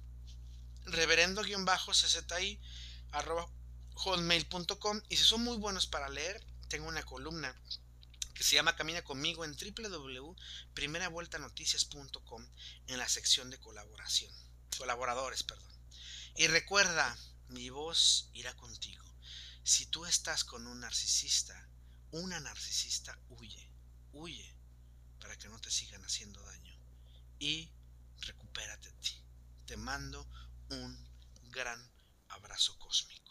reverendo-cci 0.86 2.60
hotmail.com 3.94 5.02
y 5.10 5.16
si 5.16 5.24
son 5.24 5.42
muy 5.42 5.58
buenos 5.58 5.86
para 5.86 6.08
leer, 6.08 6.42
tengo 6.68 6.88
una 6.88 7.02
columna 7.02 7.54
que 8.34 8.44
se 8.44 8.56
llama 8.56 8.76
Camina 8.76 9.02
conmigo 9.02 9.44
en 9.44 9.56
www.primeravueltanoticias.com 9.56 12.46
en 12.86 12.98
la 12.98 13.08
sección 13.08 13.50
de 13.50 13.58
colaboración, 13.58 14.32
colaboradores, 14.78 15.42
perdón. 15.42 15.72
Y 16.36 16.46
recuerda, 16.46 17.18
mi 17.48 17.70
voz 17.70 18.28
irá 18.32 18.54
contigo. 18.56 19.04
Si 19.64 19.86
tú 19.86 20.06
estás 20.06 20.44
con 20.44 20.66
un 20.66 20.80
narcisista, 20.80 21.68
una 22.10 22.40
narcisista, 22.40 23.16
huye, 23.28 23.70
huye 24.12 24.56
para 25.20 25.38
que 25.38 25.48
no 25.48 25.60
te 25.60 25.70
sigan 25.70 26.04
haciendo 26.04 26.42
daño 26.42 26.76
y 27.38 27.70
recupérate 28.22 28.90
ti. 28.92 29.22
Te 29.66 29.76
mando 29.76 30.26
un 30.70 30.96
gran 31.50 31.92
abrazo 32.28 32.78
cósmico. 32.78 33.21